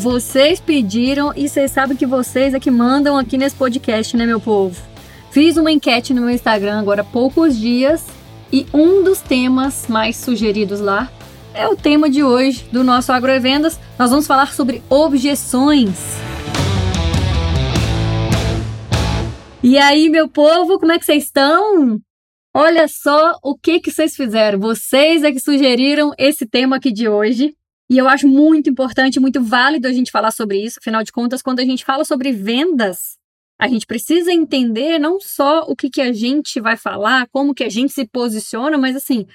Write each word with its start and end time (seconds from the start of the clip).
Vocês 0.00 0.58
pediram 0.58 1.30
e 1.36 1.46
vocês 1.46 1.70
sabem 1.70 1.94
que 1.94 2.06
vocês 2.06 2.54
é 2.54 2.58
que 2.58 2.70
mandam 2.70 3.18
aqui 3.18 3.36
nesse 3.36 3.54
podcast, 3.54 4.16
né, 4.16 4.24
meu 4.24 4.40
povo? 4.40 4.80
Fiz 5.30 5.58
uma 5.58 5.70
enquete 5.70 6.14
no 6.14 6.22
meu 6.22 6.30
Instagram 6.30 6.80
agora 6.80 7.02
há 7.02 7.04
poucos 7.04 7.54
dias 7.54 8.06
e 8.50 8.66
um 8.72 9.04
dos 9.04 9.20
temas 9.20 9.88
mais 9.88 10.16
sugeridos 10.16 10.80
lá 10.80 11.12
é 11.52 11.68
o 11.68 11.76
tema 11.76 12.08
de 12.08 12.24
hoje 12.24 12.64
do 12.72 12.82
nosso 12.82 13.12
Agroevendas. 13.12 13.78
Nós 13.98 14.08
vamos 14.08 14.26
falar 14.26 14.54
sobre 14.54 14.82
objeções. 14.88 15.98
E 19.62 19.76
aí, 19.76 20.08
meu 20.08 20.30
povo, 20.30 20.78
como 20.78 20.92
é 20.92 20.98
que 20.98 21.04
vocês 21.04 21.24
estão? 21.24 22.00
Olha 22.56 22.88
só 22.88 23.34
o 23.42 23.54
que 23.54 23.80
que 23.80 23.90
vocês 23.90 24.16
fizeram. 24.16 24.58
Vocês 24.58 25.22
é 25.22 25.30
que 25.30 25.40
sugeriram 25.40 26.10
esse 26.16 26.46
tema 26.46 26.76
aqui 26.76 26.90
de 26.90 27.06
hoje. 27.06 27.54
E 27.90 27.98
eu 27.98 28.08
acho 28.08 28.28
muito 28.28 28.70
importante, 28.70 29.18
muito 29.18 29.42
válido 29.42 29.88
a 29.88 29.92
gente 29.92 30.12
falar 30.12 30.30
sobre 30.30 30.64
isso. 30.64 30.78
Afinal 30.80 31.02
de 31.02 31.10
contas, 31.10 31.42
quando 31.42 31.58
a 31.58 31.64
gente 31.64 31.84
fala 31.84 32.04
sobre 32.04 32.30
vendas, 32.30 33.18
a 33.60 33.66
gente 33.66 33.84
precisa 33.84 34.32
entender 34.32 35.00
não 35.00 35.18
só 35.20 35.62
o 35.62 35.74
que, 35.74 35.90
que 35.90 36.00
a 36.00 36.12
gente 36.12 36.60
vai 36.60 36.76
falar, 36.76 37.26
como 37.32 37.52
que 37.52 37.64
a 37.64 37.68
gente 37.68 37.92
se 37.92 38.06
posiciona, 38.06 38.78
mas 38.78 38.94
assim, 38.94 39.26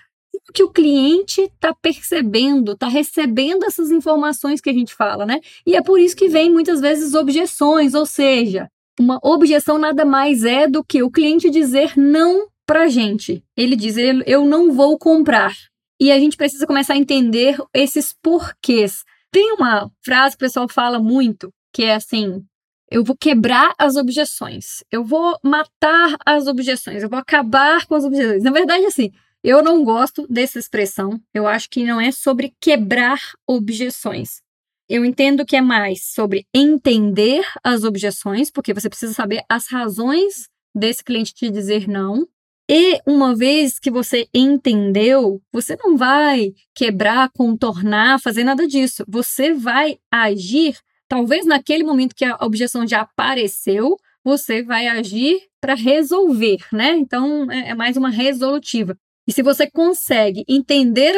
o 0.49 0.53
que 0.53 0.63
o 0.63 0.71
cliente 0.71 1.41
está 1.41 1.73
percebendo, 1.73 2.71
está 2.71 2.87
recebendo 2.87 3.65
essas 3.65 3.91
informações 3.91 4.61
que 4.61 4.69
a 4.69 4.73
gente 4.73 4.95
fala, 4.95 5.25
né? 5.25 5.41
E 5.67 5.75
é 5.75 5.81
por 5.81 5.99
isso 5.99 6.15
que 6.15 6.29
vem 6.29 6.49
muitas 6.49 6.79
vezes 6.79 7.13
objeções, 7.13 7.93
ou 7.93 8.05
seja, 8.05 8.69
uma 8.97 9.19
objeção 9.21 9.77
nada 9.77 10.05
mais 10.05 10.45
é 10.45 10.65
do 10.65 10.81
que 10.81 11.03
o 11.03 11.11
cliente 11.11 11.49
dizer 11.49 11.97
não 11.97 12.47
para 12.65 12.83
a 12.83 12.87
gente. 12.87 13.43
Ele 13.57 13.75
diz, 13.75 13.95
eu 14.25 14.45
não 14.45 14.71
vou 14.71 14.97
comprar. 14.97 15.53
E 15.99 16.11
a 16.11 16.19
gente 16.19 16.37
precisa 16.37 16.67
começar 16.67 16.93
a 16.93 16.97
entender 16.97 17.57
esses 17.73 18.13
porquês. 18.21 19.03
Tem 19.31 19.53
uma 19.53 19.89
frase 20.03 20.37
que 20.37 20.43
o 20.43 20.47
pessoal 20.47 20.67
fala 20.67 20.99
muito, 20.99 21.49
que 21.73 21.83
é 21.83 21.95
assim: 21.95 22.43
eu 22.91 23.03
vou 23.03 23.15
quebrar 23.17 23.73
as 23.77 23.95
objeções, 23.95 24.83
eu 24.91 25.03
vou 25.03 25.37
matar 25.43 26.15
as 26.25 26.47
objeções, 26.47 27.03
eu 27.03 27.09
vou 27.09 27.19
acabar 27.19 27.85
com 27.85 27.95
as 27.95 28.03
objeções. 28.03 28.43
Na 28.43 28.51
verdade, 28.51 28.85
assim, 28.85 29.11
eu 29.43 29.61
não 29.61 29.83
gosto 29.83 30.27
dessa 30.27 30.57
expressão. 30.57 31.21
Eu 31.33 31.47
acho 31.47 31.69
que 31.69 31.85
não 31.85 32.01
é 32.01 32.11
sobre 32.11 32.53
quebrar 32.59 33.19
objeções. 33.47 34.41
Eu 34.89 35.05
entendo 35.05 35.45
que 35.45 35.55
é 35.55 35.61
mais 35.61 36.13
sobre 36.13 36.45
entender 36.53 37.45
as 37.63 37.83
objeções, 37.83 38.49
porque 38.49 38.73
você 38.73 38.89
precisa 38.89 39.13
saber 39.13 39.43
as 39.49 39.67
razões 39.67 40.47
desse 40.75 41.03
cliente 41.03 41.33
te 41.33 41.49
dizer 41.49 41.87
não. 41.87 42.27
E 42.69 42.99
uma 43.05 43.35
vez 43.35 43.77
que 43.77 43.91
você 43.91 44.27
entendeu, 44.33 45.39
você 45.51 45.75
não 45.75 45.95
vai 45.95 46.51
quebrar, 46.73 47.29
contornar, 47.31 48.19
fazer 48.19 48.43
nada 48.43 48.67
disso. 48.67 49.05
Você 49.07 49.53
vai 49.53 49.99
agir, 50.11 50.75
talvez 51.07 51.45
naquele 51.45 51.83
momento 51.83 52.15
que 52.15 52.25
a 52.25 52.37
objeção 52.41 52.87
já 52.87 53.01
apareceu, 53.01 53.95
você 54.23 54.63
vai 54.63 54.87
agir 54.87 55.39
para 55.61 55.75
resolver, 55.75 56.57
né? 56.73 56.95
Então 56.97 57.49
é, 57.51 57.69
é 57.69 57.75
mais 57.75 57.97
uma 57.97 58.09
resolutiva. 58.09 58.97
E 59.27 59.31
se 59.31 59.43
você 59.43 59.69
consegue 59.69 60.43
entender 60.47 61.15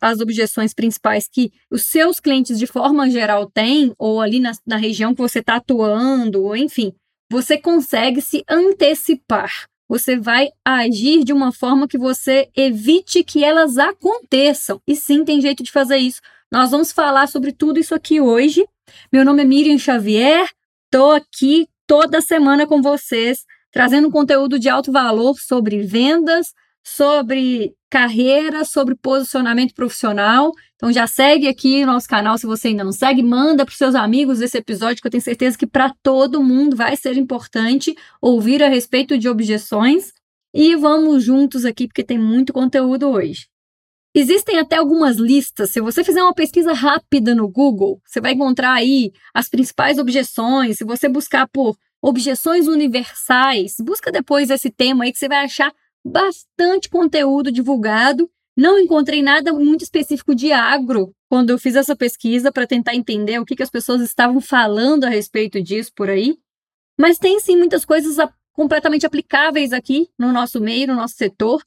as 0.00 0.20
objeções 0.20 0.72
principais 0.74 1.28
que 1.30 1.50
os 1.70 1.82
seus 1.82 2.18
clientes, 2.20 2.58
de 2.58 2.66
forma 2.66 3.08
geral, 3.10 3.50
têm, 3.50 3.94
ou 3.98 4.20
ali 4.20 4.40
na, 4.40 4.52
na 4.66 4.76
região 4.76 5.14
que 5.14 5.20
você 5.20 5.40
está 5.40 5.56
atuando, 5.56 6.42
ou 6.42 6.56
enfim, 6.56 6.92
você 7.30 7.58
consegue 7.58 8.22
se 8.22 8.42
antecipar. 8.48 9.66
Você 9.90 10.16
vai 10.16 10.50
agir 10.64 11.24
de 11.24 11.32
uma 11.32 11.50
forma 11.50 11.88
que 11.88 11.98
você 11.98 12.48
evite 12.56 13.24
que 13.24 13.42
elas 13.42 13.76
aconteçam. 13.76 14.80
E 14.86 14.94
sim, 14.94 15.24
tem 15.24 15.40
jeito 15.40 15.64
de 15.64 15.72
fazer 15.72 15.96
isso. 15.96 16.20
Nós 16.48 16.70
vamos 16.70 16.92
falar 16.92 17.26
sobre 17.26 17.50
tudo 17.50 17.80
isso 17.80 17.92
aqui 17.92 18.20
hoje. 18.20 18.64
Meu 19.12 19.24
nome 19.24 19.42
é 19.42 19.44
Miriam 19.44 19.76
Xavier, 19.76 20.48
estou 20.84 21.10
aqui 21.10 21.66
toda 21.88 22.20
semana 22.20 22.68
com 22.68 22.80
vocês, 22.80 23.44
trazendo 23.72 24.12
conteúdo 24.12 24.60
de 24.60 24.68
alto 24.68 24.92
valor 24.92 25.34
sobre 25.40 25.82
vendas, 25.82 26.54
sobre 26.82 27.74
carreira, 27.90 28.64
sobre 28.64 28.94
posicionamento 28.94 29.74
profissional. 29.74 30.52
Então 30.76 30.92
já 30.92 31.06
segue 31.06 31.48
aqui 31.48 31.82
o 31.82 31.86
nosso 31.86 32.08
canal 32.08 32.38
se 32.38 32.46
você 32.46 32.68
ainda 32.68 32.84
não 32.84 32.92
segue, 32.92 33.22
manda 33.22 33.64
para 33.64 33.74
seus 33.74 33.94
amigos 33.94 34.40
esse 34.40 34.56
episódio 34.56 35.02
que 35.02 35.06
eu 35.06 35.10
tenho 35.10 35.22
certeza 35.22 35.58
que 35.58 35.66
para 35.66 35.92
todo 36.02 36.42
mundo 36.42 36.76
vai 36.76 36.96
ser 36.96 37.16
importante 37.16 37.94
ouvir 38.20 38.62
a 38.62 38.68
respeito 38.68 39.18
de 39.18 39.28
objeções. 39.28 40.12
E 40.52 40.74
vamos 40.74 41.22
juntos 41.22 41.64
aqui 41.64 41.86
porque 41.86 42.02
tem 42.02 42.18
muito 42.18 42.52
conteúdo 42.52 43.08
hoje. 43.08 43.46
Existem 44.12 44.58
até 44.58 44.76
algumas 44.76 45.16
listas. 45.16 45.70
Se 45.70 45.80
você 45.80 46.02
fizer 46.02 46.22
uma 46.22 46.34
pesquisa 46.34 46.72
rápida 46.72 47.32
no 47.32 47.48
Google, 47.48 48.00
você 48.04 48.20
vai 48.20 48.32
encontrar 48.32 48.72
aí 48.72 49.12
as 49.32 49.48
principais 49.48 49.98
objeções. 49.98 50.78
Se 50.78 50.84
você 50.84 51.08
buscar 51.08 51.46
por 51.46 51.76
objeções 52.02 52.66
universais, 52.66 53.76
busca 53.78 54.10
depois 54.10 54.50
esse 54.50 54.70
tema 54.70 55.04
aí 55.04 55.12
que 55.12 55.18
você 55.18 55.28
vai 55.28 55.44
achar 55.44 55.72
bastante 56.04 56.88
conteúdo 56.88 57.52
divulgado. 57.52 58.30
Não 58.56 58.78
encontrei 58.78 59.22
nada 59.22 59.52
muito 59.52 59.82
específico 59.82 60.34
de 60.34 60.52
agro 60.52 61.14
quando 61.28 61.50
eu 61.50 61.58
fiz 61.58 61.76
essa 61.76 61.94
pesquisa 61.94 62.50
para 62.50 62.66
tentar 62.66 62.94
entender 62.94 63.38
o 63.38 63.44
que, 63.44 63.56
que 63.56 63.62
as 63.62 63.70
pessoas 63.70 64.00
estavam 64.02 64.40
falando 64.40 65.04
a 65.04 65.08
respeito 65.08 65.62
disso 65.62 65.92
por 65.94 66.10
aí. 66.10 66.36
Mas 66.98 67.18
tem 67.18 67.40
sim 67.40 67.56
muitas 67.56 67.84
coisas 67.84 68.16
completamente 68.52 69.06
aplicáveis 69.06 69.72
aqui 69.72 70.10
no 70.18 70.32
nosso 70.32 70.60
meio, 70.60 70.88
no 70.88 70.96
nosso 70.96 71.14
setor. 71.14 71.62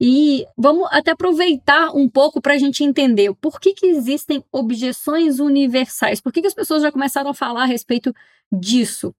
E 0.00 0.46
vamos 0.56 0.86
até 0.92 1.12
aproveitar 1.12 1.90
um 1.94 2.08
pouco 2.08 2.40
para 2.40 2.54
a 2.54 2.58
gente 2.58 2.84
entender 2.84 3.34
por 3.40 3.58
que, 3.58 3.72
que 3.72 3.86
existem 3.86 4.44
objeções 4.52 5.40
universais, 5.40 6.20
por 6.20 6.30
que, 6.30 6.42
que 6.42 6.46
as 6.46 6.54
pessoas 6.54 6.82
já 6.82 6.92
começaram 6.92 7.30
a 7.30 7.34
falar 7.34 7.62
a 7.62 7.66
respeito 7.66 8.14
disso. 8.52 9.14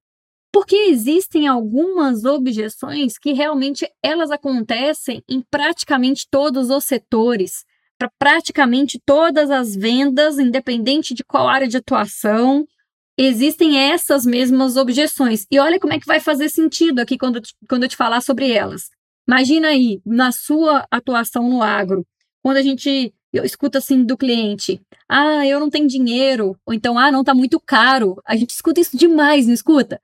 Porque 0.58 0.76
existem 0.76 1.46
algumas 1.46 2.26
objeções 2.26 3.20
que 3.20 3.32
realmente 3.32 3.88
elas 4.02 4.32
acontecem 4.32 5.22
em 5.30 5.40
praticamente 5.52 6.26
todos 6.32 6.72
os 6.72 6.84
setores, 6.84 7.64
para 7.96 8.10
praticamente 8.18 9.00
todas 9.06 9.52
as 9.52 9.76
vendas, 9.76 10.40
independente 10.40 11.14
de 11.14 11.24
qual 11.24 11.48
área 11.48 11.68
de 11.68 11.78
atuação, 11.78 12.66
existem 13.16 13.78
essas 13.78 14.26
mesmas 14.26 14.78
objeções. 14.78 15.46
E 15.52 15.60
olha 15.60 15.80
como 15.80 15.94
é 15.94 16.00
que 16.00 16.08
vai 16.08 16.20
fazer 16.20 16.50
sentido 16.50 17.02
aqui 17.02 17.20
quando, 17.20 17.40
quando 17.70 17.84
eu 17.84 17.90
te 17.90 17.96
falar 17.96 18.22
sobre 18.22 18.52
elas. 18.52 18.90
Imagina 19.28 19.68
aí, 19.68 20.02
na 20.04 20.32
sua 20.32 20.88
atuação 20.90 21.48
no 21.48 21.62
agro, 21.62 22.04
quando 22.42 22.58
a 22.58 22.64
gente 22.64 23.14
eu 23.32 23.46
escuto 23.46 23.78
assim 23.78 24.04
do 24.04 24.18
cliente, 24.18 24.82
ah, 25.08 25.46
eu 25.46 25.60
não 25.60 25.70
tenho 25.70 25.88
dinheiro, 25.88 26.58
ou 26.66 26.74
então, 26.74 26.98
ah, 26.98 27.12
não, 27.12 27.24
tá 27.24 27.36
muito 27.36 27.60
caro. 27.60 28.20
A 28.26 28.36
gente 28.36 28.50
escuta 28.50 28.82
isso 28.82 28.98
demais, 28.98 29.46
não 29.46 29.54
escuta? 29.54 30.02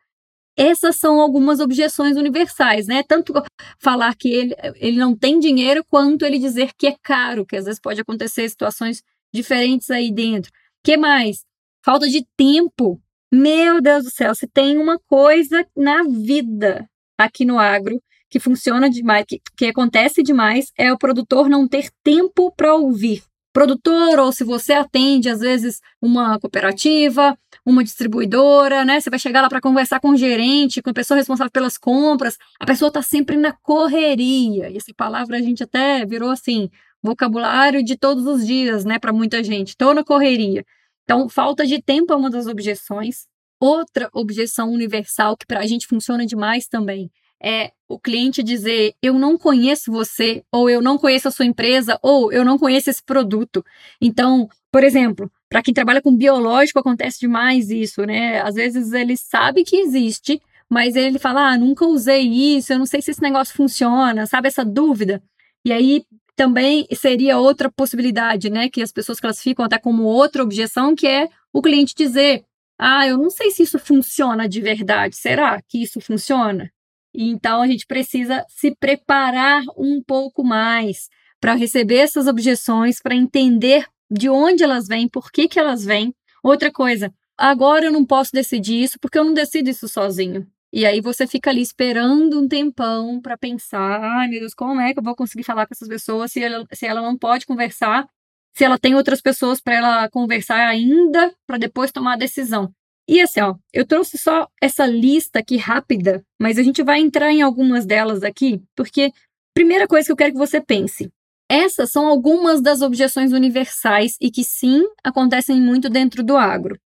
Essas 0.56 0.98
são 0.98 1.20
algumas 1.20 1.60
objeções 1.60 2.18
universais, 2.18 2.88
né? 2.88 3.04
Tanto 3.08 3.34
falar 3.80 4.16
que 4.16 4.30
ele, 4.30 4.56
ele 4.76 4.98
não 4.98 5.16
tem 5.16 5.40
dinheiro, 5.40 5.84
quanto 5.90 6.26
ele 6.26 6.38
dizer 6.38 6.72
que 6.78 6.88
é 6.88 6.96
caro, 7.02 7.46
que 7.46 7.56
às 7.56 7.66
vezes 7.66 7.80
pode 7.80 8.02
acontecer 8.02 8.48
situações 8.50 9.02
diferentes 9.34 9.90
aí 9.90 10.12
dentro. 10.12 10.52
que 10.84 10.98
mais? 10.98 11.44
Falta 11.84 12.08
de 12.08 12.26
tempo. 12.38 13.02
Meu 13.32 13.82
Deus 13.82 14.04
do 14.04 14.12
céu, 14.12 14.36
se 14.36 14.48
tem 14.48 14.78
uma 14.78 15.00
coisa 15.08 15.66
na 15.76 16.04
vida 16.04 16.88
aqui 17.18 17.46
no 17.46 17.58
agro 17.58 18.00
que 18.30 18.40
funciona 18.40 18.90
demais, 18.90 19.26
que, 19.28 19.42
que 19.58 19.66
acontece 19.68 20.22
demais, 20.24 20.72
é 20.78 20.92
o 20.92 20.98
produtor 20.98 21.50
não 21.50 21.68
ter 21.68 21.90
tempo 22.04 22.52
para 22.56 22.76
ouvir 22.76 23.24
produtor, 23.54 24.20
ou 24.20 24.32
se 24.32 24.44
você 24.44 24.74
atende, 24.74 25.30
às 25.30 25.40
vezes, 25.40 25.80
uma 26.02 26.40
cooperativa, 26.40 27.38
uma 27.64 27.84
distribuidora, 27.84 28.84
né? 28.84 29.00
Você 29.00 29.10
vai 29.10 29.20
chegar 29.20 29.42
lá 29.42 29.48
para 29.48 29.62
conversar 29.62 30.00
com 30.00 30.10
o 30.10 30.18
gerente, 30.18 30.82
com 30.82 30.90
a 30.90 30.94
pessoa 30.94 31.18
responsável 31.18 31.52
pelas 31.52 31.78
compras, 31.78 32.38
a 32.60 32.66
pessoa 32.66 32.88
está 32.90 33.02
sempre 33.02 33.38
na 33.38 33.54
correria. 33.54 34.70
E 34.70 34.78
essa 34.78 34.92
palavra 34.98 35.38
a 35.38 35.42
gente 35.42 35.64
até 35.64 36.04
virou 36.06 36.32
assim, 36.32 36.70
vocabulário 37.02 37.84
de 37.84 37.96
todos 37.96 38.26
os 38.26 38.46
dias, 38.46 38.84
né, 38.84 38.98
para 38.98 39.14
muita 39.14 39.44
gente. 39.44 39.70
Estou 39.70 39.94
na 39.94 40.04
correria. 40.04 40.66
Então, 41.04 41.30
falta 41.30 41.66
de 41.66 41.82
tempo 41.82 42.12
é 42.12 42.16
uma 42.16 42.30
das 42.30 42.48
objeções. 42.48 43.28
Outra 43.60 44.10
objeção 44.14 44.72
universal 44.72 45.38
que 45.38 45.46
para 45.46 45.60
a 45.60 45.68
gente 45.68 45.88
funciona 45.88 46.26
demais 46.26 46.68
também 46.68 47.12
é 47.42 47.72
o 47.94 48.00
cliente 48.00 48.44
dizer 48.44 48.94
eu 49.02 49.14
não 49.20 49.38
conheço 49.38 49.92
você, 49.92 50.44
ou 50.52 50.70
eu 50.70 50.82
não 50.82 50.98
conheço 50.98 51.28
a 51.28 51.32
sua 51.32 51.46
empresa, 51.46 52.00
ou 52.02 52.32
eu 52.32 52.44
não 52.46 52.58
conheço 52.58 52.90
esse 52.90 53.04
produto. 53.04 53.64
Então, 54.02 54.48
por 54.72 54.84
exemplo, 54.84 55.32
para 55.50 55.62
quem 55.64 55.74
trabalha 55.74 56.02
com 56.02 56.16
biológico 56.16 56.80
acontece 56.80 57.20
demais 57.20 57.70
isso, 57.70 58.06
né? 58.06 58.42
Às 58.42 58.56
vezes 58.56 58.92
ele 58.94 59.16
sabe 59.18 59.64
que 59.64 59.78
existe, 59.78 60.42
mas 60.70 60.96
ele 60.96 61.20
fala: 61.20 61.52
"Ah, 61.54 61.58
nunca 61.58 61.86
usei 61.86 62.22
isso, 62.58 62.74
eu 62.74 62.80
não 62.80 62.86
sei 62.86 63.02
se 63.02 63.12
esse 63.12 63.22
negócio 63.22 63.56
funciona", 63.56 64.26
sabe 64.26 64.48
essa 64.48 64.66
dúvida? 64.66 65.22
E 65.66 65.72
aí 65.72 66.04
também 66.36 66.88
seria 66.94 67.38
outra 67.38 67.72
possibilidade, 67.72 68.50
né, 68.50 68.70
que 68.70 68.82
as 68.82 68.92
pessoas 68.92 69.20
classificam 69.20 69.64
até 69.66 69.78
como 69.78 70.04
outra 70.04 70.42
objeção, 70.44 70.96
que 70.96 71.08
é 71.08 71.30
o 71.54 71.62
cliente 71.62 71.94
dizer: 71.96 72.44
"Ah, 72.80 73.08
eu 73.08 73.18
não 73.18 73.30
sei 73.30 73.52
se 73.52 73.64
isso 73.64 73.78
funciona 73.80 74.48
de 74.50 74.60
verdade. 74.62 75.16
Será 75.16 75.62
que 75.62 75.84
isso 75.84 76.02
funciona?" 76.02 76.72
Então 77.14 77.62
a 77.62 77.68
gente 77.68 77.86
precisa 77.86 78.46
se 78.50 78.76
preparar 78.76 79.64
um 79.78 80.02
pouco 80.02 80.44
mais 80.44 81.10
para 81.40 81.54
receber 81.54 81.98
essas 81.98 82.28
objeções, 82.28 83.02
para 83.02 83.16
entender 83.16 83.86
de 84.10 84.30
onde 84.30 84.64
elas 84.64 84.88
vêm, 84.88 85.08
por 85.08 85.32
que, 85.32 85.48
que 85.48 85.60
elas 85.60 85.84
vêm. 85.84 86.14
Outra 86.44 86.72
coisa, 86.72 87.14
agora 87.38 87.86
eu 87.86 87.92
não 87.92 88.06
posso 88.06 88.32
decidir 88.32 88.84
isso 88.84 88.98
porque 89.00 89.18
eu 89.18 89.24
não 89.24 89.34
decido 89.34 89.70
isso 89.70 89.88
sozinho. 89.88 90.48
E 90.72 90.86
aí 90.86 91.02
você 91.02 91.28
fica 91.28 91.52
ali 91.52 91.62
esperando 91.62 92.40
um 92.40 92.48
tempão 92.48 93.22
para 93.22 93.38
pensar, 93.38 94.02
ai 94.02 94.28
meu 94.28 94.40
Deus, 94.40 94.56
como 94.56 94.82
é 94.82 94.92
que 94.92 95.00
eu 95.00 95.04
vou 95.04 95.16
conseguir 95.16 95.44
falar 95.44 95.68
com 95.68 95.74
essas 95.74 95.88
pessoas 95.88 96.32
se 96.32 96.42
ela, 96.42 96.66
se 96.74 96.86
ela 96.86 97.02
não 97.02 97.16
pode 97.16 97.46
conversar, 97.46 98.08
se 98.56 98.64
ela 98.64 98.80
tem 98.80 98.96
outras 98.96 99.22
pessoas 99.22 99.62
para 99.62 99.76
ela 99.76 100.10
conversar 100.10 100.68
ainda, 100.68 101.32
para 101.46 101.58
depois 101.58 101.92
tomar 101.92 102.14
a 102.14 102.18
decisão. 102.18 102.74
E 103.08 103.20
assim, 103.22 103.42
ó, 103.42 103.56
eu 103.74 103.86
trouxe 103.86 104.18
só 104.18 104.48
essa 104.62 104.86
lista 104.86 105.40
aqui 105.40 105.58
rápida, 105.58 106.24
mas 106.40 106.58
a 106.58 106.64
gente 106.64 106.82
vai 106.82 107.00
entrar 107.00 107.32
em 107.32 107.42
algumas 107.42 107.86
delas 107.86 108.24
aqui, 108.24 108.62
porque 108.76 109.12
primeira 109.54 109.88
coisa 109.88 110.06
que 110.06 110.12
eu 110.12 110.16
quero 110.16 110.32
que 110.32 110.38
você 110.38 110.62
pense, 110.62 111.12
essas 111.50 111.92
são 111.92 112.08
algumas 112.08 112.62
das 112.62 112.82
objeções 112.82 113.34
universais 113.34 114.16
e 114.22 114.32
que 114.32 114.44
sim 114.44 114.84
acontecem 115.04 115.60
muito 115.60 115.90
dentro 115.90 116.24
do 116.24 116.38
agro. 116.38 116.80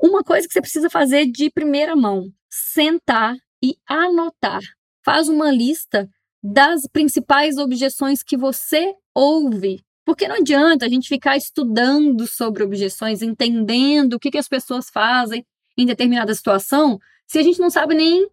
Uma 0.00 0.22
coisa 0.22 0.46
que 0.46 0.52
você 0.52 0.60
precisa 0.60 0.90
fazer 0.90 1.26
de 1.26 1.50
primeira 1.50 1.94
mão, 1.94 2.28
sentar 2.50 3.36
e 3.62 3.76
anotar. 3.88 4.60
Faz 5.04 5.28
uma 5.28 5.50
lista 5.50 6.08
das 6.42 6.82
principais 6.92 7.56
objeções 7.56 8.22
que 8.22 8.36
você 8.36 8.92
ouve. 9.14 9.83
Porque 10.04 10.28
não 10.28 10.36
adianta 10.36 10.84
a 10.84 10.88
gente 10.88 11.08
ficar 11.08 11.36
estudando 11.36 12.26
sobre 12.26 12.62
objeções, 12.62 13.22
entendendo 13.22 14.14
o 14.14 14.20
que, 14.20 14.30
que 14.30 14.38
as 14.38 14.48
pessoas 14.48 14.90
fazem 14.90 15.44
em 15.76 15.86
determinada 15.86 16.34
situação, 16.34 16.98
se 17.26 17.38
a 17.38 17.42
gente 17.42 17.58
não 17.58 17.70
sabe 17.70 17.94
nem, 17.94 18.28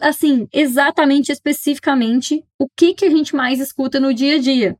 assim, 0.00 0.48
exatamente, 0.52 1.32
especificamente, 1.32 2.44
o 2.58 2.68
que, 2.68 2.92
que 2.92 3.04
a 3.04 3.10
gente 3.10 3.34
mais 3.34 3.60
escuta 3.60 4.00
no 4.00 4.12
dia 4.12 4.36
a 4.36 4.38
dia. 4.38 4.76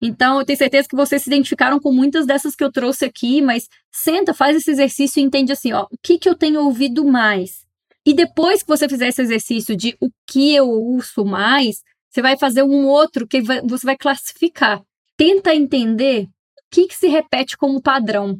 Então, 0.00 0.40
eu 0.40 0.44
tenho 0.44 0.58
certeza 0.58 0.88
que 0.88 0.96
vocês 0.96 1.22
se 1.22 1.30
identificaram 1.30 1.78
com 1.78 1.92
muitas 1.92 2.26
dessas 2.26 2.56
que 2.56 2.64
eu 2.64 2.72
trouxe 2.72 3.04
aqui, 3.04 3.40
mas 3.40 3.68
senta, 3.90 4.34
faz 4.34 4.56
esse 4.56 4.70
exercício 4.70 5.20
e 5.20 5.22
entende 5.22 5.52
assim, 5.52 5.72
ó, 5.72 5.86
o 5.90 5.96
que, 6.02 6.18
que 6.18 6.28
eu 6.28 6.34
tenho 6.34 6.60
ouvido 6.60 7.04
mais? 7.04 7.64
E 8.04 8.12
depois 8.12 8.62
que 8.62 8.68
você 8.68 8.88
fizer 8.88 9.08
esse 9.08 9.22
exercício 9.22 9.76
de 9.76 9.96
o 10.00 10.10
que 10.26 10.54
eu 10.54 10.68
ouço 10.68 11.24
mais, 11.24 11.82
você 12.10 12.20
vai 12.20 12.36
fazer 12.36 12.64
um 12.64 12.86
outro 12.86 13.28
que 13.28 13.40
você 13.40 13.86
vai 13.86 13.96
classificar. 13.96 14.82
Tenta 15.16 15.54
entender 15.54 16.24
o 16.24 16.28
que, 16.70 16.86
que 16.86 16.94
se 16.94 17.08
repete 17.08 17.56
como 17.56 17.82
padrão. 17.82 18.38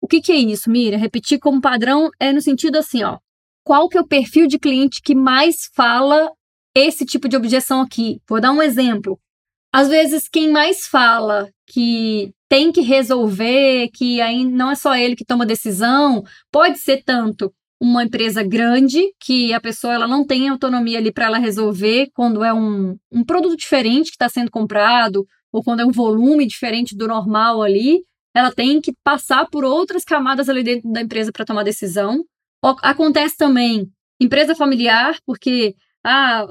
O 0.00 0.08
que, 0.08 0.20
que 0.20 0.32
é 0.32 0.36
isso, 0.36 0.70
Miriam? 0.70 0.98
Repetir 0.98 1.38
como 1.38 1.60
padrão 1.60 2.10
é 2.18 2.32
no 2.32 2.40
sentido 2.40 2.76
assim, 2.76 3.02
ó. 3.04 3.18
Qual 3.64 3.88
que 3.88 3.96
é 3.96 4.00
o 4.00 4.06
perfil 4.06 4.46
de 4.46 4.58
cliente 4.58 5.00
que 5.02 5.14
mais 5.14 5.70
fala 5.74 6.30
esse 6.74 7.04
tipo 7.04 7.28
de 7.28 7.36
objeção 7.36 7.80
aqui? 7.80 8.20
Vou 8.28 8.40
dar 8.40 8.52
um 8.52 8.62
exemplo. 8.62 9.18
Às 9.72 9.88
vezes, 9.88 10.28
quem 10.28 10.50
mais 10.50 10.86
fala 10.86 11.48
que 11.66 12.32
tem 12.48 12.70
que 12.70 12.82
resolver, 12.82 13.88
que 13.94 14.20
aí 14.20 14.44
não 14.44 14.70
é 14.70 14.74
só 14.74 14.94
ele 14.94 15.16
que 15.16 15.24
toma 15.24 15.46
decisão, 15.46 16.22
pode 16.50 16.78
ser 16.78 17.02
tanto 17.04 17.52
uma 17.80 18.04
empresa 18.04 18.42
grande 18.42 19.02
que 19.18 19.52
a 19.52 19.60
pessoa 19.60 19.94
ela 19.94 20.06
não 20.06 20.24
tem 20.24 20.48
autonomia 20.48 20.98
ali 20.98 21.10
para 21.10 21.26
ela 21.26 21.38
resolver 21.38 22.10
quando 22.14 22.44
é 22.44 22.52
um, 22.52 22.96
um 23.10 23.24
produto 23.24 23.56
diferente 23.56 24.06
que 24.06 24.16
está 24.16 24.28
sendo 24.28 24.50
comprado 24.50 25.26
ou 25.52 25.62
quando 25.62 25.80
é 25.80 25.86
um 25.86 25.92
volume 25.92 26.46
diferente 26.46 26.96
do 26.96 27.06
normal 27.06 27.62
ali, 27.62 28.02
ela 28.34 28.50
tem 28.50 28.80
que 28.80 28.94
passar 29.04 29.46
por 29.50 29.64
outras 29.64 30.04
camadas 30.04 30.48
ali 30.48 30.62
dentro 30.62 30.90
da 30.90 31.02
empresa 31.02 31.30
para 31.30 31.44
tomar 31.44 31.62
decisão. 31.62 32.24
Acontece 32.82 33.36
também 33.36 33.90
empresa 34.20 34.54
familiar, 34.54 35.16
porque 35.26 35.74
ah, 36.04 36.46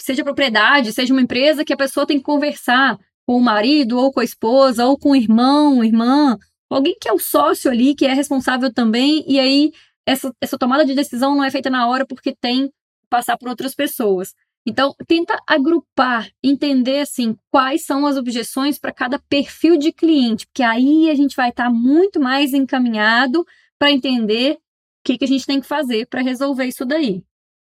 seja 0.00 0.24
propriedade, 0.24 0.92
seja 0.92 1.12
uma 1.12 1.22
empresa 1.22 1.64
que 1.64 1.72
a 1.72 1.76
pessoa 1.76 2.06
tem 2.06 2.18
que 2.18 2.24
conversar 2.24 2.98
com 3.26 3.36
o 3.36 3.42
marido, 3.42 3.98
ou 3.98 4.10
com 4.12 4.20
a 4.20 4.24
esposa, 4.24 4.86
ou 4.86 4.98
com 4.98 5.10
o 5.10 5.16
irmão, 5.16 5.84
irmã, 5.84 6.36
alguém 6.68 6.96
que 7.00 7.08
é 7.08 7.12
o 7.12 7.18
sócio 7.18 7.70
ali, 7.70 7.94
que 7.94 8.06
é 8.06 8.14
responsável 8.14 8.72
também, 8.72 9.24
e 9.26 9.38
aí 9.38 9.72
essa, 10.06 10.32
essa 10.40 10.58
tomada 10.58 10.84
de 10.84 10.94
decisão 10.94 11.34
não 11.34 11.44
é 11.44 11.50
feita 11.50 11.70
na 11.70 11.86
hora 11.86 12.06
porque 12.06 12.34
tem 12.34 12.68
que 12.68 12.74
passar 13.08 13.36
por 13.36 13.48
outras 13.48 13.74
pessoas. 13.74 14.34
Então, 14.66 14.94
tenta 15.06 15.40
agrupar, 15.46 16.30
entender 16.42 17.00
assim 17.00 17.34
quais 17.50 17.84
são 17.84 18.06
as 18.06 18.16
objeções 18.16 18.78
para 18.78 18.92
cada 18.92 19.18
perfil 19.18 19.76
de 19.76 19.90
cliente, 19.92 20.46
porque 20.46 20.62
aí 20.62 21.08
a 21.08 21.14
gente 21.14 21.34
vai 21.34 21.48
estar 21.48 21.64
tá 21.64 21.70
muito 21.70 22.20
mais 22.20 22.52
encaminhado 22.52 23.44
para 23.78 23.90
entender 23.90 24.54
o 24.54 24.58
que, 25.04 25.16
que 25.16 25.24
a 25.24 25.28
gente 25.28 25.46
tem 25.46 25.60
que 25.60 25.66
fazer 25.66 26.06
para 26.06 26.20
resolver 26.20 26.66
isso 26.66 26.84
daí. 26.84 27.24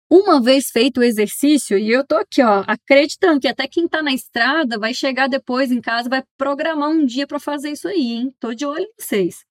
Uma 0.08 0.40
vez 0.40 0.70
feito 0.70 1.00
o 1.00 1.04
exercício, 1.04 1.78
e 1.80 1.90
eu 1.90 2.06
tô 2.06 2.16
aqui, 2.16 2.44
ó, 2.44 2.64
acreditando 2.68 3.40
que 3.40 3.48
até 3.48 3.68
quem 3.68 3.88
tá 3.88 4.04
na 4.04 4.14
estrada 4.14 4.78
vai 4.78 4.94
chegar 4.94 5.28
depois 5.28 5.72
em 5.72 5.82
casa, 5.82 6.08
vai 6.08 6.24
programar 6.38 6.90
um 6.90 7.04
dia 7.04 7.26
para 7.26 7.40
fazer 7.40 7.72
isso 7.72 7.88
aí, 7.88 8.14
hein? 8.14 8.36
Tô 8.40 8.54
de 8.54 8.66
olho 8.68 8.84
em 8.84 8.94
vocês. 9.00 9.44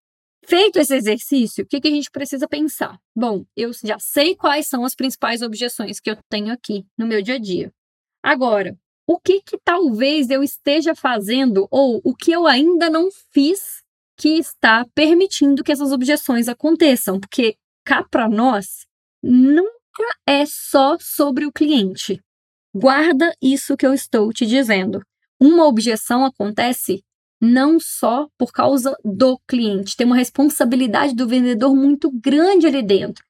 Feito 0.46 0.78
esse 0.78 0.94
exercício, 0.94 1.64
o 1.64 1.66
que, 1.66 1.80
que 1.80 1.88
a 1.88 1.90
gente 1.90 2.10
precisa 2.10 2.46
pensar? 2.46 2.98
Bom, 3.16 3.44
eu 3.56 3.70
já 3.72 3.98
sei 3.98 4.36
quais 4.36 4.68
são 4.68 4.84
as 4.84 4.94
principais 4.94 5.42
objeções 5.42 6.00
que 6.00 6.10
eu 6.10 6.16
tenho 6.28 6.52
aqui 6.52 6.84
no 6.98 7.06
meu 7.06 7.22
dia 7.22 7.36
a 7.36 7.38
dia. 7.38 7.72
Agora, 8.22 8.76
o 9.06 9.18
que, 9.18 9.40
que 9.42 9.58
talvez 9.62 10.30
eu 10.30 10.42
esteja 10.42 10.94
fazendo 10.94 11.66
ou 11.70 12.00
o 12.04 12.14
que 12.14 12.32
eu 12.32 12.46
ainda 12.46 12.88
não 12.88 13.08
fiz 13.32 13.82
que 14.16 14.38
está 14.38 14.86
permitindo 14.94 15.62
que 15.62 15.72
essas 15.72 15.92
objeções 15.92 16.48
aconteçam? 16.48 17.20
Porque 17.20 17.56
cá 17.84 18.02
para 18.02 18.28
nós, 18.28 18.86
nunca 19.22 19.70
é 20.26 20.44
só 20.46 20.96
sobre 20.98 21.46
o 21.46 21.52
cliente. 21.52 22.20
Guarda 22.74 23.34
isso 23.40 23.76
que 23.76 23.86
eu 23.86 23.94
estou 23.94 24.32
te 24.32 24.46
dizendo. 24.46 25.00
Uma 25.40 25.66
objeção 25.66 26.24
acontece 26.24 27.04
não 27.44 27.78
só 27.78 28.26
por 28.38 28.52
causa 28.52 28.96
do 29.04 29.38
cliente, 29.46 29.96
tem 29.96 30.06
uma 30.06 30.16
responsabilidade 30.16 31.14
do 31.14 31.28
vendedor 31.28 31.74
muito 31.76 32.10
grande 32.10 32.66
ali 32.66 32.82
dentro. 32.82 33.22
O 33.22 33.26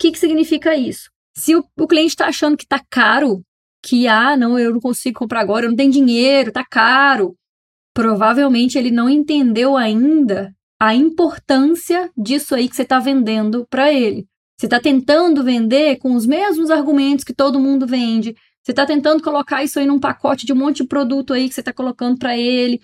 que, 0.00 0.12
que 0.12 0.18
significa 0.18 0.74
isso? 0.74 1.10
Se 1.36 1.54
o, 1.54 1.64
o 1.78 1.86
cliente 1.86 2.10
está 2.10 2.26
achando 2.26 2.56
que 2.56 2.64
está 2.64 2.80
caro, 2.90 3.42
que 3.82 4.06
ah, 4.08 4.36
não, 4.36 4.58
eu 4.58 4.72
não 4.72 4.80
consigo 4.80 5.18
comprar 5.18 5.40
agora, 5.40 5.66
eu 5.66 5.70
não 5.70 5.76
tenho 5.76 5.92
dinheiro, 5.92 6.48
está 6.48 6.64
caro, 6.64 7.36
provavelmente 7.94 8.78
ele 8.78 8.90
não 8.90 9.08
entendeu 9.08 9.76
ainda 9.76 10.54
a 10.80 10.94
importância 10.94 12.10
disso 12.16 12.54
aí 12.54 12.68
que 12.68 12.74
você 12.74 12.82
está 12.82 12.98
vendendo 12.98 13.66
para 13.68 13.92
ele. 13.92 14.26
Você 14.58 14.66
está 14.66 14.80
tentando 14.80 15.42
vender 15.42 15.96
com 15.96 16.14
os 16.14 16.26
mesmos 16.26 16.70
argumentos 16.70 17.24
que 17.24 17.34
todo 17.34 17.60
mundo 17.60 17.86
vende. 17.86 18.34
Você 18.62 18.72
está 18.72 18.84
tentando 18.84 19.22
colocar 19.22 19.64
isso 19.64 19.78
aí 19.78 19.86
num 19.86 19.98
pacote 19.98 20.44
de 20.44 20.52
um 20.52 20.56
monte 20.56 20.82
de 20.82 20.88
produto 20.88 21.32
aí 21.32 21.48
que 21.48 21.54
você 21.54 21.60
está 21.60 21.72
colocando 21.72 22.18
para 22.18 22.36
ele. 22.36 22.80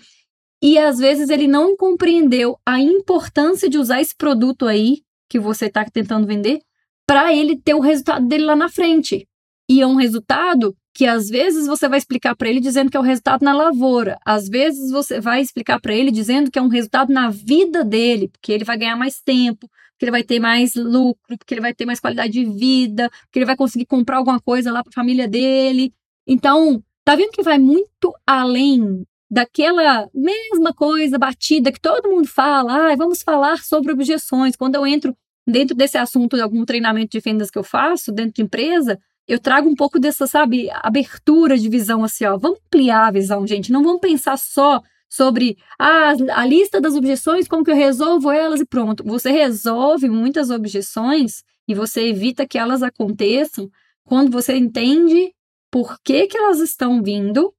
E 0.61 0.77
às 0.77 0.97
vezes 0.97 1.29
ele 1.29 1.47
não 1.47 1.75
compreendeu 1.75 2.57
a 2.65 2.79
importância 2.79 3.69
de 3.69 3.77
usar 3.77 4.01
esse 4.01 4.15
produto 4.15 4.65
aí 4.65 5.01
que 5.29 5.39
você 5.39 5.65
está 5.65 5.85
tentando 5.85 6.25
vender 6.25 6.61
para 7.07 7.33
ele 7.33 7.57
ter 7.57 7.73
o 7.73 7.79
resultado 7.79 8.27
dele 8.27 8.45
lá 8.45 8.55
na 8.55 8.69
frente. 8.69 9.27
E 9.69 9.81
é 9.81 9.87
um 9.87 9.95
resultado 9.95 10.75
que 10.93 11.05
às 11.05 11.29
vezes 11.29 11.67
você 11.67 11.87
vai 11.87 11.99
explicar 11.99 12.35
para 12.35 12.49
ele 12.49 12.59
dizendo 12.59 12.89
que 12.89 12.97
é 12.97 12.99
o 12.99 13.03
resultado 13.03 13.43
na 13.43 13.53
lavoura, 13.53 14.17
às 14.25 14.49
vezes 14.49 14.89
você 14.89 15.21
vai 15.21 15.41
explicar 15.41 15.79
para 15.79 15.93
ele 15.93 16.09
dizendo 16.09 16.49
que 16.49 16.57
é 16.57 16.61
um 16.61 16.69
resultado 16.69 17.13
na 17.13 17.29
vida 17.29 17.83
dele, 17.83 18.29
porque 18.29 18.51
ele 18.51 18.63
vai 18.63 18.77
ganhar 18.77 18.95
mais 18.95 19.21
tempo, 19.21 19.69
porque 19.91 20.05
ele 20.05 20.11
vai 20.11 20.23
ter 20.23 20.39
mais 20.39 20.73
lucro, 20.73 21.37
porque 21.37 21.53
ele 21.53 21.61
vai 21.61 21.73
ter 21.73 21.85
mais 21.85 21.99
qualidade 21.99 22.33
de 22.33 22.45
vida, 22.45 23.11
porque 23.21 23.37
ele 23.37 23.45
vai 23.45 23.55
conseguir 23.55 23.85
comprar 23.85 24.17
alguma 24.17 24.39
coisa 24.39 24.71
lá 24.71 24.81
para 24.81 24.89
a 24.89 24.93
família 24.93 25.27
dele. 25.27 25.93
Então, 26.25 26.81
tá 27.05 27.15
vendo 27.15 27.31
que 27.31 27.43
vai 27.43 27.59
muito 27.59 28.11
além 28.25 29.05
daquela 29.29 30.09
mesma 30.13 30.73
coisa 30.73 31.17
batida 31.17 31.71
que 31.71 31.79
todo 31.79 32.09
mundo 32.09 32.27
fala, 32.27 32.91
ah, 32.91 32.95
vamos 32.95 33.21
falar 33.21 33.63
sobre 33.63 33.91
objeções. 33.91 34.55
Quando 34.55 34.75
eu 34.75 34.87
entro 34.87 35.15
dentro 35.45 35.75
desse 35.75 35.97
assunto 35.97 36.35
de 36.35 36.41
algum 36.41 36.65
treinamento 36.65 37.11
de 37.11 37.19
vendas 37.19 37.49
que 37.49 37.57
eu 37.57 37.63
faço 37.63 38.11
dentro 38.11 38.33
de 38.33 38.41
empresa, 38.41 38.99
eu 39.27 39.39
trago 39.39 39.69
um 39.69 39.75
pouco 39.75 39.99
dessa, 39.99 40.25
sabe, 40.25 40.69
abertura 40.71 41.57
de 41.57 41.67
visão 41.69 42.03
assim, 42.03 42.25
ó. 42.25 42.37
Vamos 42.37 42.59
ampliar 42.65 43.07
a 43.07 43.11
visão, 43.11 43.45
gente. 43.45 43.71
Não 43.71 43.83
vamos 43.83 43.99
pensar 43.99 44.37
só 44.37 44.81
sobre 45.09 45.57
ah, 45.77 46.13
a 46.33 46.45
lista 46.45 46.79
das 46.79 46.95
objeções, 46.95 47.47
como 47.47 47.63
que 47.63 47.71
eu 47.71 47.75
resolvo 47.75 48.31
elas 48.31 48.61
e 48.61 48.65
pronto. 48.65 49.03
Você 49.03 49.31
resolve 49.31 50.09
muitas 50.09 50.49
objeções 50.49 51.43
e 51.67 51.73
você 51.73 52.07
evita 52.07 52.47
que 52.47 52.57
elas 52.57 52.81
aconteçam 52.81 53.69
quando 54.05 54.31
você 54.31 54.55
entende 54.55 55.33
por 55.69 55.99
que, 56.01 56.27
que 56.27 56.37
elas 56.37 56.59
estão 56.59 57.03
vindo 57.03 57.53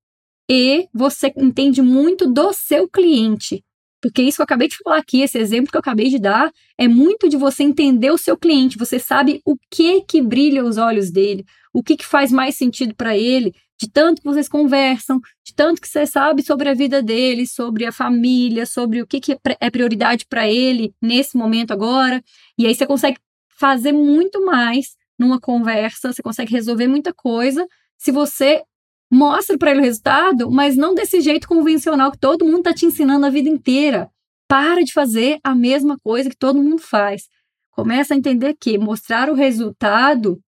e 0.51 0.89
você 0.95 1.33
entende 1.37 1.83
muito 1.83 2.27
do 2.27 2.53
seu 2.53 2.89
cliente. 2.89 3.63
Porque 4.01 4.23
isso 4.23 4.37
que 4.37 4.43
eu 4.43 4.45
acabei 4.45 4.69
de 4.69 4.77
falar 4.77 4.99
aqui, 4.99 5.23
esse 5.23 5.39
exemplo 5.39 5.71
que 5.71 5.77
eu 5.77 5.81
acabei 5.81 6.09
de 6.09 6.19
dar, 6.19 6.53
é 6.79 6.87
muito 6.87 7.29
de 7.29 7.37
você 7.37 7.65
entender 7.65 8.11
o 8.11 8.19
seu 8.19 8.37
cliente. 8.37 8.79
Você 8.79 8.99
sabe 8.99 9.43
o 9.45 9.57
que 9.71 10.03
que 10.03 10.23
brilha 10.23 10.65
os 10.65 10.77
olhos 10.77 11.11
dele, 11.11 11.45
o 11.75 11.83
que 11.83 11.97
que 11.97 12.07
faz 12.07 12.31
mais 12.31 12.57
sentido 12.57 12.95
para 12.95 13.17
ele, 13.17 13.53
de 13.81 13.91
tanto 13.91 14.21
que 14.23 14.29
vocês 14.29 14.49
conversam, 14.49 15.21
de 15.45 15.55
tanto 15.55 15.81
que 15.81 15.89
você 15.89 16.07
sabe 16.07 16.43
sobre 16.43 16.69
a 16.69 16.75
vida 16.75 17.03
dele, 17.03 17.47
sobre 17.47 17.87
a 17.87 17.93
família, 17.93 18.67
sobre 18.67 19.03
o 19.03 19.07
que 19.07 19.21
que 19.21 19.37
é 19.61 19.71
prioridade 19.71 20.27
para 20.29 20.49
ele 20.49 20.93
nesse 21.03 21.37
momento 21.37 21.73
agora. 21.73 22.23
E 22.57 22.67
aí 22.67 22.75
você 22.75 22.87
consegue 22.87 23.19
fazer 23.59 23.93
muito 23.93 24.45
mais 24.45 24.97
numa 25.19 25.41
conversa, 25.41 26.13
você 26.13 26.23
consegue 26.23 26.53
resolver 26.53 26.87
muita 26.87 27.13
coisa 27.13 27.67
se 27.97 28.13
você 28.13 28.63
Mostre 29.11 29.57
para 29.57 29.71
ele 29.71 29.81
o 29.81 29.85
resultado, 29.85 30.51
mas 30.51 30.77
não 30.77 30.95
desse 30.95 31.21
jeito 31.21 31.49
convencional 31.49 32.13
que 32.13 32.19
todo 32.19 32.45
mundo 32.45 32.59
está 32.59 32.75
te 32.75 32.87
ensinando 32.87 33.25
a 33.25 33.31
vida 33.31 33.49
inteira. 33.49 34.11
Para 34.47 34.83
de 34.83 34.93
fazer 34.93 35.39
a 35.43 35.55
mesma 35.55 35.99
coisa 35.99 36.29
que 36.31 36.37
todo 36.37 36.63
mundo 36.63 36.81
faz. 36.81 37.29
começa 37.71 38.13
a 38.13 38.17
entender 38.17 38.57
que 38.61 38.77
mostrar 38.77 39.31
o 39.31 39.35
resultado, 39.35 40.41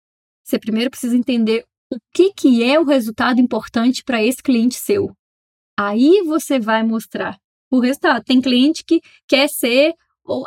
você 0.42 0.58
primeiro 0.58 0.90
precisa 0.90 1.14
entender 1.14 1.62
o 1.92 1.98
que, 2.12 2.32
que 2.32 2.64
é 2.64 2.80
o 2.80 2.84
resultado 2.84 3.38
importante 3.38 4.02
para 4.02 4.22
esse 4.22 4.42
cliente 4.42 4.76
seu. 4.76 5.10
Aí 5.78 6.22
você 6.24 6.58
vai 6.58 6.82
mostrar 6.82 7.38
o 7.70 7.80
resultado. 7.80 8.24
Tem 8.24 8.40
cliente 8.40 8.82
que 8.82 9.00
quer 9.26 9.48
ser 9.48 9.94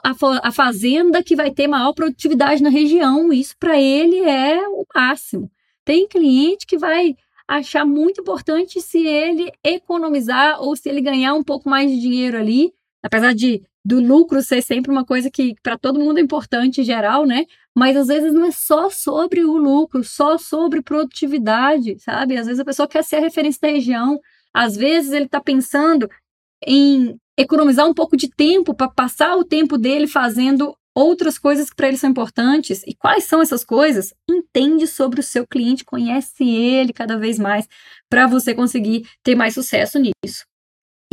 a, 0.03 0.51
fazenda 0.51 1.23
que 1.23 1.35
vai 1.35 1.51
ter 1.51 1.67
maior 1.67 1.93
produtividade 1.93 2.61
na 2.61 2.69
região. 2.69 3.31
Isso 3.31 3.55
para 3.59 3.79
ele 3.79 4.19
é 4.21 4.67
o 4.67 4.85
máximo. 4.93 5.51
Tem 5.85 6.07
cliente 6.07 6.65
que 6.65 6.77
vai 6.77 7.15
achar 7.57 7.85
muito 7.85 8.21
importante 8.21 8.81
se 8.81 9.05
ele 9.05 9.51
economizar 9.63 10.61
ou 10.61 10.75
se 10.75 10.87
ele 10.87 11.01
ganhar 11.01 11.33
um 11.33 11.43
pouco 11.43 11.69
mais 11.69 11.91
de 11.91 11.99
dinheiro 11.99 12.37
ali, 12.37 12.71
apesar 13.03 13.33
de 13.33 13.61
do 13.83 13.99
lucro 13.99 14.41
ser 14.43 14.61
sempre 14.61 14.91
uma 14.91 15.03
coisa 15.03 15.29
que 15.31 15.55
para 15.63 15.77
todo 15.77 15.99
mundo 15.99 16.19
é 16.19 16.21
importante 16.21 16.81
em 16.81 16.83
geral, 16.83 17.25
né? 17.25 17.45
Mas 17.75 17.97
às 17.97 18.07
vezes 18.07 18.31
não 18.31 18.45
é 18.45 18.51
só 18.51 18.89
sobre 18.89 19.43
o 19.43 19.57
lucro, 19.57 20.03
só 20.03 20.37
sobre 20.37 20.81
produtividade, 20.83 21.97
sabe? 21.99 22.37
Às 22.37 22.45
vezes 22.45 22.59
a 22.59 22.65
pessoa 22.65 22.87
quer 22.87 23.03
ser 23.03 23.17
a 23.17 23.21
referência 23.21 23.59
da 23.61 23.69
região, 23.69 24.19
às 24.53 24.75
vezes 24.75 25.11
ele 25.11 25.25
está 25.25 25.41
pensando 25.41 26.07
em 26.65 27.17
economizar 27.37 27.87
um 27.87 27.93
pouco 27.93 28.15
de 28.15 28.29
tempo 28.29 28.75
para 28.75 28.89
passar 28.89 29.35
o 29.35 29.43
tempo 29.43 29.77
dele 29.77 30.05
fazendo 30.07 30.75
outras 30.95 31.37
coisas 31.37 31.69
que 31.69 31.75
para 31.75 31.87
ele 31.87 31.97
são 31.97 32.09
importantes. 32.09 32.83
E 32.85 32.93
quais 32.93 33.23
são 33.23 33.41
essas 33.41 33.63
coisas? 33.63 34.13
Entende 34.29 34.87
sobre 34.87 35.19
o 35.19 35.23
seu 35.23 35.47
cliente, 35.47 35.85
conhece 35.85 36.43
ele 36.43 36.93
cada 36.93 37.17
vez 37.17 37.39
mais 37.39 37.67
para 38.09 38.27
você 38.27 38.53
conseguir 38.53 39.07
ter 39.23 39.35
mais 39.35 39.53
sucesso 39.53 39.99
nisso. 39.99 40.45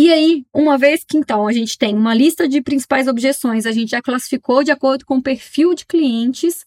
E 0.00 0.12
aí, 0.12 0.44
uma 0.54 0.78
vez 0.78 1.02
que 1.04 1.18
então 1.18 1.48
a 1.48 1.52
gente 1.52 1.76
tem 1.76 1.94
uma 1.94 2.14
lista 2.14 2.48
de 2.48 2.62
principais 2.62 3.08
objeções, 3.08 3.66
a 3.66 3.72
gente 3.72 3.90
já 3.90 4.00
classificou 4.00 4.62
de 4.62 4.70
acordo 4.70 5.04
com 5.04 5.16
o 5.16 5.22
perfil 5.22 5.74
de 5.74 5.84
clientes 5.84 6.64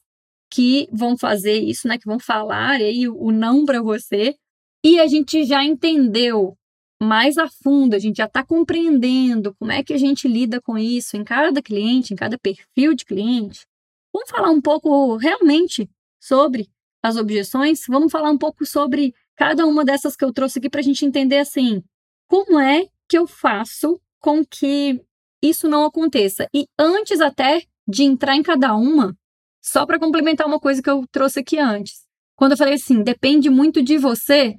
que 0.53 0.89
vão 0.91 1.18
fazer 1.18 1.58
isso, 1.60 1.88
né, 1.88 1.98
que 1.98 2.06
vão 2.06 2.20
falar 2.20 2.72
aí 2.72 3.08
o 3.08 3.32
não 3.32 3.63
para 3.63 3.82
você, 3.82 4.36
e 4.84 5.00
a 5.00 5.08
gente 5.08 5.46
já 5.46 5.63
entendeu 5.63 6.58
mais 7.01 7.39
a 7.39 7.48
fundo, 7.48 7.96
a 7.96 8.00
gente 8.00 8.17
já 8.17 8.25
está 8.25 8.46
compreendendo 8.46 9.55
como 9.55 9.72
é 9.72 9.84
que 9.84 9.91
a 9.91 9.98
gente 9.98 10.27
lida 10.27 10.62
com 10.62 10.77
isso 10.77 11.17
em 11.17 11.24
cada 11.24 11.60
cliente, 11.60 12.13
em 12.13 12.15
cada 12.15 12.38
perfil 12.38 12.93
de 12.93 13.05
cliente. 13.05 13.65
Vamos 14.13 14.29
falar 14.29 14.51
um 14.51 14.62
pouco 14.62 15.15
realmente 15.15 15.89
sobre 16.22 16.70
as 17.01 17.17
objeções, 17.17 17.81
vamos 17.88 18.12
falar 18.12 18.29
um 18.29 18.38
pouco 18.38 18.65
sobre 18.67 19.15
cada 19.36 19.65
uma 19.65 19.84
dessas 19.84 20.15
que 20.15 20.24
eu 20.24 20.31
trouxe 20.31 20.60
aqui 20.60 20.70
para 20.70 20.81
a 20.81 20.84
gente 20.84 21.03
entender 21.03 21.39
assim, 21.39 21.84
como 22.27 22.60
é 22.60 22.88
que 23.10 23.17
eu 23.17 23.25
faço 23.25 24.00
com 24.20 24.46
que 24.46 25.01
isso 25.41 25.67
não 25.67 25.84
aconteça? 25.84 26.48
E 26.53 26.65
antes 26.77 27.20
até 27.20 27.63
de 27.88 28.03
entrar 28.03 28.36
em 28.36 28.43
cada 28.43 28.75
uma, 28.75 29.17
só 29.60 29.88
para 29.88 29.98
complementar 29.98 30.46
uma 30.46 30.60
coisa 30.60 30.84
que 30.84 30.89
eu 30.89 31.03
trouxe 31.12 31.39
aqui 31.39 31.58
antes. 31.58 32.05
Quando 32.36 32.51
eu 32.51 32.58
falei 32.58 32.75
assim, 32.75 33.01
depende 33.01 33.50
muito 33.50 33.81
de 33.81 33.98
você, 33.98 34.55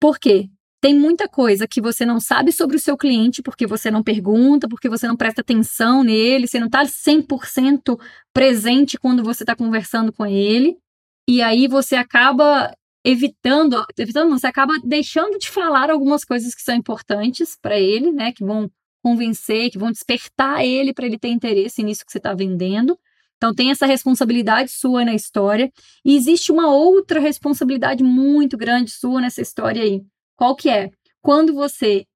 por 0.00 0.18
quê? 0.18 0.48
Tem 0.86 0.94
muita 0.94 1.26
coisa 1.28 1.66
que 1.66 1.80
você 1.80 2.06
não 2.06 2.20
sabe 2.20 2.52
sobre 2.52 2.76
o 2.76 2.78
seu 2.78 2.96
cliente 2.96 3.42
porque 3.42 3.66
você 3.66 3.90
não 3.90 4.04
pergunta, 4.04 4.68
porque 4.68 4.88
você 4.88 5.08
não 5.08 5.16
presta 5.16 5.40
atenção 5.40 6.04
nele, 6.04 6.46
você 6.46 6.60
não 6.60 6.68
está 6.68 6.84
100% 6.84 7.98
presente 8.32 8.96
quando 8.96 9.24
você 9.24 9.42
está 9.42 9.56
conversando 9.56 10.12
com 10.12 10.24
ele. 10.24 10.78
E 11.28 11.42
aí 11.42 11.66
você 11.66 11.96
acaba 11.96 12.72
evitando, 13.04 13.84
evitando 13.98 14.30
não, 14.30 14.38
você 14.38 14.46
acaba 14.46 14.74
deixando 14.84 15.40
de 15.40 15.50
falar 15.50 15.90
algumas 15.90 16.24
coisas 16.24 16.54
que 16.54 16.62
são 16.62 16.76
importantes 16.76 17.58
para 17.60 17.76
ele, 17.76 18.12
né, 18.12 18.30
que 18.30 18.44
vão 18.44 18.70
convencer, 19.02 19.72
que 19.72 19.78
vão 19.78 19.90
despertar 19.90 20.64
ele 20.64 20.94
para 20.94 21.06
ele 21.06 21.18
ter 21.18 21.30
interesse 21.30 21.82
nisso 21.82 22.06
que 22.06 22.12
você 22.12 22.18
está 22.18 22.32
vendendo. 22.32 22.96
Então 23.38 23.52
tem 23.52 23.72
essa 23.72 23.86
responsabilidade 23.86 24.70
sua 24.70 25.04
na 25.04 25.16
história 25.16 25.68
e 26.04 26.14
existe 26.14 26.52
uma 26.52 26.72
outra 26.72 27.18
responsabilidade 27.18 28.04
muito 28.04 28.56
grande 28.56 28.92
sua 28.92 29.20
nessa 29.20 29.42
história 29.42 29.82
aí. 29.82 30.00
Qual 30.36 30.54
que 30.54 30.68
é? 30.68 30.90
Quando 31.22 31.54
você 31.54 32.06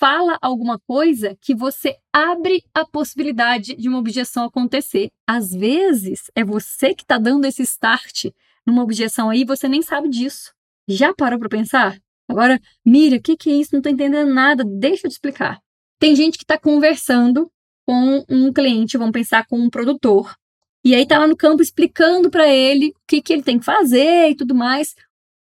fala 0.00 0.38
alguma 0.40 0.78
coisa 0.78 1.36
que 1.42 1.54
você 1.54 1.94
abre 2.10 2.64
a 2.72 2.86
possibilidade 2.86 3.76
de 3.76 3.86
uma 3.86 3.98
objeção 3.98 4.44
acontecer. 4.44 5.10
Às 5.26 5.50
vezes 5.50 6.30
é 6.34 6.42
você 6.42 6.94
que 6.94 7.02
está 7.02 7.18
dando 7.18 7.44
esse 7.44 7.62
start 7.62 8.26
numa 8.66 8.82
objeção 8.82 9.28
aí, 9.28 9.44
você 9.44 9.68
nem 9.68 9.82
sabe 9.82 10.08
disso. 10.08 10.54
Já 10.88 11.12
parou 11.12 11.38
para 11.38 11.50
pensar? 11.50 12.00
Agora, 12.26 12.58
mira, 12.82 13.16
o 13.16 13.20
que, 13.20 13.36
que 13.36 13.50
é 13.50 13.54
isso? 13.54 13.70
Não 13.74 13.80
estou 13.80 13.92
entendendo 13.92 14.32
nada. 14.32 14.64
Deixa 14.64 15.06
eu 15.06 15.10
te 15.10 15.14
explicar. 15.14 15.60
Tem 15.98 16.16
gente 16.16 16.38
que 16.38 16.44
está 16.44 16.56
conversando 16.56 17.50
com 17.84 18.24
um 18.26 18.50
cliente, 18.52 18.96
vamos 18.96 19.12
pensar 19.12 19.46
com 19.46 19.58
um 19.58 19.68
produtor, 19.68 20.34
e 20.82 20.94
aí 20.94 21.02
está 21.02 21.18
lá 21.18 21.26
no 21.26 21.36
campo 21.36 21.60
explicando 21.60 22.30
para 22.30 22.48
ele 22.48 22.88
o 22.88 22.94
que, 23.06 23.20
que 23.20 23.32
ele 23.32 23.42
tem 23.42 23.58
que 23.58 23.64
fazer 23.64 24.30
e 24.30 24.34
tudo 24.34 24.54
mais. 24.54 24.94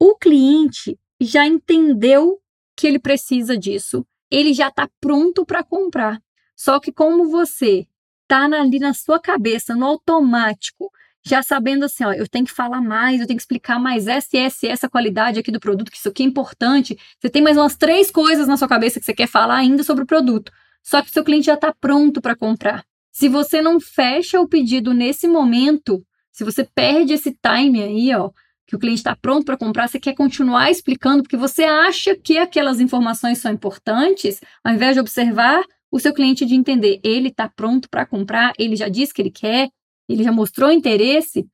O 0.01 0.15
cliente 0.17 0.99
já 1.21 1.47
entendeu 1.47 2.41
que 2.77 2.87
ele 2.87 2.99
precisa 2.99 3.57
disso, 3.57 4.07
ele 4.31 4.53
já 4.53 4.69
está 4.69 4.89
pronto 5.01 5.45
para 5.45 5.65
comprar. 5.65 6.21
Só 6.55 6.79
que 6.81 6.93
como 6.93 7.29
você 7.29 7.87
está 8.23 8.45
ali 8.45 8.79
na 8.79 8.93
sua 8.93 9.21
cabeça, 9.21 9.75
no 9.75 9.87
automático, 9.87 10.91
já 11.25 11.43
sabendo 11.43 11.85
assim, 11.85 12.05
ó, 12.05 12.13
eu 12.13 12.29
tenho 12.29 12.45
que 12.45 12.53
falar 12.53 12.81
mais, 12.81 13.21
eu 13.21 13.27
tenho 13.27 13.37
que 13.37 13.43
explicar 13.43 13.81
mais 13.81 14.07
essa 14.07 14.37
essa, 14.37 14.67
essa 14.67 14.89
qualidade 14.89 15.41
aqui 15.41 15.51
do 15.51 15.59
produto, 15.59 15.91
que 15.91 15.97
isso 15.97 16.09
aqui 16.09 16.23
é 16.23 16.27
importante. 16.27 16.97
Você 17.21 17.29
tem 17.29 17.43
mais 17.43 17.57
umas 17.57 17.77
três 17.77 18.11
coisas 18.11 18.47
na 18.47 18.57
sua 18.57 18.69
cabeça 18.69 19.01
que 19.01 19.07
você 19.07 19.15
quer 19.15 19.27
falar 19.27 19.57
ainda 19.57 19.83
sobre 19.83 20.05
o 20.05 20.07
produto. 20.07 20.53
Só 20.83 21.03
que 21.03 21.09
o 21.09 21.13
seu 21.13 21.25
cliente 21.25 21.47
já 21.47 21.55
está 21.55 21.75
pronto 21.75 22.21
para 22.21 22.37
comprar. 22.37 22.85
Se 23.11 23.29
você 23.29 23.61
não 23.61 23.81
fecha 23.81 24.41
o 24.41 24.47
pedido 24.47 24.95
nesse 24.95 25.27
momento, 25.27 26.05
se 26.31 26.45
você 26.45 26.63
perde 26.63 27.15
esse 27.15 27.33
time 27.33 27.83
aí, 27.83 28.15
ó, 28.15 28.31
que 28.67 28.75
o 28.75 28.79
cliente 28.79 28.99
está 28.99 29.15
pronto 29.15 29.45
para 29.45 29.57
comprar, 29.57 29.89
você 29.89 30.01
quer 30.01 30.15
continuar 30.15 30.71
explicando 30.71 31.23
porque 31.23 31.37
você 31.37 31.65
acha 31.65 32.17
que 32.17 32.37
aquelas 32.39 32.81
informações 32.81 33.39
são 33.39 33.53
importantes, 33.53 34.41
ao 34.65 34.75
invés 34.75 34.95
de 34.95 35.01
observar 35.01 35.63
o 35.91 36.01
seu 36.01 36.13
cliente 36.13 36.45
de 36.45 36.55
entender, 36.55 37.01
ele 37.05 37.29
está 37.29 37.49
pronto 37.49 37.89
para 37.89 38.05
comprar, 38.05 38.53
ele 38.59 38.75
já 38.75 38.89
disse 38.89 39.15
que 39.15 39.23
ele 39.23 39.31
quer, 39.31 39.69
ele 40.09 40.25
já 40.25 40.33
mostrou 40.33 40.71
interesse, 40.71 41.47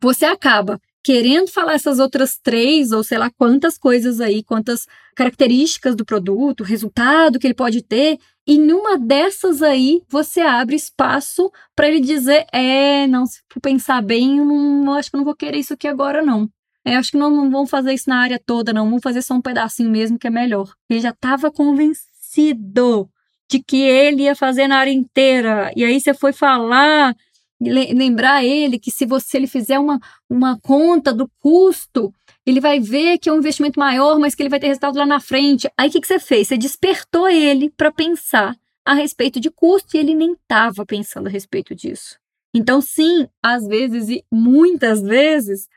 você 0.00 0.24
acaba 0.24 0.80
querendo 1.04 1.48
falar 1.48 1.74
essas 1.74 2.00
outras 2.00 2.36
três 2.36 2.90
ou 2.90 3.04
sei 3.04 3.16
lá 3.16 3.30
quantas 3.30 3.78
coisas 3.78 4.20
aí, 4.20 4.42
quantas 4.42 4.86
características 5.14 5.94
do 5.94 6.04
produto, 6.04 6.64
resultado 6.64 7.38
que 7.38 7.46
ele 7.46 7.54
pode 7.54 7.80
ter, 7.80 8.18
e 8.46 8.58
numa 8.58 8.96
dessas 8.96 9.60
aí 9.60 10.02
você 10.08 10.40
abre 10.40 10.76
espaço 10.76 11.50
para 11.74 11.88
ele 11.88 12.00
dizer: 12.00 12.46
é, 12.52 13.06
não, 13.08 13.26
se 13.26 13.40
for 13.52 13.60
pensar 13.60 14.00
bem, 14.00 14.38
eu 14.38 14.44
não, 14.44 14.92
acho 14.94 15.10
que 15.10 15.16
não 15.16 15.24
vou 15.24 15.34
querer 15.34 15.58
isso 15.58 15.74
aqui 15.74 15.88
agora, 15.88 16.22
não. 16.22 16.48
É, 16.84 16.94
acho 16.96 17.10
que 17.10 17.16
não, 17.18 17.30
não 17.30 17.50
vamos 17.50 17.68
fazer 17.68 17.92
isso 17.92 18.08
na 18.08 18.20
área 18.20 18.40
toda, 18.44 18.72
não. 18.72 18.84
Vamos 18.84 19.02
fazer 19.02 19.20
só 19.20 19.34
um 19.34 19.42
pedacinho 19.42 19.90
mesmo, 19.90 20.18
que 20.18 20.28
é 20.28 20.30
melhor. 20.30 20.72
Ele 20.88 21.00
já 21.00 21.10
estava 21.10 21.50
convencido 21.50 23.10
de 23.50 23.60
que 23.60 23.82
ele 23.82 24.22
ia 24.22 24.36
fazer 24.36 24.68
na 24.68 24.78
área 24.78 24.92
inteira. 24.92 25.72
E 25.74 25.84
aí 25.84 26.00
você 26.00 26.14
foi 26.14 26.32
falar 26.32 27.16
lembrar 27.60 28.44
ele 28.44 28.78
que 28.78 28.90
se 28.90 29.06
você 29.06 29.38
ele 29.38 29.46
fizer 29.46 29.78
uma, 29.78 29.98
uma 30.28 30.58
conta 30.60 31.12
do 31.12 31.28
custo, 31.40 32.12
ele 32.46 32.60
vai 32.60 32.78
ver 32.78 33.18
que 33.18 33.28
é 33.28 33.32
um 33.32 33.38
investimento 33.38 33.78
maior, 33.78 34.18
mas 34.20 34.34
que 34.34 34.42
ele 34.42 34.48
vai 34.48 34.60
ter 34.60 34.68
resultado 34.68 34.96
lá 34.96 35.04
na 35.04 35.18
frente. 35.18 35.68
Aí 35.76 35.88
o 35.88 35.92
que, 35.92 36.00
que 36.00 36.06
você 36.06 36.20
fez? 36.20 36.46
Você 36.46 36.56
despertou 36.56 37.28
ele 37.28 37.68
para 37.70 37.90
pensar 37.90 38.56
a 38.84 38.94
respeito 38.94 39.40
de 39.40 39.50
custo 39.50 39.96
e 39.96 40.00
ele 40.00 40.14
nem 40.14 40.32
estava 40.32 40.86
pensando 40.86 41.26
a 41.26 41.30
respeito 41.30 41.74
disso. 41.74 42.18
Então, 42.54 42.80
sim, 42.80 43.28
às 43.42 43.66
vezes 43.66 44.08
e 44.08 44.24
muitas 44.32 45.02
vezes 45.02 45.68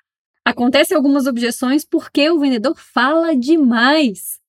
acontecem 0.45 0.95
algumas 0.95 1.25
objeções 1.25 1.83
porque 1.83 2.29
o 2.29 2.39
vendedor 2.39 2.75
fala 2.77 3.35
demais, 3.35 4.39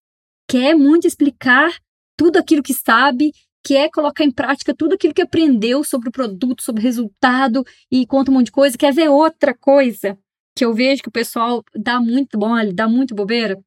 quer 0.47 0.75
muito 0.75 1.07
explicar 1.07 1.75
tudo 2.17 2.39
aquilo 2.39 2.63
que 2.63 2.75
sabe 2.75 3.33
que 3.65 3.77
é 3.77 3.91
colocar 3.91 4.25
em 4.25 4.31
prática 4.31 4.75
tudo 4.75 4.95
aquilo 4.95 5.13
que 5.13 5.23
aprendeu 5.23 5.83
sobre 5.85 6.09
o 6.09 6.13
produto, 6.13 6.63
sobre 6.63 6.81
o 6.81 6.85
resultado 6.85 7.65
e 7.91 8.07
conta 8.07 8.31
um 8.31 8.35
monte 8.35 8.47
de 8.47 8.53
coisa, 8.53 8.79
quer 8.79 8.93
ver 8.93 9.09
outra 9.09 9.55
coisa 9.55 10.19
que 10.61 10.65
eu 10.67 10.75
vejo 10.75 11.03
que 11.03 11.09
o 11.09 11.13
pessoal 11.13 11.65
dá 11.75 11.99
muito 11.99 12.39
bom, 12.39 12.51
dá 12.75 12.87
muito 12.87 13.15
bobeira, 13.15 13.59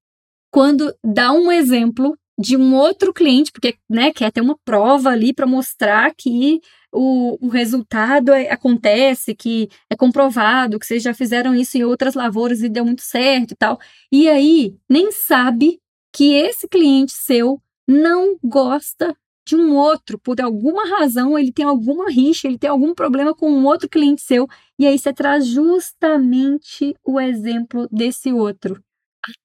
quando 0.52 0.96
dá 1.04 1.32
um 1.32 1.52
exemplo 1.52 2.16
de 2.40 2.56
um 2.56 2.76
outro 2.76 3.12
cliente, 3.12 3.52
porque 3.52 3.76
né, 3.90 4.14
quer 4.14 4.32
ter 4.32 4.42
uma 4.42 4.56
prova 4.64 5.10
ali 5.10 5.34
para 5.34 5.48
mostrar 5.48 6.14
que 6.16 6.62
o, 6.92 7.44
o 7.44 7.50
resultado 7.50 8.32
é, 8.32 8.52
acontece, 8.52 9.34
que 9.34 9.70
é 9.90 9.96
comprovado, 9.96 10.78
que 10.78 10.86
vocês 10.86 11.02
já 11.02 11.16
fizeram 11.16 11.56
isso 11.56 11.80
em 11.80 11.84
outras 11.84 12.14
lavouras 12.14 12.62
e 12.62 12.70
deu 12.70 12.86
muito 12.86 13.02
certo 13.02 13.54
e 13.54 13.56
tal. 13.56 13.80
E 14.12 14.30
aí 14.30 14.76
nem 14.88 15.12
sabe 15.12 15.80
que 16.16 16.36
esse 16.36 16.68
cliente 16.68 17.14
seu 17.14 17.60
não 17.88 18.38
gosta 18.44 19.18
de 19.46 19.56
um 19.56 19.76
outro, 19.76 20.18
por 20.18 20.40
alguma 20.42 20.88
razão, 20.88 21.38
ele 21.38 21.52
tem 21.52 21.66
alguma 21.66 22.10
rixa, 22.10 22.48
ele 22.48 22.58
tem 22.58 22.70
algum 22.70 22.94
problema 22.94 23.34
com 23.36 23.52
um 23.52 23.66
outro 23.66 23.90
cliente 23.90 24.22
seu, 24.22 24.48
e 24.80 24.88
aí 24.88 24.98
você 24.98 25.14
traz 25.14 25.46
justamente 25.46 26.96
o 27.04 27.20
exemplo 27.20 27.88
desse 27.92 28.32
outro. 28.32 28.82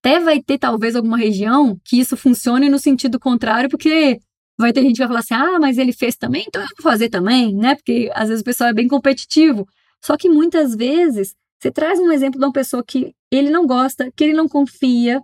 Até 0.01 0.21
vai 0.21 0.43
ter 0.43 0.59
talvez 0.59 0.97
alguma 0.97 1.17
região 1.17 1.79
que 1.85 2.01
isso 2.01 2.17
funcione 2.17 2.69
no 2.69 2.79
sentido 2.79 3.19
contrário, 3.19 3.69
porque 3.71 4.19
vai 4.59 4.73
ter 4.73 4.83
gente 4.83 4.95
que 4.95 4.99
vai 4.99 5.09
falar 5.09 5.21
assim: 5.21 5.35
ah, 5.35 5.59
mas 5.61 5.79
ele 5.79 5.93
fez 5.93 6.17
também, 6.17 6.45
então 6.47 6.61
eu 6.63 6.69
vou 6.77 6.83
fazer 6.91 7.09
também, 7.09 7.55
né? 7.55 7.77
Porque 7.77 8.11
às 8.15 8.29
vezes 8.29 8.43
o 8.43 8.45
pessoal 8.45 8.71
é 8.71 8.75
bem 8.75 8.89
competitivo. 8.89 9.67
Só 10.05 10.17
que 10.17 10.29
muitas 10.29 10.75
vezes 10.75 11.35
você 11.61 11.71
traz 11.71 11.99
um 11.99 12.11
exemplo 12.13 12.39
de 12.41 12.47
uma 12.47 12.53
pessoa 12.53 12.85
que 12.85 13.15
ele 13.31 13.51
não 13.51 13.67
gosta, 13.67 14.11
que 14.17 14.25
ele 14.25 14.33
não 14.33 14.49
confia, 14.49 15.21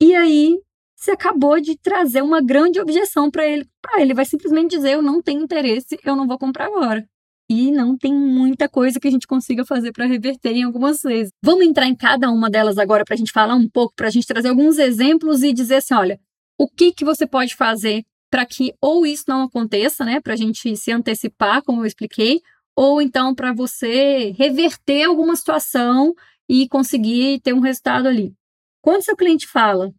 e 0.00 0.14
aí 0.14 0.58
você 1.06 1.12
acabou 1.12 1.60
de 1.60 1.76
trazer 1.78 2.20
uma 2.20 2.42
grande 2.42 2.80
objeção 2.80 3.30
para 3.30 3.46
ele. 3.46 3.64
Para 3.80 4.02
ele 4.02 4.12
vai 4.12 4.24
simplesmente 4.24 4.76
dizer: 4.76 4.94
"Eu 4.94 5.02
não 5.02 5.22
tenho 5.22 5.40
interesse, 5.42 5.98
eu 6.04 6.16
não 6.16 6.26
vou 6.26 6.38
comprar 6.38 6.66
agora". 6.66 7.08
E 7.48 7.70
não 7.70 7.96
tem 7.96 8.12
muita 8.12 8.68
coisa 8.68 8.98
que 8.98 9.06
a 9.06 9.10
gente 9.10 9.26
consiga 9.26 9.64
fazer 9.64 9.92
para 9.92 10.04
reverter 10.04 10.50
em 10.50 10.64
algumas 10.64 11.00
vezes. 11.02 11.30
Vamos 11.40 11.64
entrar 11.64 11.86
em 11.86 11.94
cada 11.94 12.28
uma 12.28 12.50
delas 12.50 12.76
agora 12.76 13.04
para 13.04 13.14
a 13.14 13.16
gente 13.16 13.30
falar 13.30 13.54
um 13.54 13.68
pouco, 13.68 13.94
para 13.94 14.08
a 14.08 14.10
gente 14.10 14.26
trazer 14.26 14.48
alguns 14.48 14.78
exemplos 14.78 15.44
e 15.44 15.52
dizer 15.52 15.76
assim: 15.76 15.94
olha, 15.94 16.20
o 16.58 16.68
que, 16.68 16.92
que 16.92 17.04
você 17.04 17.26
pode 17.26 17.54
fazer 17.54 18.04
para 18.30 18.44
que 18.44 18.74
ou 18.80 19.06
isso 19.06 19.24
não 19.28 19.44
aconteça, 19.44 20.04
né? 20.04 20.20
Para 20.20 20.34
a 20.34 20.36
gente 20.36 20.76
se 20.76 20.90
antecipar, 20.90 21.62
como 21.62 21.82
eu 21.82 21.86
expliquei, 21.86 22.40
ou 22.74 23.00
então 23.00 23.34
para 23.34 23.52
você 23.52 24.34
reverter 24.36 25.04
alguma 25.04 25.36
situação 25.36 26.12
e 26.48 26.68
conseguir 26.68 27.40
ter 27.42 27.54
um 27.54 27.60
resultado 27.60 28.08
ali. 28.08 28.34
Quando 28.82 29.04
seu 29.04 29.16
cliente 29.16 29.46
fala 29.46 29.92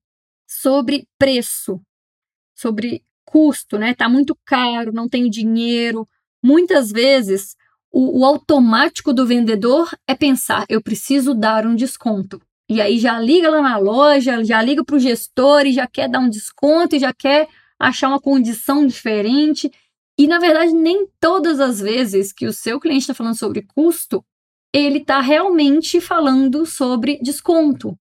sobre 0.48 1.08
preço, 1.20 1.82
sobre 2.56 3.04
custo, 3.25 3.77
né? 3.77 3.94
Tá 3.94 4.08
muito 4.08 4.36
caro, 4.46 4.94
não 4.94 5.10
tenho 5.10 5.30
dinheiro. 5.30 6.08
Muitas 6.42 6.92
vezes 6.92 7.56
o, 7.92 8.22
o 8.22 8.25
automático 8.25 9.13
do 9.13 9.27
vendedor 9.27 9.89
é 10.08 10.16
pensar: 10.16 10.66
eu 10.70 10.82
preciso 10.82 11.34
dar 11.34 11.66
um 11.66 11.75
desconto. 11.75 12.42
E 12.70 12.82
aí 12.82 12.98
já 12.98 13.20
liga 13.20 13.50
lá 13.50 13.62
na 13.62 13.77
loja, 13.77 14.44
já 14.44 14.62
liga 14.62 14.84
para 14.84 14.96
o 14.96 15.00
gestor 15.00 15.66
e 15.66 15.72
já 15.72 15.88
quer 15.88 16.10
dar 16.10 16.20
um 16.20 16.30
desconto 16.30 16.96
e 16.96 17.00
já 17.00 17.13
quer 17.13 17.48
achar 17.80 18.10
uma 18.10 18.20
condição 18.20 18.86
diferente. 18.86 19.72
E 20.18 20.27
na 20.27 20.39
verdade, 20.39 20.74
nem 20.74 21.08
todas 21.20 21.60
as 21.60 21.80
vezes 21.80 22.34
que 22.34 22.46
o 22.46 22.54
seu 22.54 22.80
cliente 22.80 23.04
está 23.04 23.13
falando 23.13 23.36
sobre 23.36 23.62
custo, 23.62 24.24
ele 24.74 25.00
está 25.00 25.22
realmente 25.22 26.01
falando 26.01 26.66
sobre 26.66 27.20
desconto. 27.22 27.98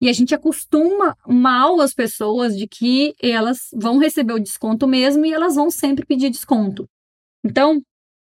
E 0.00 0.08
a 0.08 0.12
gente 0.12 0.34
acostuma 0.34 1.16
mal 1.26 1.80
as 1.80 1.92
pessoas 1.92 2.56
de 2.56 2.68
que 2.68 3.14
elas 3.20 3.68
vão 3.74 3.98
receber 3.98 4.32
o 4.32 4.38
desconto 4.38 4.86
mesmo 4.86 5.26
e 5.26 5.32
elas 5.32 5.56
vão 5.56 5.70
sempre 5.70 6.06
pedir 6.06 6.30
desconto. 6.30 6.88
Então, 7.44 7.82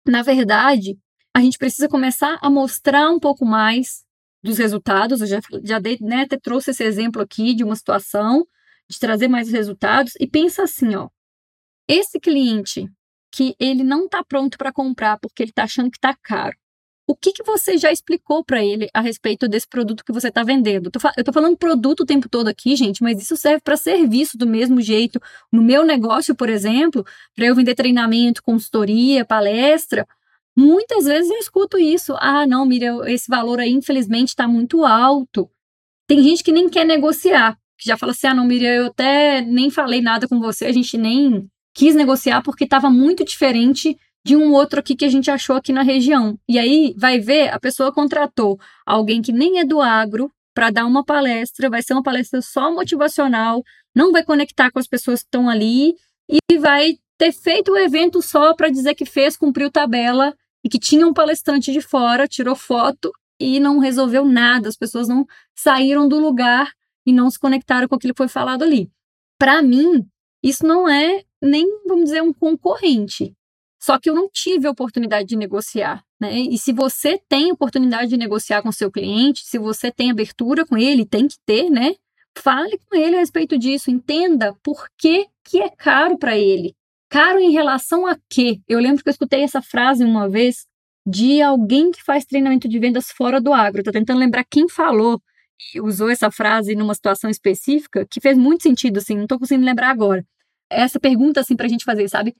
na 0.06 0.22
verdade, 0.22 0.98
a 1.34 1.40
gente 1.40 1.58
precisa 1.58 1.88
começar 1.88 2.38
a 2.42 2.50
mostrar 2.50 3.10
um 3.10 3.20
pouco 3.20 3.44
mais 3.44 4.04
dos 4.42 4.58
resultados. 4.58 5.20
Eu 5.20 5.26
já, 5.26 5.40
já 5.62 5.78
dei, 5.78 5.98
né, 6.00 6.22
até 6.22 6.38
trouxe 6.38 6.72
esse 6.72 6.82
exemplo 6.82 7.22
aqui 7.22 7.54
de 7.54 7.62
uma 7.62 7.76
situação 7.76 8.44
de 8.90 8.98
trazer 8.98 9.28
mais 9.28 9.50
resultados 9.50 10.14
e 10.20 10.26
pensa 10.26 10.64
assim, 10.64 10.94
ó. 10.96 11.08
Esse 11.88 12.18
cliente 12.18 12.86
que 13.30 13.54
ele 13.58 13.82
não 13.82 14.04
está 14.04 14.22
pronto 14.22 14.58
para 14.58 14.72
comprar 14.72 15.18
porque 15.18 15.42
ele 15.42 15.50
está 15.50 15.64
achando 15.64 15.90
que 15.90 15.96
está 15.96 16.14
caro. 16.22 16.56
O 17.06 17.16
que, 17.16 17.32
que 17.32 17.42
você 17.42 17.76
já 17.76 17.90
explicou 17.90 18.44
para 18.44 18.64
ele 18.64 18.88
a 18.94 19.00
respeito 19.00 19.48
desse 19.48 19.66
produto 19.66 20.04
que 20.04 20.12
você 20.12 20.28
está 20.28 20.44
vendendo? 20.44 20.86
Eu 20.86 21.20
estou 21.20 21.34
falando 21.34 21.56
produto 21.56 22.00
o 22.00 22.06
tempo 22.06 22.28
todo 22.28 22.46
aqui, 22.48 22.76
gente, 22.76 23.02
mas 23.02 23.20
isso 23.20 23.36
serve 23.36 23.60
para 23.60 23.76
serviço 23.76 24.38
do 24.38 24.46
mesmo 24.46 24.80
jeito. 24.80 25.20
No 25.50 25.62
meu 25.62 25.84
negócio, 25.84 26.34
por 26.34 26.48
exemplo, 26.48 27.04
para 27.34 27.46
eu 27.46 27.54
vender 27.56 27.74
treinamento, 27.74 28.42
consultoria, 28.42 29.24
palestra, 29.24 30.06
muitas 30.56 31.04
vezes 31.04 31.30
eu 31.30 31.38
escuto 31.38 31.76
isso. 31.76 32.14
Ah, 32.18 32.46
não, 32.46 32.64
Miriam, 32.64 33.04
esse 33.08 33.28
valor 33.28 33.58
aí, 33.58 33.72
infelizmente, 33.72 34.28
está 34.28 34.46
muito 34.46 34.84
alto. 34.84 35.50
Tem 36.06 36.22
gente 36.22 36.44
que 36.44 36.52
nem 36.52 36.68
quer 36.68 36.84
negociar, 36.84 37.58
que 37.76 37.86
já 37.88 37.96
fala 37.96 38.12
assim: 38.12 38.28
ah, 38.28 38.34
não, 38.34 38.46
Miriam, 38.46 38.72
eu 38.72 38.86
até 38.86 39.40
nem 39.40 39.70
falei 39.70 40.00
nada 40.00 40.28
com 40.28 40.38
você, 40.40 40.66
a 40.66 40.72
gente 40.72 40.96
nem 40.96 41.48
quis 41.74 41.94
negociar 41.96 42.42
porque 42.42 42.64
estava 42.64 42.88
muito 42.88 43.24
diferente 43.24 43.96
de 44.24 44.36
um 44.36 44.52
outro 44.52 44.80
aqui 44.80 44.94
que 44.94 45.04
a 45.04 45.08
gente 45.08 45.30
achou 45.30 45.56
aqui 45.56 45.72
na 45.72 45.82
região. 45.82 46.38
E 46.48 46.58
aí 46.58 46.94
vai 46.96 47.18
ver, 47.18 47.52
a 47.52 47.58
pessoa 47.58 47.92
contratou 47.92 48.58
alguém 48.86 49.20
que 49.20 49.32
nem 49.32 49.58
é 49.58 49.64
do 49.64 49.80
agro 49.80 50.30
para 50.54 50.70
dar 50.70 50.86
uma 50.86 51.04
palestra, 51.04 51.70
vai 51.70 51.82
ser 51.82 51.94
uma 51.94 52.02
palestra 52.02 52.40
só 52.42 52.72
motivacional, 52.72 53.62
não 53.94 54.12
vai 54.12 54.22
conectar 54.22 54.70
com 54.70 54.78
as 54.78 54.86
pessoas 54.86 55.20
que 55.20 55.26
estão 55.26 55.48
ali 55.48 55.94
e 56.30 56.58
vai 56.58 56.98
ter 57.18 57.32
feito 57.32 57.72
o 57.72 57.78
evento 57.78 58.20
só 58.22 58.54
para 58.54 58.68
dizer 58.68 58.94
que 58.94 59.04
fez, 59.04 59.36
cumpriu 59.36 59.70
tabela 59.70 60.34
e 60.64 60.68
que 60.68 60.78
tinha 60.78 61.06
um 61.06 61.12
palestrante 61.12 61.72
de 61.72 61.80
fora, 61.80 62.28
tirou 62.28 62.54
foto 62.54 63.12
e 63.40 63.58
não 63.58 63.78
resolveu 63.78 64.24
nada. 64.24 64.68
As 64.68 64.76
pessoas 64.76 65.08
não 65.08 65.26
saíram 65.54 66.08
do 66.08 66.18
lugar 66.18 66.72
e 67.06 67.12
não 67.12 67.30
se 67.30 67.38
conectaram 67.38 67.88
com 67.88 67.94
aquilo 67.96 68.14
que 68.14 68.18
foi 68.18 68.28
falado 68.28 68.62
ali. 68.62 68.90
Para 69.38 69.62
mim, 69.62 70.06
isso 70.42 70.64
não 70.66 70.88
é 70.88 71.24
nem, 71.40 71.66
vamos 71.86 72.04
dizer, 72.04 72.22
um 72.22 72.32
concorrente. 72.32 73.34
Só 73.82 73.98
que 73.98 74.08
eu 74.08 74.14
não 74.14 74.28
tive 74.28 74.68
a 74.68 74.70
oportunidade 74.70 75.26
de 75.26 75.34
negociar, 75.34 76.04
né? 76.20 76.38
E 76.38 76.56
se 76.56 76.72
você 76.72 77.18
tem 77.28 77.50
oportunidade 77.50 78.10
de 78.10 78.16
negociar 78.16 78.62
com 78.62 78.70
seu 78.70 78.92
cliente, 78.92 79.44
se 79.44 79.58
você 79.58 79.90
tem 79.90 80.08
abertura 80.08 80.64
com 80.64 80.78
ele, 80.78 81.04
tem 81.04 81.26
que 81.26 81.34
ter, 81.44 81.68
né? 81.68 81.96
Fale 82.38 82.78
com 82.88 82.96
ele 82.96 83.16
a 83.16 83.18
respeito 83.18 83.58
disso, 83.58 83.90
entenda 83.90 84.54
por 84.62 84.86
que, 84.96 85.26
que 85.44 85.60
é 85.60 85.68
caro 85.68 86.16
para 86.16 86.38
ele. 86.38 86.76
Caro 87.10 87.40
em 87.40 87.50
relação 87.50 88.06
a 88.06 88.16
quê? 88.30 88.60
Eu 88.68 88.78
lembro 88.78 89.02
que 89.02 89.08
eu 89.08 89.12
escutei 89.12 89.42
essa 89.42 89.60
frase 89.60 90.04
uma 90.04 90.28
vez 90.28 90.64
de 91.04 91.42
alguém 91.42 91.90
que 91.90 92.04
faz 92.04 92.24
treinamento 92.24 92.68
de 92.68 92.78
vendas 92.78 93.10
fora 93.10 93.40
do 93.40 93.52
agro. 93.52 93.80
Estou 93.80 93.92
tentando 93.92 94.20
lembrar 94.20 94.44
quem 94.48 94.68
falou 94.68 95.20
e 95.74 95.80
usou 95.80 96.08
essa 96.08 96.30
frase 96.30 96.76
numa 96.76 96.94
situação 96.94 97.28
específica 97.28 98.06
que 98.08 98.20
fez 98.20 98.38
muito 98.38 98.62
sentido, 98.62 98.98
assim, 98.98 99.16
não 99.16 99.24
estou 99.24 99.40
conseguindo 99.40 99.66
lembrar 99.66 99.90
agora. 99.90 100.24
Essa 100.70 101.00
pergunta, 101.00 101.40
assim, 101.40 101.56
para 101.56 101.66
a 101.66 101.68
gente 101.68 101.84
fazer, 101.84 102.08
sabe? 102.08 102.32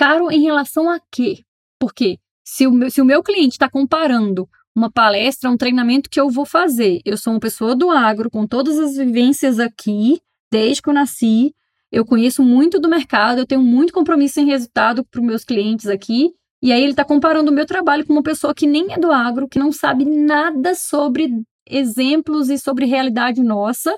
Caro 0.00 0.30
em 0.30 0.40
relação 0.40 0.88
a 0.88 0.98
quê? 1.12 1.44
Porque 1.78 2.18
se 2.42 2.66
o 2.66 2.72
meu, 2.72 2.90
se 2.90 3.02
o 3.02 3.04
meu 3.04 3.22
cliente 3.22 3.56
está 3.56 3.68
comparando 3.68 4.48
uma 4.74 4.90
palestra, 4.90 5.50
um 5.50 5.58
treinamento 5.58 6.08
que 6.08 6.18
eu 6.18 6.30
vou 6.30 6.46
fazer, 6.46 7.02
eu 7.04 7.18
sou 7.18 7.34
uma 7.34 7.38
pessoa 7.38 7.76
do 7.76 7.90
agro, 7.90 8.30
com 8.30 8.46
todas 8.46 8.78
as 8.78 8.96
vivências 8.96 9.60
aqui, 9.60 10.18
desde 10.50 10.80
que 10.80 10.88
eu 10.88 10.94
nasci, 10.94 11.54
eu 11.92 12.02
conheço 12.02 12.42
muito 12.42 12.80
do 12.80 12.88
mercado, 12.88 13.40
eu 13.40 13.46
tenho 13.46 13.60
muito 13.60 13.92
compromisso 13.92 14.40
em 14.40 14.46
resultado 14.46 15.04
para 15.04 15.20
os 15.20 15.26
meus 15.26 15.44
clientes 15.44 15.86
aqui, 15.86 16.32
e 16.62 16.72
aí 16.72 16.80
ele 16.80 16.92
está 16.92 17.04
comparando 17.04 17.50
o 17.50 17.54
meu 17.54 17.66
trabalho 17.66 18.06
com 18.06 18.14
uma 18.14 18.22
pessoa 18.22 18.54
que 18.54 18.66
nem 18.66 18.94
é 18.94 18.98
do 18.98 19.12
agro, 19.12 19.46
que 19.46 19.58
não 19.58 19.70
sabe 19.70 20.06
nada 20.06 20.74
sobre 20.74 21.28
exemplos 21.68 22.48
e 22.48 22.56
sobre 22.56 22.86
realidade 22.86 23.42
nossa, 23.42 23.94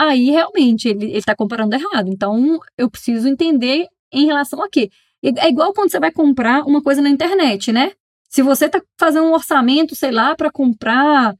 aí 0.00 0.30
realmente 0.30 0.88
ele 0.88 1.16
está 1.16 1.36
comparando 1.36 1.76
errado. 1.76 2.08
Então, 2.08 2.58
eu 2.76 2.90
preciso 2.90 3.28
entender 3.28 3.86
em 4.12 4.26
relação 4.26 4.60
a 4.60 4.68
quê? 4.68 4.90
É 5.22 5.48
igual 5.48 5.72
quando 5.72 5.90
você 5.90 5.98
vai 5.98 6.12
comprar 6.12 6.64
uma 6.64 6.82
coisa 6.82 7.02
na 7.02 7.08
internet, 7.08 7.72
né? 7.72 7.92
Se 8.28 8.42
você 8.42 8.66
está 8.66 8.80
fazendo 8.98 9.26
um 9.26 9.32
orçamento, 9.32 9.96
sei 9.96 10.10
lá, 10.10 10.36
para 10.36 10.50
comprar 10.50 11.34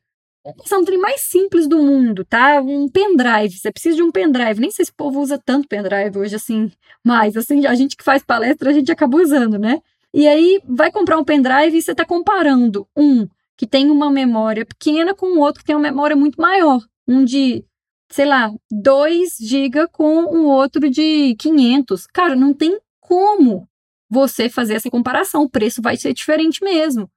é 0.45 0.77
um 0.77 0.85
trem 0.85 0.99
mais 0.99 1.21
simples 1.23 1.67
do 1.67 1.79
mundo, 1.79 2.25
tá? 2.25 2.61
Um 2.63 2.89
pendrive. 2.89 3.59
Você 3.59 3.71
precisa 3.71 3.97
de 3.97 4.03
um 4.03 4.11
pendrive. 4.11 4.61
Nem 4.61 4.71
sei 4.71 4.85
se 4.85 4.91
o 4.91 4.95
povo 4.95 5.21
usa 5.21 5.39
tanto 5.39 5.69
pendrive 5.69 6.19
hoje, 6.19 6.37
assim. 6.37 6.71
Mas, 7.05 7.37
assim, 7.37 7.67
a 7.67 7.75
gente 7.75 7.97
que 7.97 8.05
faz 8.05 8.23
palestra, 8.23 8.71
a 8.71 8.73
gente 8.73 8.91
acaba 8.91 9.19
usando, 9.19 9.59
né? 9.59 9.81
E 10.15 10.27
aí, 10.27 10.61
vai 10.67 10.91
comprar 10.91 11.19
um 11.19 11.25
pendrive 11.25 11.77
e 11.77 11.83
você 11.83 11.93
está 11.93 12.05
comparando 12.05 12.89
um 12.97 13.29
que 13.57 13.67
tem 13.67 13.91
uma 13.91 14.11
memória 14.11 14.65
pequena 14.65 15.15
com 15.15 15.27
o 15.27 15.41
outro 15.41 15.61
que 15.61 15.67
tem 15.67 15.77
uma 15.77 15.83
memória 15.83 16.17
muito 16.17 16.41
maior. 16.41 16.81
Um 17.07 17.25
de, 17.25 17.65
sei 18.11 18.25
lá, 18.25 18.51
2 18.71 19.37
GB 19.41 19.89
com 19.89 20.23
um 20.35 20.47
outro 20.47 20.89
de 20.89 21.35
500. 21.39 22.07
Cara, 22.07 22.37
não 22.37 22.55
tem 22.55 22.79
como 23.09 23.67
você 24.11 24.51
fazer 24.51 24.75
essa 24.75 24.91
comparação. 24.91 25.43
O 25.43 25.51
preço 25.51 25.81
vai 25.81 25.97
ser 25.97 26.13
diferente 26.13 26.63
mesmo. 26.63 27.11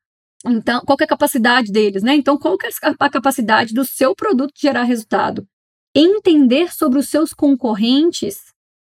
Então, 0.46 0.82
qual 0.86 0.98
é 1.00 1.04
a 1.04 1.08
capacidade 1.08 1.72
deles, 1.72 2.02
né? 2.02 2.16
Então, 2.16 2.38
qual 2.38 2.58
é 2.64 2.70
a 3.00 3.10
capacidade 3.10 3.74
do 3.74 3.86
seu 3.86 4.16
produto 4.16 4.54
de 4.56 4.62
gerar 4.62 4.84
resultado? 4.84 5.46
Entender 5.94 6.74
sobre 6.74 6.98
os 6.98 7.10
seus 7.10 7.34
concorrentes, 7.34 8.40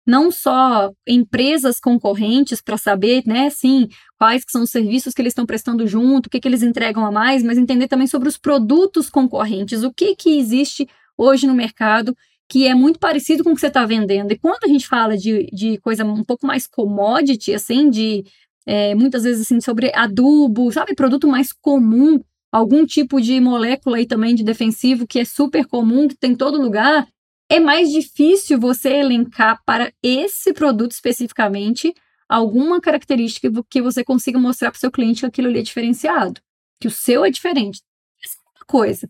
não 0.07 0.31
só 0.31 0.93
empresas 1.07 1.81
concorrentes 1.81 2.61
para 2.61 2.77
saber, 2.77 3.25
né, 3.27 3.51
sim, 3.51 3.89
quais 4.17 4.45
são 4.49 4.63
os 4.63 4.71
serviços 4.71 5.15
que 5.15 5.23
eles 5.23 5.33
estão 5.33 5.47
prestando 5.47 5.87
junto, 5.87 6.27
o 6.27 6.31
que, 6.31 6.39
que 6.39 6.47
eles 6.47 6.63
entregam 6.63 7.05
a 7.05 7.11
mais, 7.11 7.43
mas 7.43 7.59
entender 7.59 7.89
também 7.89 8.07
sobre 8.07 8.29
os 8.29 8.39
produtos 8.39 9.11
concorrentes, 9.11 9.83
o 9.83 9.93
que, 9.93 10.15
que 10.15 10.39
existe 10.39 10.87
hoje 11.17 11.47
no 11.47 11.55
mercado 11.55 12.17
que 12.49 12.67
é 12.67 12.75
muito 12.75 12.99
parecido 12.99 13.45
com 13.45 13.51
o 13.51 13.55
que 13.55 13.61
você 13.61 13.67
está 13.67 13.85
vendendo. 13.85 14.33
E 14.33 14.39
quando 14.39 14.65
a 14.65 14.69
gente 14.69 14.89
fala 14.89 15.17
de, 15.17 15.47
de 15.53 15.79
coisa 15.79 16.05
um 16.05 16.25
pouco 16.25 16.47
mais 16.47 16.67
commodity, 16.67 17.53
assim, 17.53 17.91
de 17.91 18.25
é, 18.67 18.95
muitas 18.95 19.25
vezes 19.25 19.43
assim, 19.43 19.61
sobre 19.61 19.93
adubo, 19.95 20.73
sabe, 20.73 20.95
produto 20.95 21.29
mais 21.29 21.53
comum, 21.53 22.21
algum 22.51 22.87
tipo 22.87 23.21
de 23.21 23.39
molécula 23.41 23.99
aí 23.99 24.07
também 24.07 24.35
de 24.35 24.43
defensivo 24.43 25.07
que 25.07 25.19
é 25.19 25.25
super 25.25 25.67
comum, 25.67 26.09
que 26.09 26.17
tem 26.17 26.33
em 26.33 26.37
todo 26.37 26.61
lugar, 26.61 27.07
é 27.51 27.61
mais 27.61 27.91
difícil 27.91 28.59
você 28.59 28.91
elencar 28.91 29.63
para 29.65 29.93
esse 30.03 30.53
produto 30.53 30.93
especificamente 30.93 31.95
alguma 32.29 32.81
característica 32.81 33.51
que 33.71 33.81
você 33.81 34.05
consiga 34.05 34.39
mostrar 34.39 34.71
para 34.71 34.77
o 34.77 34.81
seu 34.81 34.91
cliente 34.91 35.21
que 35.21 35.27
aquilo 35.27 35.49
ali 35.49 35.61
é 35.61 35.63
diferenciado, 35.63 36.41
que 36.79 36.87
o 36.87 36.91
seu 36.91 37.25
é 37.25 37.31
diferente. 37.31 37.81
Essa 38.23 38.35
é 38.37 38.59
uma 38.59 38.67
coisa. 38.67 39.09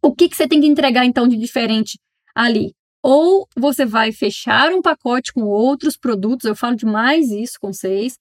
O 0.00 0.14
que, 0.14 0.28
que 0.28 0.36
você 0.36 0.48
tem 0.48 0.60
que 0.60 0.66
entregar 0.66 1.04
então 1.04 1.28
de 1.28 1.36
diferente 1.36 1.98
ali. 2.36 2.74
Ou 3.02 3.48
você 3.56 3.86
vai 3.86 4.12
fechar 4.12 4.72
um 4.72 4.82
pacote 4.82 5.32
com 5.32 5.42
outros 5.42 5.96
produtos, 5.96 6.44
eu 6.44 6.54
falo 6.54 6.76
demais 6.76 7.30
isso 7.30 7.54
com 7.60 7.72
vocês, 7.72 8.18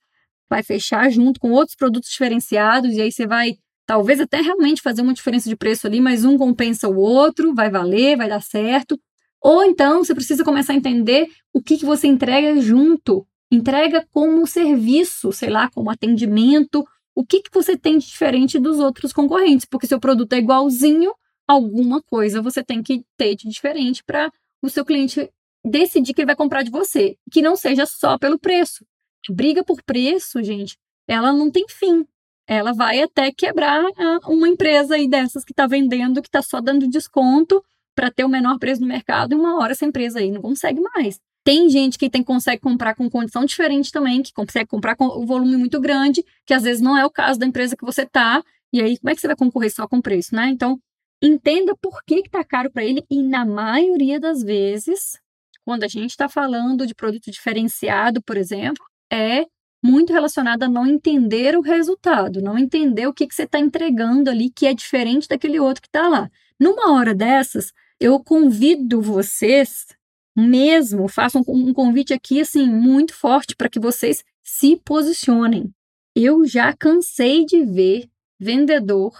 vai 0.49 0.63
fechar 0.63 1.09
junto 1.11 1.39
com 1.39 1.51
outros 1.51 1.75
produtos 1.75 2.09
diferenciados, 2.09 2.93
e 2.93 3.01
aí 3.01 3.11
você 3.11 3.27
vai 3.27 3.57
Talvez 3.85 4.19
até 4.19 4.41
realmente 4.41 4.81
fazer 4.81 5.03
uma 5.03 5.13
diferença 5.13 5.47
de 5.47 5.55
preço 5.55 5.85
ali, 5.85 6.01
mas 6.01 6.25
um 6.25 6.37
compensa 6.37 6.89
o 6.89 6.97
outro, 6.97 7.53
vai 7.53 7.69
valer, 7.69 8.17
vai 8.17 8.27
dar 8.27 8.41
certo. 8.41 8.99
Ou 9.39 9.63
então 9.63 10.03
você 10.03 10.15
precisa 10.15 10.43
começar 10.43 10.73
a 10.73 10.75
entender 10.75 11.27
o 11.53 11.61
que, 11.61 11.77
que 11.77 11.85
você 11.85 12.07
entrega 12.07 12.59
junto. 12.59 13.27
Entrega 13.51 14.03
como 14.11 14.47
serviço, 14.47 15.31
sei 15.31 15.49
lá, 15.49 15.69
como 15.69 15.91
atendimento. 15.91 16.83
O 17.13 17.23
que, 17.23 17.43
que 17.43 17.51
você 17.53 17.77
tem 17.77 17.99
de 17.99 18.07
diferente 18.07 18.57
dos 18.57 18.79
outros 18.79 19.13
concorrentes? 19.13 19.67
Porque 19.69 19.85
seu 19.85 19.99
produto 19.99 20.33
é 20.33 20.39
igualzinho, 20.39 21.13
alguma 21.47 22.01
coisa 22.01 22.41
você 22.41 22.63
tem 22.63 22.81
que 22.81 23.03
ter 23.17 23.35
de 23.35 23.47
diferente 23.49 24.03
para 24.03 24.31
o 24.61 24.69
seu 24.69 24.85
cliente 24.85 25.29
decidir 25.63 26.13
que 26.13 26.21
ele 26.21 26.27
vai 26.27 26.35
comprar 26.35 26.63
de 26.63 26.71
você. 26.71 27.17
Que 27.31 27.41
não 27.41 27.55
seja 27.55 27.85
só 27.85 28.17
pelo 28.17 28.39
preço. 28.39 28.85
briga 29.29 29.63
por 29.63 29.81
preço, 29.83 30.43
gente, 30.43 30.77
ela 31.07 31.33
não 31.33 31.51
tem 31.51 31.65
fim 31.67 32.05
ela 32.47 32.73
vai 32.73 33.01
até 33.01 33.31
quebrar 33.31 33.83
uma 34.27 34.47
empresa 34.47 34.95
aí 34.95 35.07
dessas 35.07 35.43
que 35.43 35.51
está 35.51 35.65
vendendo, 35.65 36.21
que 36.21 36.27
está 36.27 36.41
só 36.41 36.61
dando 36.61 36.87
desconto 36.87 37.63
para 37.95 38.11
ter 38.11 38.23
o 38.23 38.29
menor 38.29 38.59
preço 38.59 38.81
no 38.81 38.87
mercado, 38.87 39.33
e 39.33 39.35
uma 39.35 39.57
hora 39.57 39.71
essa 39.71 39.85
empresa 39.85 40.19
aí 40.19 40.29
não 40.29 40.41
consegue 40.41 40.81
mais. 40.81 41.19
Tem 41.43 41.69
gente 41.69 41.97
que 41.97 42.09
tem, 42.09 42.23
consegue 42.23 42.61
comprar 42.61 42.95
com 42.95 43.09
condição 43.09 43.45
diferente 43.45 43.91
também, 43.91 44.21
que 44.21 44.33
consegue 44.33 44.67
comprar 44.67 44.95
com 44.95 45.05
o 45.05 45.25
volume 45.25 45.55
muito 45.55 45.79
grande, 45.79 46.23
que 46.45 46.53
às 46.53 46.63
vezes 46.63 46.81
não 46.81 46.97
é 46.97 47.05
o 47.05 47.09
caso 47.09 47.39
da 47.39 47.45
empresa 47.45 47.75
que 47.75 47.85
você 47.85 48.01
está, 48.01 48.43
e 48.73 48.81
aí 48.81 48.97
como 48.97 49.11
é 49.11 49.15
que 49.15 49.21
você 49.21 49.27
vai 49.27 49.35
concorrer 49.35 49.73
só 49.73 49.87
com 49.87 50.01
preço, 50.01 50.35
né? 50.35 50.49
Então, 50.49 50.79
entenda 51.21 51.75
por 51.81 52.03
que 52.05 52.15
está 52.15 52.43
caro 52.43 52.71
para 52.71 52.83
ele, 52.83 53.03
e 53.09 53.21
na 53.23 53.45
maioria 53.45 54.19
das 54.19 54.43
vezes, 54.43 55.19
quando 55.63 55.83
a 55.83 55.87
gente 55.87 56.11
está 56.11 56.29
falando 56.29 56.85
de 56.85 56.93
produto 56.93 57.31
diferenciado, 57.31 58.21
por 58.21 58.37
exemplo, 58.37 58.83
é 59.11 59.45
muito 59.83 60.11
relacionada 60.11 60.65
a 60.65 60.69
não 60.69 60.87
entender 60.87 61.55
o 61.55 61.61
resultado, 61.61 62.41
não 62.41 62.57
entender 62.57 63.07
o 63.07 63.13
que, 63.13 63.27
que 63.27 63.35
você 63.35 63.43
está 63.43 63.59
entregando 63.59 64.29
ali 64.29 64.49
que 64.49 64.65
é 64.65 64.73
diferente 64.73 65.27
daquele 65.27 65.59
outro 65.59 65.81
que 65.81 65.87
está 65.87 66.07
lá. 66.07 66.29
Numa 66.59 66.91
hora 66.93 67.13
dessas, 67.13 67.71
eu 67.99 68.19
convido 68.19 69.01
vocês 69.01 69.87
mesmo, 70.35 71.07
faço 71.07 71.39
um, 71.39 71.69
um 71.69 71.73
convite 71.73 72.13
aqui 72.13 72.41
assim 72.41 72.67
muito 72.67 73.13
forte 73.13 73.55
para 73.55 73.69
que 73.69 73.79
vocês 73.79 74.23
se 74.43 74.75
posicionem. 74.77 75.71
Eu 76.15 76.45
já 76.45 76.73
cansei 76.73 77.45
de 77.45 77.63
ver 77.63 78.09
vendedor 78.39 79.13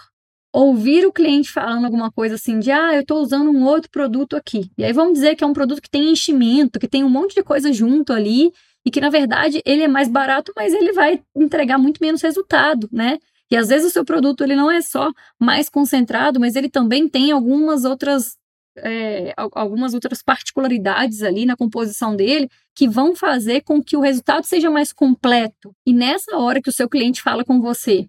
ouvir 0.58 1.04
o 1.04 1.12
cliente 1.12 1.50
falando 1.50 1.84
alguma 1.84 2.10
coisa 2.10 2.36
assim 2.36 2.58
de 2.58 2.70
ah, 2.70 2.94
eu 2.94 3.02
estou 3.02 3.20
usando 3.20 3.50
um 3.50 3.62
outro 3.64 3.90
produto 3.90 4.36
aqui. 4.36 4.70
E 4.78 4.84
aí 4.84 4.92
vamos 4.92 5.12
dizer 5.12 5.36
que 5.36 5.44
é 5.44 5.46
um 5.46 5.52
produto 5.52 5.82
que 5.82 5.90
tem 5.90 6.10
enchimento, 6.10 6.80
que 6.80 6.88
tem 6.88 7.04
um 7.04 7.10
monte 7.10 7.34
de 7.34 7.42
coisa 7.42 7.70
junto 7.74 8.10
ali 8.10 8.50
e 8.82 8.90
que 8.90 8.98
na 8.98 9.10
verdade 9.10 9.60
ele 9.66 9.82
é 9.82 9.88
mais 9.88 10.08
barato, 10.08 10.54
mas 10.56 10.72
ele 10.72 10.94
vai 10.94 11.22
entregar 11.36 11.76
muito 11.76 11.98
menos 12.00 12.22
resultado, 12.22 12.88
né? 12.90 13.18
E 13.50 13.56
às 13.56 13.68
vezes 13.68 13.88
o 13.88 13.92
seu 13.92 14.02
produto 14.02 14.42
ele 14.42 14.56
não 14.56 14.70
é 14.70 14.80
só 14.80 15.12
mais 15.38 15.68
concentrado, 15.68 16.40
mas 16.40 16.56
ele 16.56 16.70
também 16.70 17.06
tem 17.06 17.32
algumas 17.32 17.84
outras 17.84 18.38
é, 18.78 19.34
algumas 19.36 19.92
outras 19.92 20.22
particularidades 20.22 21.22
ali 21.22 21.44
na 21.44 21.56
composição 21.56 22.16
dele 22.16 22.48
que 22.74 22.88
vão 22.88 23.14
fazer 23.14 23.60
com 23.60 23.82
que 23.82 23.96
o 23.96 24.00
resultado 24.00 24.44
seja 24.44 24.70
mais 24.70 24.90
completo. 24.90 25.74
E 25.86 25.92
nessa 25.92 26.38
hora 26.38 26.62
que 26.62 26.70
o 26.70 26.72
seu 26.72 26.88
cliente 26.88 27.20
fala 27.20 27.44
com 27.44 27.60
você, 27.60 28.06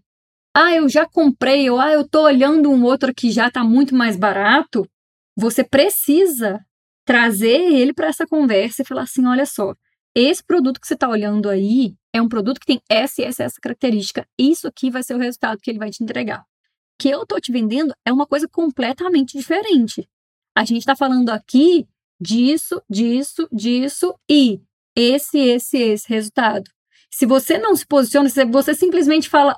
ah, 0.60 0.74
eu 0.74 0.89
já 0.89 1.06
comprei, 1.06 1.70
ou 1.70 1.80
ah, 1.80 1.91
eu 1.91 2.08
tô 2.08 2.24
olhando 2.24 2.72
um 2.72 2.84
outro 2.84 3.13
que 3.13 3.30
já 3.30 3.48
está 3.48 3.63
muito 3.63 3.93
mais 3.93 4.17
barato, 4.17 4.89
você 5.36 5.63
precisa 5.63 6.60
trazer 7.06 7.62
ele 7.76 7.93
para 7.93 8.08
essa 8.08 8.26
conversa 8.26 8.82
e 8.82 8.86
falar 8.86 9.04
assim, 9.04 9.24
olha 9.28 9.46
só, 9.46 9.76
esse 10.15 10.43
produto 10.43 10.82
que 10.82 10.88
você 10.88 10.96
está 10.96 11.08
olhando 11.08 11.48
aí 11.48 11.93
é 12.12 12.20
um 12.20 12.28
produto 12.28 12.60
que 12.60 12.65
tem 12.65 12.82
essa 12.89 13.22
e 13.22 13.26
essa, 13.26 13.43
essa 13.43 13.62
característica. 13.62 14.28
Isso 14.36 14.67
aqui 14.67 14.89
vai 14.89 15.04
ser 15.04 15.13
o 15.13 15.20
resultado 15.20 15.60
que 15.62 15.70
ele 15.70 15.78
vai 15.78 15.91
te 15.91 16.04
entregar. 16.04 16.39
O 16.39 16.43
que 16.98 17.10
eu 17.10 17.22
estou 17.22 17.39
te 17.39 17.52
vendendo 17.52 17.93
é 18.04 18.12
uma 18.12 18.26
coisa 18.26 18.48
completamente 18.48 19.38
diferente. 19.38 20.10
A 20.56 20.65
gente 20.65 20.80
está 20.80 20.96
falando 20.96 21.30
aqui 21.30 21.88
disso, 22.20 22.82
disso, 22.89 23.48
disso 23.52 24.15
e 24.28 24.60
esse, 24.96 25.38
esse, 25.38 25.78
esse 25.78 26.10
resultado. 26.10 26.63
Se 27.12 27.28
você 27.28 27.60
não 27.60 27.76
se 27.76 27.86
posiciona, 27.86 28.28
se 28.28 28.43
você 28.43 28.74
simplesmente 28.74 29.30
fala, 29.30 29.56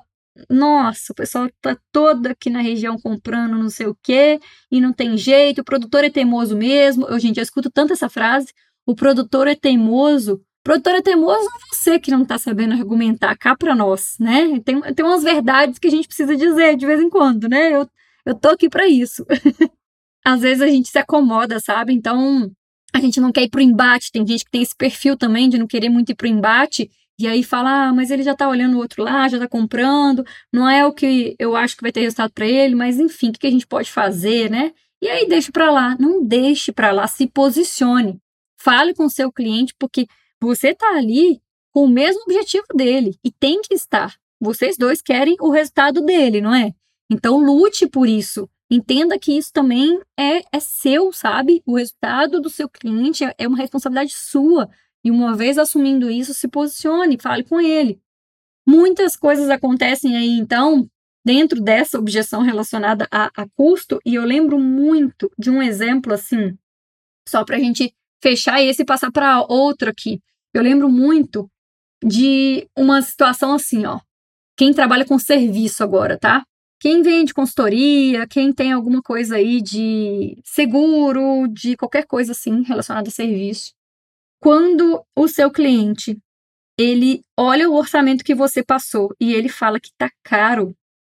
nossa, 0.49 1.11
o 1.11 1.15
pessoal 1.15 1.47
está 1.47 1.77
todo 1.91 2.27
aqui 2.27 2.49
na 2.49 2.61
região 2.61 2.97
comprando 2.97 3.57
não 3.57 3.69
sei 3.69 3.87
o 3.87 3.97
quê 4.01 4.39
e 4.71 4.79
não 4.79 4.93
tem 4.93 5.17
jeito, 5.17 5.61
o 5.61 5.63
produtor 5.63 6.03
é 6.03 6.09
teimoso 6.09 6.55
mesmo. 6.55 7.05
Eu, 7.07 7.19
gente, 7.19 7.37
eu 7.37 7.43
escuto 7.43 7.69
tanto 7.69 7.93
essa 7.93 8.09
frase, 8.09 8.53
o 8.85 8.95
produtor 8.95 9.47
é 9.47 9.55
teimoso. 9.55 10.41
Produtor 10.63 10.95
é 10.95 11.01
teimoso 11.01 11.45
é 11.45 11.75
você 11.75 11.99
que 11.99 12.11
não 12.11 12.23
está 12.23 12.37
sabendo 12.37 12.73
argumentar 12.73 13.35
cá 13.37 13.55
para 13.55 13.73
nós, 13.73 14.15
né? 14.19 14.59
Tem, 14.61 14.79
tem 14.93 15.05
umas 15.05 15.23
verdades 15.23 15.79
que 15.79 15.87
a 15.87 15.91
gente 15.91 16.07
precisa 16.07 16.35
dizer 16.35 16.75
de 16.75 16.85
vez 16.85 16.99
em 16.99 17.09
quando, 17.09 17.47
né? 17.47 17.75
Eu, 17.75 17.87
eu 18.25 18.35
tô 18.35 18.49
aqui 18.49 18.69
para 18.69 18.87
isso. 18.87 19.25
Às 20.23 20.41
vezes 20.41 20.61
a 20.61 20.67
gente 20.67 20.89
se 20.89 20.99
acomoda, 20.99 21.59
sabe? 21.59 21.93
Então 21.93 22.51
a 22.93 22.99
gente 22.99 23.19
não 23.19 23.31
quer 23.31 23.43
ir 23.43 23.49
pro 23.49 23.61
embate. 23.61 24.11
Tem 24.11 24.25
gente 24.25 24.43
que 24.45 24.51
tem 24.51 24.61
esse 24.61 24.75
perfil 24.75 25.17
também 25.17 25.49
de 25.49 25.57
não 25.57 25.67
querer 25.67 25.89
muito 25.89 26.11
ir 26.11 26.15
pro 26.15 26.27
embate. 26.27 26.89
E 27.19 27.27
aí 27.27 27.43
fala, 27.43 27.89
ah, 27.89 27.93
mas 27.93 28.11
ele 28.11 28.23
já 28.23 28.33
tá 28.33 28.47
olhando 28.47 28.75
o 28.75 28.77
outro 28.77 29.03
lá, 29.03 29.27
já 29.27 29.37
tá 29.37 29.47
comprando, 29.47 30.25
não 30.53 30.69
é 30.69 30.85
o 30.85 30.93
que 30.93 31.35
eu 31.37 31.53
acho 31.53 31.75
que 31.75 31.81
vai 31.81 31.91
ter 31.91 31.99
resultado 31.99 32.31
para 32.31 32.47
ele, 32.47 32.75
mas 32.75 32.97
enfim, 32.97 33.29
o 33.29 33.33
que 33.33 33.45
a 33.45 33.51
gente 33.51 33.67
pode 33.67 33.91
fazer, 33.91 34.49
né? 34.49 34.71
E 35.01 35.09
aí 35.09 35.27
deixa 35.27 35.51
para 35.51 35.69
lá, 35.69 35.97
não 35.99 36.23
deixe 36.23 36.71
para 36.71 36.93
lá, 36.93 37.07
se 37.07 37.27
posicione. 37.27 38.21
Fale 38.57 38.93
com 38.93 39.05
o 39.05 39.09
seu 39.09 39.31
cliente, 39.31 39.75
porque 39.77 40.07
você 40.41 40.69
está 40.69 40.95
ali 40.95 41.41
com 41.73 41.83
o 41.83 41.89
mesmo 41.89 42.21
objetivo 42.21 42.67
dele 42.73 43.17
e 43.21 43.29
tem 43.31 43.61
que 43.61 43.73
estar. 43.73 44.15
Vocês 44.39 44.77
dois 44.77 45.01
querem 45.01 45.35
o 45.41 45.49
resultado 45.49 46.01
dele, 46.01 46.39
não 46.39 46.55
é? 46.55 46.73
Então 47.11 47.37
lute 47.37 47.85
por 47.85 48.07
isso. 48.07 48.49
Entenda 48.71 49.17
que 49.19 49.35
isso 49.37 49.51
também 49.51 49.99
é, 50.17 50.41
é 50.55 50.59
seu, 50.59 51.11
sabe? 51.11 51.61
O 51.65 51.75
resultado 51.75 52.39
do 52.39 52.49
seu 52.49 52.69
cliente 52.69 53.25
é, 53.25 53.33
é 53.37 53.47
uma 53.47 53.57
responsabilidade 53.57 54.13
sua. 54.13 54.69
E 55.03 55.11
uma 55.11 55.35
vez 55.35 55.57
assumindo 55.57 56.09
isso, 56.09 56.33
se 56.33 56.47
posicione, 56.47 57.17
fale 57.19 57.43
com 57.43 57.59
ele. 57.59 57.99
Muitas 58.67 59.15
coisas 59.15 59.49
acontecem 59.49 60.15
aí, 60.15 60.37
então, 60.37 60.87
dentro 61.25 61.61
dessa 61.61 61.97
objeção 61.97 62.41
relacionada 62.41 63.07
a, 63.11 63.31
a 63.35 63.47
custo, 63.55 63.99
e 64.05 64.15
eu 64.15 64.23
lembro 64.23 64.59
muito 64.59 65.31
de 65.37 65.49
um 65.49 65.61
exemplo 65.61 66.13
assim, 66.13 66.57
só 67.27 67.43
para 67.43 67.57
a 67.57 67.59
gente 67.59 67.93
fechar 68.21 68.61
esse 68.61 68.81
e 68.81 68.85
passar 68.85 69.11
para 69.11 69.41
outro 69.41 69.89
aqui. 69.89 70.21
Eu 70.53 70.61
lembro 70.61 70.89
muito 70.89 71.49
de 72.03 72.67
uma 72.75 73.01
situação 73.01 73.53
assim, 73.53 73.85
ó. 73.85 73.99
Quem 74.57 74.73
trabalha 74.73 75.05
com 75.05 75.17
serviço 75.17 75.83
agora, 75.83 76.17
tá? 76.17 76.43
Quem 76.79 77.01
vende 77.01 77.33
consultoria, 77.33 78.27
quem 78.27 78.53
tem 78.53 78.71
alguma 78.71 79.01
coisa 79.01 79.35
aí 79.35 79.61
de 79.61 80.37
seguro, 80.43 81.47
de 81.47 81.75
qualquer 81.75 82.05
coisa 82.05 82.31
assim 82.31 82.61
relacionada 82.63 83.09
a 83.09 83.11
serviço. 83.11 83.73
Quando 84.41 85.03
o 85.15 85.27
seu 85.27 85.51
cliente 85.51 86.17
ele 86.77 87.21
olha 87.37 87.69
o 87.69 87.75
orçamento 87.75 88.23
que 88.23 88.33
você 88.33 88.63
passou 88.63 89.13
e 89.19 89.33
ele 89.33 89.49
fala 89.49 89.79
que 89.79 89.91
tá 89.97 90.09
caro, 90.23 90.73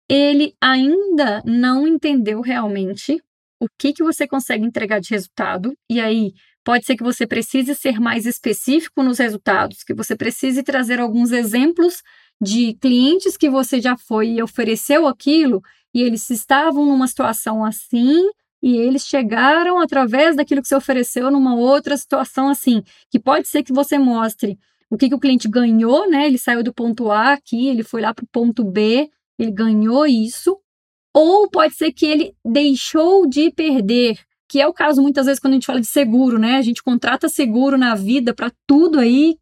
ele 0.10 0.56
ainda 0.60 1.42
não 1.46 1.88
entendeu 1.88 2.42
realmente 2.42 3.22
o 3.60 3.68
que 3.78 3.94
que 3.94 4.04
você 4.04 4.28
consegue 4.28 4.66
entregar 4.66 5.00
de 5.00 5.12
resultado. 5.12 5.74
E 5.90 6.00
aí 6.00 6.34
Pode 6.64 6.86
ser 6.86 6.96
que 6.96 7.04
você 7.04 7.26
precise 7.26 7.74
ser 7.74 8.00
mais 8.00 8.26
específico 8.28 9.02
nos 9.02 9.18
resultados, 9.18 9.84
que 9.84 9.96
você 9.96 10.16
precise 10.16 10.62
trazer 10.62 11.00
alguns 11.00 11.32
exemplos 11.32 12.04
de 12.40 12.76
clientes 12.76 13.36
que 13.36 13.50
você 13.50 13.82
já 13.82 13.98
foi 13.98 14.34
e 14.34 14.44
ofereceu 14.44 15.08
aquilo 15.08 15.62
e 15.94 16.04
eles 16.04 16.30
estavam 16.30 16.86
numa 16.86 17.08
situação 17.08 17.66
assim 17.66 18.30
e 18.62 18.78
eles 18.78 19.06
chegaram 19.06 19.80
através 19.80 20.36
daquilo 20.36 20.62
que 20.62 20.68
você 20.68 20.76
ofereceu 20.76 21.32
numa 21.32 21.56
outra 21.56 21.98
situação 21.98 22.50
assim, 22.50 22.84
que 23.10 23.20
pode 23.20 23.48
ser 23.48 23.64
que 23.64 23.74
você 23.74 23.98
mostre 23.98 24.58
o 24.90 24.98
que, 24.98 25.10
que 25.10 25.16
o 25.16 25.20
cliente 25.20 25.48
ganhou, 25.48 26.10
né? 26.10 26.28
Ele 26.28 26.38
saiu 26.38 26.62
do 26.64 26.74
ponto 26.74 27.10
A 27.10 27.34
aqui, 27.34 27.68
ele 27.68 27.84
foi 27.84 28.02
lá 28.02 28.14
para 28.14 28.24
o 28.24 28.30
ponto 28.32 28.64
B, 28.64 29.10
ele 29.40 29.52
ganhou 29.52 30.06
isso, 30.06 30.58
ou 31.14 31.50
pode 31.50 31.76
ser 31.76 31.92
que 31.92 32.06
ele 32.06 32.36
deixou 32.46 33.28
de 33.28 33.52
perder 33.52 34.20
que 34.52 34.60
é 34.60 34.68
o 34.68 34.74
caso 34.74 35.02
muitas 35.02 35.28
vezes 35.28 35.40
quando 35.40 35.54
a 35.54 35.56
gente 35.56 35.66
fala 35.66 35.80
de 35.80 35.88
seguro, 35.88 36.38
né? 36.38 36.58
A 36.58 36.62
gente 36.62 36.84
contrata 36.84 37.30
seguro 37.30 37.78
na 37.78 37.96
vida 37.96 38.34
para 38.34 38.52
tudo 38.68 39.00
aí, 39.00 39.38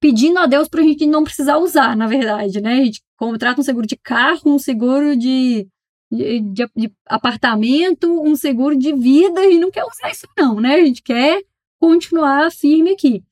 pedindo 0.00 0.36
a 0.40 0.46
Deus 0.46 0.68
para 0.68 0.80
a 0.80 0.84
gente 0.84 1.06
não 1.06 1.22
precisar 1.22 1.58
usar, 1.58 1.96
na 1.96 2.08
verdade, 2.08 2.60
né? 2.60 2.80
A 2.80 2.84
gente 2.84 3.00
contrata 3.16 3.60
um 3.60 3.64
seguro 3.64 3.86
de 3.86 3.96
carro, 3.96 4.40
um 4.46 4.58
seguro 4.58 5.16
de, 5.16 5.68
de, 6.10 6.40
de, 6.40 6.66
de 6.76 6.92
apartamento, 7.06 8.22
um 8.22 8.34
seguro 8.34 8.76
de 8.76 8.92
vida 8.92 9.44
e 9.44 9.58
não 9.58 9.70
quer 9.70 9.84
usar 9.84 10.10
isso 10.10 10.26
não, 10.36 10.60
né? 10.60 10.74
A 10.74 10.84
gente 10.84 11.02
quer 11.02 11.42
continuar 11.80 12.50
firme 12.50 12.90
aqui. 12.90 13.22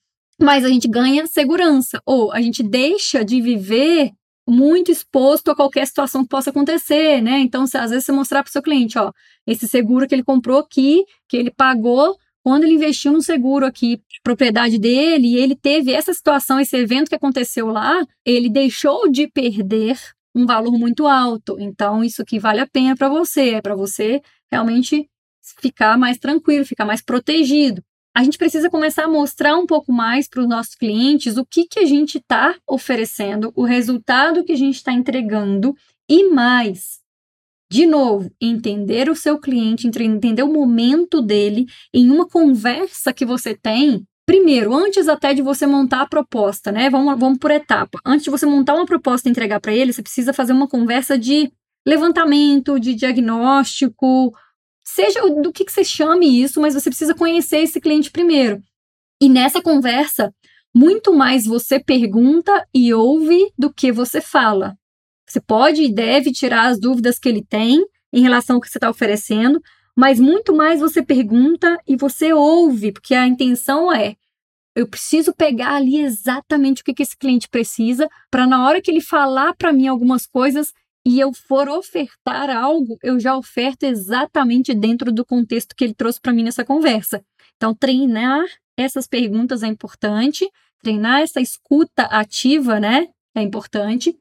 Mas 0.41 0.65
a 0.65 0.69
gente 0.69 0.87
ganha 0.87 1.27
segurança, 1.27 2.01
ou 2.05 2.31
a 2.31 2.43
gente 2.43 2.63
deixa 2.63 3.25
de 3.25 3.41
viver 3.41 4.13
muito 4.49 4.93
exposto 4.93 5.51
a 5.51 5.57
qualquer 5.57 5.87
situação 5.87 6.23
que 6.23 6.29
possa 6.29 6.51
acontecer, 6.51 7.21
né? 7.21 7.41
Então, 7.41 7.67
se, 7.67 7.77
às 7.77 7.91
vezes 7.91 8.05
você 8.05 8.13
mostrar 8.13 8.43
para 8.43 8.51
o 8.51 8.53
seu 8.53 8.63
cliente, 8.63 8.99
ó, 8.99 9.11
esse 9.47 9.67
seguro 9.67 10.07
que 10.07 10.15
ele 10.15 10.23
comprou 10.23 10.59
aqui, 10.59 11.05
que 11.29 11.37
ele 11.37 11.51
pagou 11.51 12.17
quando 12.45 12.63
ele 12.63 12.75
investiu 12.75 13.11
no 13.11 13.21
seguro 13.21 13.67
aqui, 13.67 14.01
propriedade 14.23 14.79
dele, 14.79 15.35
e 15.35 15.37
ele 15.37 15.57
teve 15.57 15.93
essa 15.93 16.15
situação, 16.15 16.61
esse 16.61 16.77
evento 16.77 17.09
que 17.09 17.15
aconteceu 17.17 17.67
lá, 17.67 18.07
ele 18.25 18.49
deixou 18.49 19.11
de 19.11 19.27
perder 19.27 19.99
um 20.37 20.45
valor 20.45 20.79
muito 20.79 21.07
alto. 21.07 21.57
Então, 21.59 22.05
isso 22.05 22.21
aqui 22.21 22.39
vale 22.39 22.61
a 22.61 22.67
pena 22.67 22.95
para 22.95 23.09
você, 23.09 23.55
é 23.55 23.63
para 23.63 23.75
você 23.75 24.21
realmente 24.53 25.09
ficar 25.61 25.97
mais 25.97 26.19
tranquilo, 26.19 26.67
ficar 26.67 26.85
mais 26.85 27.03
protegido. 27.03 27.83
A 28.15 28.23
gente 28.23 28.39
precisa 28.39 28.71
começar 28.71 29.05
a 29.05 29.09
mostrar 29.09 29.57
um 29.57 29.67
pouco 29.67 29.93
mais 29.93 30.29
para 30.29 30.41
os 30.41 30.49
nossos 30.49 30.75
clientes 30.75 31.37
o 31.37 31.45
que, 31.45 31.67
que 31.67 31.79
a 31.79 31.85
gente 31.87 32.19
está 32.19 32.55
oferecendo, 32.69 33.53
o 33.55 33.65
resultado 33.65 34.45
que 34.45 34.53
a 34.53 34.57
gente 34.57 34.77
está 34.77 34.93
entregando 34.93 35.75
e 36.09 36.29
mais. 36.31 37.01
De 37.71 37.85
novo, 37.85 38.31
entender 38.41 39.11
o 39.11 39.17
seu 39.17 39.39
cliente, 39.39 39.87
entender 39.87 40.43
o 40.43 40.53
momento 40.53 41.21
dele 41.21 41.67
em 41.93 42.11
uma 42.11 42.27
conversa 42.27 43.13
que 43.13 43.25
você 43.25 43.55
tem. 43.55 44.07
Primeiro, 44.27 44.75
antes 44.75 45.07
até 45.07 45.33
de 45.33 45.41
você 45.41 45.67
montar 45.67 46.03
a 46.03 46.09
proposta, 46.09 46.73
né? 46.73 46.91
Vamos, 46.91 47.17
vamos 47.19 47.39
por 47.39 47.53
etapa. 47.53 48.01
Antes 48.05 48.25
de 48.25 48.31
você 48.31 48.45
montar 48.45 48.75
uma 48.75 48.85
proposta 48.85 49.29
e 49.29 49.31
entregar 49.31 49.61
para 49.61 49.73
ele, 49.73 49.93
você 49.93 50.03
precisa 50.03 50.33
fazer 50.33 50.53
uma 50.53 50.67
conversa 50.67 51.17
de 51.17 51.51
levantamento, 51.87 52.81
de 52.81 52.93
diagnóstico, 52.95 54.33
seja 54.85 55.21
do 55.41 55.53
que, 55.53 55.65
que 55.65 55.71
você 55.71 55.85
chame 55.85 56.43
isso, 56.43 56.61
mas 56.61 56.75
você 56.75 56.91
precisa 56.91 57.15
conhecer 57.15 57.59
esse 57.59 57.81
cliente 57.81 58.11
primeiro. 58.11 58.61
E 59.23 59.29
nessa 59.29 59.63
conversa, 59.63 60.35
muito 60.75 61.15
mais 61.15 61.47
você 61.47 61.79
pergunta 61.79 62.67
e 62.75 62.93
ouve 62.93 63.53
do 63.57 63.73
que 63.73 63.93
você 63.93 64.21
fala. 64.21 64.77
Você 65.29 65.41
pode 65.41 65.83
e 65.83 65.93
deve 65.93 66.33
tirar 66.33 66.67
as 66.67 66.81
dúvidas 66.81 67.19
que 67.19 67.29
ele 67.29 67.45
tem 67.45 67.85
em 68.13 68.23
relação 68.23 68.57
ao 68.57 68.61
que 68.61 68.69
você 68.69 68.79
está 68.79 68.91
oferecendo, 68.91 69.61
mas 69.97 70.21
muito 70.21 70.55
mais 70.55 70.81
você 70.81 71.03
pergunta 71.03 71.79
e 71.87 71.97
você 71.97 72.33
ouve, 72.33 72.93
porque 72.93 73.15
a 73.15 73.27
intenção 73.27 73.93
é 73.93 74.17
eu 74.77 74.87
preciso 74.87 75.33
pegar 75.35 75.75
ali 75.75 76.03
exatamente 76.03 76.83
o 76.83 76.85
que, 76.85 76.93
que 76.93 77.03
esse 77.03 77.17
cliente 77.17 77.49
precisa, 77.49 78.11
para 78.31 78.47
na 78.47 78.67
hora 78.67 78.81
que 78.83 78.91
ele 78.91 79.01
falar 79.01 79.55
para 79.55 79.73
mim 79.73 79.87
algumas 79.87 80.27
coisas 80.27 80.75
e 81.05 81.19
eu 81.19 81.33
for 81.33 81.67
ofertar 81.69 82.51
algo, 82.51 82.99
eu 83.03 83.19
já 83.19 83.35
oferto 83.37 83.85
exatamente 83.85 84.75
dentro 84.75 85.11
do 85.11 85.25
contexto 85.25 85.75
que 85.75 85.83
ele 85.83 85.95
trouxe 85.95 86.21
para 86.21 86.33
mim 86.33 86.43
nessa 86.43 86.63
conversa. 86.65 87.25
Então, 87.57 87.75
treinar 87.75 88.45
essas 88.77 89.07
perguntas 89.07 89.63
é 89.63 89.67
importante, 89.67 90.47
treinar 90.83 91.23
essa 91.23 91.41
escuta 91.41 92.03
ativa, 92.03 92.79
né? 92.79 93.09
É 93.35 93.41
importante. 93.41 94.15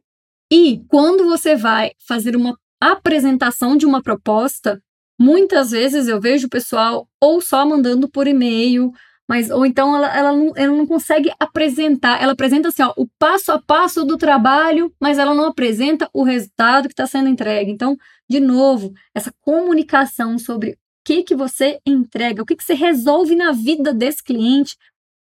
E 0.49 0.83
quando 0.88 1.25
você 1.25 1.55
vai 1.55 1.91
fazer 2.07 2.35
uma 2.35 2.57
apresentação 2.79 3.75
de 3.75 3.85
uma 3.85 4.01
proposta, 4.01 4.81
muitas 5.19 5.71
vezes 5.71 6.08
eu 6.08 6.19
vejo 6.19 6.47
o 6.47 6.49
pessoal 6.49 7.08
ou 7.19 7.41
só 7.41 7.65
mandando 7.65 8.10
por 8.10 8.28
e-mail, 8.28 8.91
mas 9.28 9.49
ou 9.49 9.65
então 9.65 9.95
ela, 9.95 10.15
ela, 10.15 10.34
não, 10.34 10.54
ela 10.56 10.75
não 10.75 10.86
consegue 10.86 11.32
apresentar. 11.39 12.21
Ela 12.21 12.34
apresenta 12.34 12.69
assim, 12.69 12.84
ó, 12.84 12.93
o 12.95 13.08
passo 13.17 13.51
a 13.51 13.62
passo 13.62 14.06
do 14.06 14.17
trabalho, 14.17 14.93
mas 14.99 15.17
ela 15.17 15.34
não 15.34 15.45
apresenta 15.45 16.10
o 16.13 16.23
resultado 16.23 16.88
que 16.88 16.93
está 16.93 17.08
sendo 17.08 17.30
entregue. 17.30 17.71
Então, 17.71 17.97
de 18.30 18.39
novo, 18.39 18.93
essa 19.13 19.34
comunicação 19.41 20.38
sobre 20.38 20.71
o 20.71 20.78
que, 21.04 21.23
que 21.23 21.36
você 21.36 21.80
entrega, 21.86 22.41
o 22.41 22.45
que, 22.45 22.56
que 22.56 22.63
você 22.63 22.73
resolve 22.73 23.36
na 23.36 23.51
vida 23.51 23.93
desse 23.93 24.23
cliente, 24.23 24.78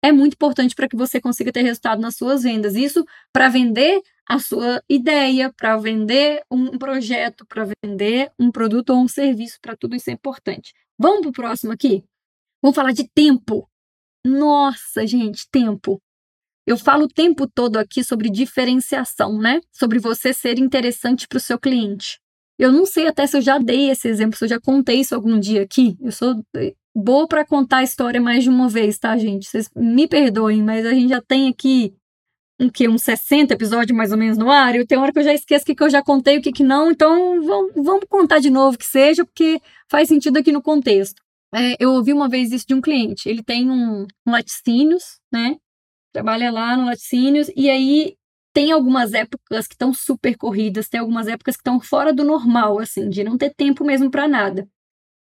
é 0.02 0.12
muito 0.12 0.34
importante 0.34 0.74
para 0.74 0.88
que 0.88 0.96
você 0.96 1.20
consiga 1.20 1.52
ter 1.52 1.62
resultado 1.62 2.00
nas 2.00 2.16
suas 2.16 2.44
vendas. 2.44 2.76
Isso 2.76 3.04
para 3.32 3.48
vender 3.48 4.00
a 4.28 4.38
sua 4.38 4.82
ideia, 4.88 5.50
para 5.50 5.76
vender 5.78 6.42
um 6.50 6.76
projeto, 6.76 7.46
para 7.46 7.66
vender 7.82 8.30
um 8.38 8.50
produto 8.50 8.90
ou 8.90 8.98
um 8.98 9.08
serviço, 9.08 9.58
para 9.60 9.74
tudo 9.74 9.96
isso 9.96 10.10
é 10.10 10.12
importante. 10.12 10.74
Vamos 10.98 11.20
para 11.22 11.30
o 11.30 11.32
próximo 11.32 11.72
aqui? 11.72 12.04
Vamos 12.62 12.76
falar 12.76 12.92
de 12.92 13.08
tempo. 13.08 13.68
Nossa, 14.26 15.06
gente, 15.06 15.48
tempo. 15.50 16.00
Eu 16.66 16.76
falo 16.76 17.04
o 17.04 17.08
tempo 17.08 17.48
todo 17.48 17.78
aqui 17.78 18.04
sobre 18.04 18.28
diferenciação, 18.28 19.38
né? 19.38 19.60
Sobre 19.72 19.98
você 19.98 20.34
ser 20.34 20.58
interessante 20.58 21.26
para 21.26 21.38
o 21.38 21.40
seu 21.40 21.58
cliente. 21.58 22.20
Eu 22.58 22.70
não 22.70 22.84
sei 22.84 23.06
até 23.06 23.26
se 23.26 23.38
eu 23.38 23.40
já 23.40 23.56
dei 23.56 23.88
esse 23.88 24.08
exemplo, 24.08 24.36
se 24.36 24.44
eu 24.44 24.48
já 24.48 24.60
contei 24.60 25.00
isso 25.00 25.14
algum 25.14 25.40
dia 25.40 25.62
aqui. 25.62 25.96
Eu 26.00 26.12
sou 26.12 26.44
eh, 26.56 26.74
boa 26.94 27.26
para 27.26 27.46
contar 27.46 27.78
a 27.78 27.82
história 27.84 28.20
mais 28.20 28.42
de 28.42 28.50
uma 28.50 28.68
vez, 28.68 28.98
tá, 28.98 29.16
gente? 29.16 29.48
Vocês 29.48 29.70
me 29.74 30.06
perdoem, 30.06 30.62
mas 30.62 30.84
a 30.84 30.92
gente 30.92 31.08
já 31.08 31.22
tem 31.22 31.48
aqui 31.48 31.94
um 32.60 32.68
que 32.68 32.88
uns 32.88 33.02
60 33.02 33.54
episódios 33.54 33.96
mais 33.96 34.10
ou 34.10 34.18
menos 34.18 34.36
no 34.36 34.50
ar, 34.50 34.74
e 34.74 34.86
tem 34.86 34.98
hora 34.98 35.12
que 35.12 35.18
eu 35.18 35.24
já 35.24 35.32
esqueço 35.32 35.62
o 35.62 35.66
que, 35.66 35.74
que 35.74 35.82
eu 35.82 35.90
já 35.90 36.02
contei, 36.02 36.38
o 36.38 36.42
que, 36.42 36.52
que 36.52 36.64
não, 36.64 36.90
então 36.90 37.42
vamos, 37.42 37.72
vamos 37.76 38.04
contar 38.08 38.40
de 38.40 38.50
novo 38.50 38.76
que 38.76 38.84
seja, 38.84 39.24
porque 39.24 39.60
faz 39.88 40.08
sentido 40.08 40.38
aqui 40.38 40.50
no 40.50 40.62
contexto. 40.62 41.22
É, 41.54 41.76
eu 41.78 41.92
ouvi 41.92 42.12
uma 42.12 42.28
vez 42.28 42.52
isso 42.52 42.66
de 42.66 42.74
um 42.74 42.80
cliente, 42.80 43.28
ele 43.28 43.42
tem 43.42 43.70
um, 43.70 44.06
um 44.26 44.30
laticínios, 44.30 45.18
né? 45.32 45.56
Trabalha 46.12 46.50
lá 46.50 46.76
no 46.76 46.86
laticínios, 46.86 47.50
e 47.56 47.70
aí 47.70 48.16
tem 48.52 48.72
algumas 48.72 49.14
épocas 49.14 49.66
que 49.66 49.74
estão 49.74 49.94
super 49.94 50.36
corridas, 50.36 50.88
tem 50.88 51.00
algumas 51.00 51.28
épocas 51.28 51.54
que 51.56 51.60
estão 51.60 51.80
fora 51.80 52.12
do 52.12 52.24
normal, 52.24 52.80
assim, 52.80 53.08
de 53.08 53.22
não 53.22 53.38
ter 53.38 53.54
tempo 53.54 53.84
mesmo 53.84 54.10
para 54.10 54.26
nada. 54.26 54.68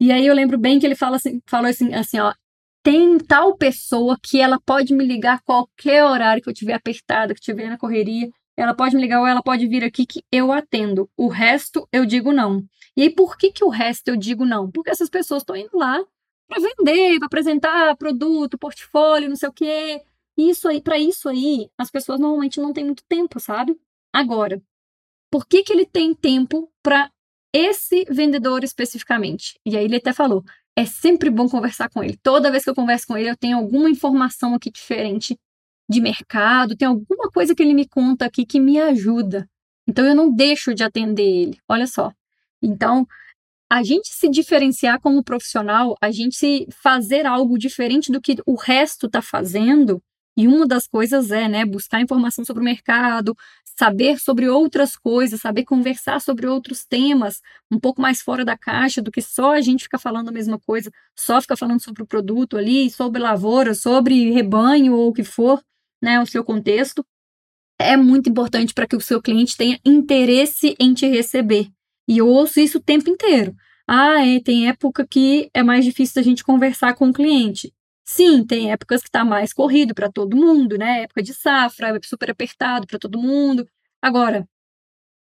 E 0.01 0.12
aí 0.12 0.27
eu 0.27 0.35
lembro 0.35 0.59
bem 0.59 0.79
que 0.79 0.85
ele 0.85 0.95
fala 0.95 1.16
assim, 1.16 1.40
falou 1.47 1.71
assim, 1.71 1.95
assim, 1.95 2.18
ó, 2.18 2.35
tem 2.83 3.18
tal 3.18 3.57
pessoa 3.57 4.18
que 4.21 4.40
ela 4.40 4.61
pode 4.61 4.95
me 4.95 5.05
ligar 5.05 5.42
qualquer 5.42 6.05
horário 6.05 6.42
que 6.42 6.49
eu 6.49 6.55
tiver 6.55 6.75
apertada, 6.75 7.35
que 7.35 7.40
estiver 7.40 7.68
na 7.68 7.79
correria, 7.79 8.29
ela 8.57 8.75
pode 8.75 8.95
me 8.95 9.03
ligar 9.03 9.21
ou 9.21 9.27
ela 9.27 9.42
pode 9.42 9.66
vir 9.66 9.85
aqui 9.85 10.05
que 10.05 10.25
eu 10.31 10.53
atendo. 10.53 11.09
O 11.16 11.29
resto 11.29 11.88
eu 11.92 12.05
digo 12.05 12.33
não. 12.33 12.64
E 12.97 13.03
aí 13.03 13.11
por 13.11 13.37
que 13.37 13.53
que 13.53 13.64
o 13.64 13.68
resto 13.68 14.09
eu 14.09 14.16
digo 14.16 14.45
não? 14.45 14.71
Porque 14.71 14.90
essas 14.90 15.09
pessoas 15.09 15.42
estão 15.42 15.57
indo 15.57 15.77
lá 15.77 16.05
para 16.49 16.61
vender, 16.61 17.18
para 17.18 17.27
apresentar 17.27 17.97
produto, 17.97 18.59
portfólio, 18.59 19.29
não 19.29 19.37
sei 19.37 19.49
o 19.49 19.53
quê. 19.53 20.03
Isso 20.37 20.68
aí, 20.68 20.83
para 20.83 20.99
isso 20.99 21.29
aí, 21.29 21.68
as 21.79 21.90
pessoas 21.90 22.18
normalmente 22.18 22.61
não 22.61 22.73
têm 22.73 22.85
muito 22.85 23.05
tempo, 23.09 23.38
sabe? 23.38 23.79
Agora, 24.12 24.62
por 25.31 25.47
que 25.47 25.62
que 25.62 25.73
ele 25.73 25.87
tem 25.87 26.14
tempo 26.14 26.71
para 26.83 27.11
esse 27.53 28.05
vendedor 28.07 28.64
especificamente. 28.64 29.59
E 29.64 29.77
aí 29.77 29.85
ele 29.85 29.97
até 29.97 30.12
falou: 30.12 30.42
é 30.76 30.85
sempre 30.85 31.30
bom 31.30 31.48
conversar 31.48 31.88
com 31.90 32.02
ele. 32.02 32.16
Toda 32.22 32.50
vez 32.50 32.64
que 32.64 32.70
eu 32.70 32.74
converso 32.74 33.06
com 33.06 33.16
ele, 33.16 33.30
eu 33.30 33.37
tenho 33.37 33.58
alguma 33.58 33.90
informação 33.90 34.54
aqui 34.54 34.70
diferente 34.70 35.38
de 35.88 36.00
mercado, 36.00 36.76
tem 36.76 36.88
alguma 36.88 37.30
coisa 37.30 37.54
que 37.54 37.62
ele 37.62 37.74
me 37.74 37.87
conta 37.87 38.24
aqui 38.24 38.46
que 38.46 38.58
me 38.58 38.80
ajuda. 38.80 39.48
Então 39.87 40.04
eu 40.06 40.14
não 40.14 40.35
deixo 40.35 40.74
de 40.74 40.82
atender 40.82 41.22
ele. 41.22 41.58
Olha 41.68 41.87
só. 41.87 42.12
Então, 42.62 43.06
a 43.70 43.82
gente 43.82 44.08
se 44.08 44.28
diferenciar 44.28 45.00
como 45.00 45.24
profissional, 45.24 45.96
a 46.00 46.11
gente 46.11 46.66
fazer 46.70 47.26
algo 47.26 47.58
diferente 47.58 48.12
do 48.12 48.20
que 48.20 48.37
o 48.46 48.54
resto 48.54 49.06
está 49.06 49.20
fazendo, 49.20 50.02
e 50.37 50.49
uma 50.49 50.66
das 50.66 50.87
coisas 50.87 51.31
é, 51.31 51.49
né, 51.49 51.64
buscar 51.64 52.01
informação 52.01 52.45
sobre 52.45 52.62
o 52.62 52.64
mercado, 52.64 53.37
saber 53.79 54.18
sobre 54.18 54.49
outras 54.49 54.97
coisas, 54.97 55.40
saber 55.40 55.64
conversar 55.64 56.21
sobre 56.21 56.47
outros 56.47 56.85
temas, 56.85 57.40
um 57.71 57.79
pouco 57.79 58.01
mais 58.01 58.23
fora 58.23 58.45
da 58.45 58.57
caixa 58.57 59.03
do 59.03 59.11
que 59.11 59.21
só 59.21 59.53
a 59.53 59.61
gente 59.61 59.85
ficar 59.85 59.99
falando 59.99 60.29
a 60.29 60.33
mesma 60.33 60.59
coisa, 60.59 60.90
só 61.18 61.40
ficar 61.40 61.57
falando 61.57 61.81
sobre 61.81 62.03
o 62.03 62.07
produto 62.07 62.57
ali, 62.57 62.90
sobre 62.90 63.21
lavoura, 63.21 63.75
sobre 63.75 64.31
rebanho 64.31 64.95
ou 64.95 65.09
o 65.09 65.12
que 65.12 65.25
for, 65.25 65.62
né, 66.03 66.21
o 66.21 66.27
seu 66.27 66.45
contexto. 66.45 67.05
É 67.79 67.97
muito 67.97 68.31
importante 68.31 68.75
para 68.75 68.87
que 68.87 68.97
o 68.97 69.01
seu 69.01 69.21
cliente 69.21 69.57
tenha 69.57 69.79
interesse 69.85 70.77
em 70.79 70.95
te 70.95 71.07
receber. 71.09 71.68
E 72.09 72.18
eu 72.18 72.29
ouço 72.29 72.61
isso 72.61 72.79
o 72.79 72.83
tempo 72.83 73.11
inteiro. 73.11 73.55
Ah, 73.87 74.27
é, 74.27 74.40
tem 74.40 74.68
época 74.68 75.07
que 75.07 75.51
é 75.53 75.62
mais 75.62 75.85
difícil 75.85 76.14
da 76.14 76.23
gente 76.23 76.45
conversar 76.45 76.95
com 76.95 77.09
o 77.09 77.12
cliente. 77.12 77.73
Sim, 78.05 78.45
tem 78.45 78.73
épocas 78.73 79.01
que 79.03 79.09
está 79.09 79.25
mais 79.25 79.53
corrido 79.53 79.95
para 79.95 80.11
todo 80.11 80.37
mundo, 80.37 80.77
né? 80.77 81.03
Época 81.03 81.23
de 81.23 81.33
safra, 81.33 81.99
super 82.05 82.31
apertado 82.31 82.87
para 82.87 82.99
todo 82.99 83.19
mundo. 83.21 83.67
Agora, 84.03 84.47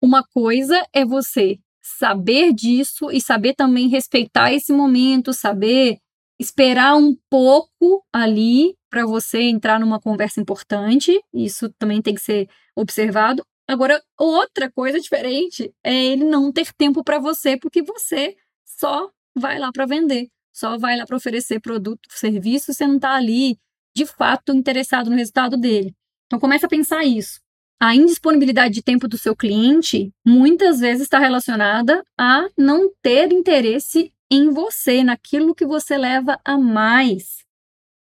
uma 0.01 0.23
coisa 0.23 0.83
é 0.93 1.05
você 1.05 1.59
saber 1.81 2.53
disso 2.53 3.11
e 3.11 3.21
saber 3.21 3.55
também 3.55 3.89
respeitar 3.89 4.53
esse 4.53 4.73
momento, 4.73 5.33
saber 5.33 5.99
esperar 6.39 6.95
um 6.95 7.15
pouco 7.29 8.03
ali 8.13 8.75
para 8.89 9.05
você 9.05 9.41
entrar 9.43 9.79
numa 9.79 9.99
conversa 10.01 10.41
importante. 10.41 11.19
Isso 11.33 11.69
também 11.79 12.01
tem 12.01 12.15
que 12.15 12.21
ser 12.21 12.49
observado. 12.75 13.43
Agora, 13.67 14.01
outra 14.19 14.71
coisa 14.71 14.99
diferente 14.99 15.73
é 15.83 15.93
ele 15.93 16.25
não 16.25 16.51
ter 16.51 16.73
tempo 16.73 17.03
para 17.03 17.19
você, 17.19 17.57
porque 17.57 17.83
você 17.83 18.35
só 18.65 19.09
vai 19.35 19.59
lá 19.59 19.71
para 19.71 19.85
vender 19.85 20.29
só 20.51 20.77
vai 20.77 20.97
lá 20.97 21.05
para 21.05 21.15
oferecer 21.15 21.59
produto, 21.59 22.07
serviço, 22.09 22.73
você 22.73 22.85
não 22.85 22.95
está 22.95 23.13
ali 23.13 23.57
de 23.95 24.05
fato 24.05 24.53
interessado 24.53 25.09
no 25.09 25.15
resultado 25.15 25.57
dele. 25.57 25.95
Então 26.27 26.39
começa 26.39 26.65
a 26.65 26.69
pensar 26.69 27.03
isso. 27.03 27.39
A 27.79 27.95
indisponibilidade 27.95 28.75
de 28.75 28.83
tempo 28.83 29.07
do 29.07 29.17
seu 29.17 29.35
cliente 29.35 30.13
muitas 30.25 30.79
vezes 30.79 31.03
está 31.03 31.19
relacionada 31.19 32.03
a 32.17 32.47
não 32.57 32.91
ter 33.01 33.31
interesse 33.31 34.13
em 34.29 34.49
você, 34.51 35.03
naquilo 35.03 35.55
que 35.55 35.65
você 35.65 35.97
leva 35.97 36.39
a 36.45 36.57
mais. 36.57 37.43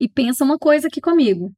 E 0.01 0.09
pensa 0.09 0.45
uma 0.45 0.59
coisa 0.59 0.89
aqui 0.89 1.01
comigo. 1.01 1.53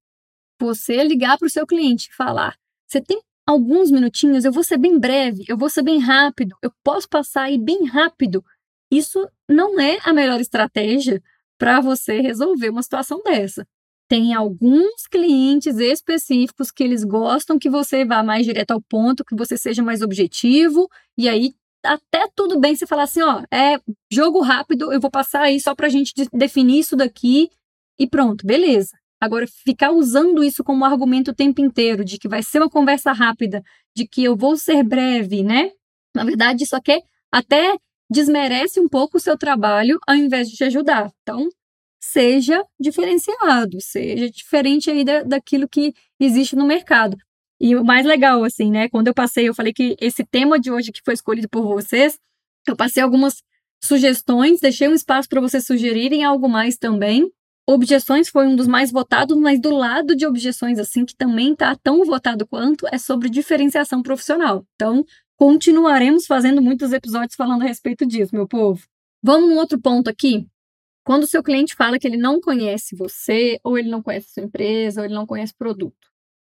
Você 0.60 1.02
ligar 1.02 1.38
para 1.38 1.46
o 1.46 1.50
seu 1.50 1.66
cliente 1.66 2.08
e 2.10 2.14
falar: 2.14 2.56
você 2.86 3.00
tem 3.00 3.20
alguns 3.46 3.90
minutinhos, 3.90 4.44
eu 4.44 4.52
vou 4.52 4.62
ser 4.62 4.78
bem 4.78 4.98
breve, 4.98 5.44
eu 5.48 5.56
vou 5.56 5.68
ser 5.68 5.82
bem 5.82 5.98
rápido, 5.98 6.56
eu 6.62 6.70
posso 6.84 7.08
passar 7.08 7.44
aí 7.44 7.58
bem 7.58 7.86
rápido 7.86 8.44
isso 8.90 9.28
não 9.48 9.78
é 9.80 9.98
a 10.04 10.12
melhor 10.12 10.40
estratégia 10.40 11.22
para 11.58 11.80
você 11.80 12.20
resolver 12.20 12.70
uma 12.70 12.82
situação 12.82 13.22
dessa. 13.22 13.66
tem 14.10 14.34
alguns 14.34 15.06
clientes 15.08 15.78
específicos 15.78 16.72
que 16.72 16.82
eles 16.82 17.04
gostam 17.04 17.60
que 17.60 17.70
você 17.70 18.04
vá 18.04 18.24
mais 18.24 18.44
direto 18.44 18.72
ao 18.72 18.80
ponto, 18.82 19.24
que 19.24 19.36
você 19.36 19.56
seja 19.56 19.84
mais 19.84 20.02
objetivo, 20.02 20.88
e 21.16 21.28
aí 21.28 21.54
até 21.84 22.26
tudo 22.34 22.58
bem 22.58 22.74
você 22.74 22.88
falar 22.88 23.04
assim, 23.04 23.22
ó, 23.22 23.42
é 23.52 23.78
jogo 24.12 24.40
rápido, 24.40 24.92
eu 24.92 25.00
vou 25.00 25.10
passar 25.12 25.42
aí 25.42 25.60
só 25.60 25.76
pra 25.76 25.88
gente 25.88 26.12
definir 26.32 26.80
isso 26.80 26.96
daqui 26.96 27.50
e 27.98 28.06
pronto, 28.08 28.44
beleza. 28.44 28.90
Agora, 29.20 29.46
ficar 29.46 29.92
usando 29.92 30.42
isso 30.42 30.64
como 30.64 30.84
argumento 30.84 31.30
o 31.30 31.34
tempo 31.34 31.60
inteiro, 31.60 32.04
de 32.04 32.18
que 32.18 32.26
vai 32.28 32.42
ser 32.42 32.58
uma 32.58 32.70
conversa 32.70 33.12
rápida, 33.12 33.62
de 33.94 34.08
que 34.08 34.24
eu 34.24 34.36
vou 34.36 34.56
ser 34.56 34.82
breve, 34.82 35.44
né? 35.44 35.70
Na 36.14 36.24
verdade, 36.24 36.64
isso 36.64 36.74
aqui 36.74 37.00
até 37.30 37.76
desmerece 38.10 38.80
um 38.80 38.88
pouco 38.88 39.16
o 39.16 39.20
seu 39.20 39.38
trabalho 39.38 39.98
ao 40.06 40.16
invés 40.16 40.50
de 40.50 40.56
te 40.56 40.64
ajudar. 40.64 41.10
Então, 41.22 41.48
seja 42.02 42.64
diferenciado, 42.78 43.80
seja 43.80 44.30
diferente 44.30 44.90
aí 44.90 45.04
da, 45.04 45.22
daquilo 45.22 45.68
que 45.68 45.94
existe 46.18 46.56
no 46.56 46.66
mercado. 46.66 47.16
E 47.60 47.76
o 47.76 47.84
mais 47.84 48.06
legal, 48.06 48.42
assim, 48.42 48.70
né? 48.70 48.88
Quando 48.88 49.08
eu 49.08 49.14
passei, 49.14 49.48
eu 49.48 49.54
falei 49.54 49.72
que 49.72 49.94
esse 50.00 50.24
tema 50.24 50.58
de 50.58 50.70
hoje 50.70 50.90
que 50.90 51.02
foi 51.04 51.12
escolhido 51.12 51.48
por 51.48 51.62
vocês, 51.62 52.18
eu 52.66 52.74
passei 52.74 53.02
algumas 53.02 53.42
sugestões, 53.82 54.60
deixei 54.60 54.88
um 54.88 54.94
espaço 54.94 55.28
para 55.28 55.40
vocês 55.40 55.66
sugerirem 55.66 56.24
algo 56.24 56.48
mais 56.48 56.76
também. 56.76 57.30
Objeções 57.68 58.28
foi 58.28 58.46
um 58.46 58.56
dos 58.56 58.66
mais 58.66 58.90
votados, 58.90 59.36
mas 59.36 59.60
do 59.60 59.70
lado 59.70 60.16
de 60.16 60.26
objeções, 60.26 60.78
assim, 60.78 61.04
que 61.04 61.14
também 61.14 61.52
está 61.52 61.76
tão 61.76 62.04
votado 62.04 62.46
quanto, 62.46 62.86
é 62.90 62.98
sobre 62.98 63.28
diferenciação 63.28 64.02
profissional. 64.02 64.64
Então, 64.74 65.04
continuaremos 65.40 66.26
fazendo 66.26 66.60
muitos 66.60 66.92
episódios 66.92 67.34
falando 67.34 67.62
a 67.62 67.64
respeito 67.64 68.04
disso, 68.04 68.34
meu 68.34 68.46
povo. 68.46 68.86
Vamos 69.22 69.48
num 69.48 69.56
outro 69.56 69.80
ponto 69.80 70.10
aqui. 70.10 70.46
Quando 71.02 71.22
o 71.22 71.26
seu 71.26 71.42
cliente 71.42 71.74
fala 71.74 71.98
que 71.98 72.06
ele 72.06 72.18
não 72.18 72.42
conhece 72.42 72.94
você, 72.94 73.58
ou 73.64 73.78
ele 73.78 73.88
não 73.88 74.02
conhece 74.02 74.26
a 74.28 74.34
sua 74.34 74.42
empresa, 74.42 75.00
ou 75.00 75.06
ele 75.06 75.14
não 75.14 75.24
conhece 75.24 75.54
o 75.54 75.56
produto. 75.56 75.96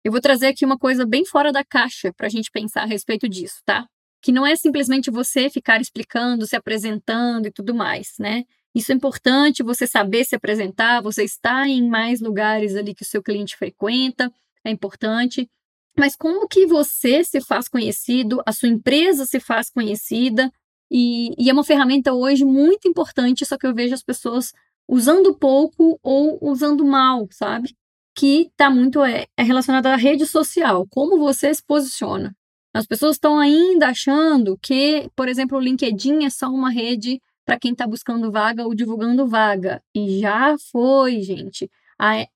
Eu 0.03 0.11
vou 0.11 0.19
trazer 0.19 0.47
aqui 0.47 0.65
uma 0.65 0.77
coisa 0.77 1.05
bem 1.05 1.23
fora 1.23 1.49
da 1.49 1.63
caixa 1.63 2.11
para 2.11 2.27
a 2.27 2.29
gente 2.29 2.51
pensar 2.51 2.81
a 2.81 2.85
respeito 2.85 3.29
disso, 3.29 3.61
tá? 3.63 3.87
Que 4.21 4.33
não 4.33 4.45
é 4.45 4.53
simplesmente 4.53 5.09
você 5.09 5.49
ficar 5.49 5.79
explicando, 5.79 6.45
se 6.45 6.57
apresentando 6.57 7.47
e 7.47 7.51
tudo 7.51 7.73
mais, 7.73 8.15
né? 8.19 8.43
Isso 8.75 8.91
é 8.91 8.95
importante, 8.95 9.63
você 9.63 9.87
saber 9.87 10.25
se 10.25 10.35
apresentar, 10.35 11.01
você 11.01 11.23
estar 11.23 11.69
em 11.69 11.87
mais 11.87 12.19
lugares 12.19 12.75
ali 12.75 12.93
que 12.93 13.03
o 13.03 13.07
seu 13.07 13.23
cliente 13.23 13.55
frequenta, 13.55 14.29
é 14.61 14.69
importante. 14.69 15.49
Mas 15.97 16.15
como 16.15 16.47
que 16.47 16.65
você 16.65 17.23
se 17.23 17.39
faz 17.41 17.67
conhecido, 17.67 18.41
a 18.45 18.51
sua 18.51 18.69
empresa 18.69 19.25
se 19.25 19.39
faz 19.39 19.69
conhecida, 19.69 20.51
e, 20.91 21.33
e 21.37 21.49
é 21.49 21.53
uma 21.53 21.63
ferramenta 21.63 22.13
hoje 22.13 22.45
muito 22.45 22.87
importante, 22.87 23.45
só 23.45 23.57
que 23.57 23.65
eu 23.65 23.73
vejo 23.73 23.93
as 23.93 24.03
pessoas 24.03 24.51
usando 24.87 25.37
pouco 25.37 25.99
ou 26.03 26.37
usando 26.41 26.85
mal, 26.85 27.27
sabe? 27.31 27.75
que 28.15 28.49
está 28.51 28.69
muito 28.69 29.03
é, 29.03 29.25
é 29.35 29.43
relacionada 29.43 29.91
à 29.91 29.95
rede 29.95 30.25
social, 30.25 30.85
como 30.89 31.17
você 31.17 31.53
se 31.53 31.63
posiciona. 31.63 32.35
As 32.73 32.85
pessoas 32.85 33.15
estão 33.15 33.39
ainda 33.39 33.89
achando 33.89 34.57
que, 34.61 35.09
por 35.15 35.27
exemplo, 35.27 35.57
o 35.57 35.61
LinkedIn 35.61 36.25
é 36.25 36.29
só 36.29 36.47
uma 36.47 36.71
rede 36.71 37.21
para 37.45 37.59
quem 37.59 37.71
está 37.71 37.85
buscando 37.85 38.31
vaga 38.31 38.65
ou 38.65 38.73
divulgando 38.73 39.27
vaga. 39.27 39.81
E 39.93 40.19
já 40.19 40.55
foi, 40.71 41.21
gente. 41.21 41.69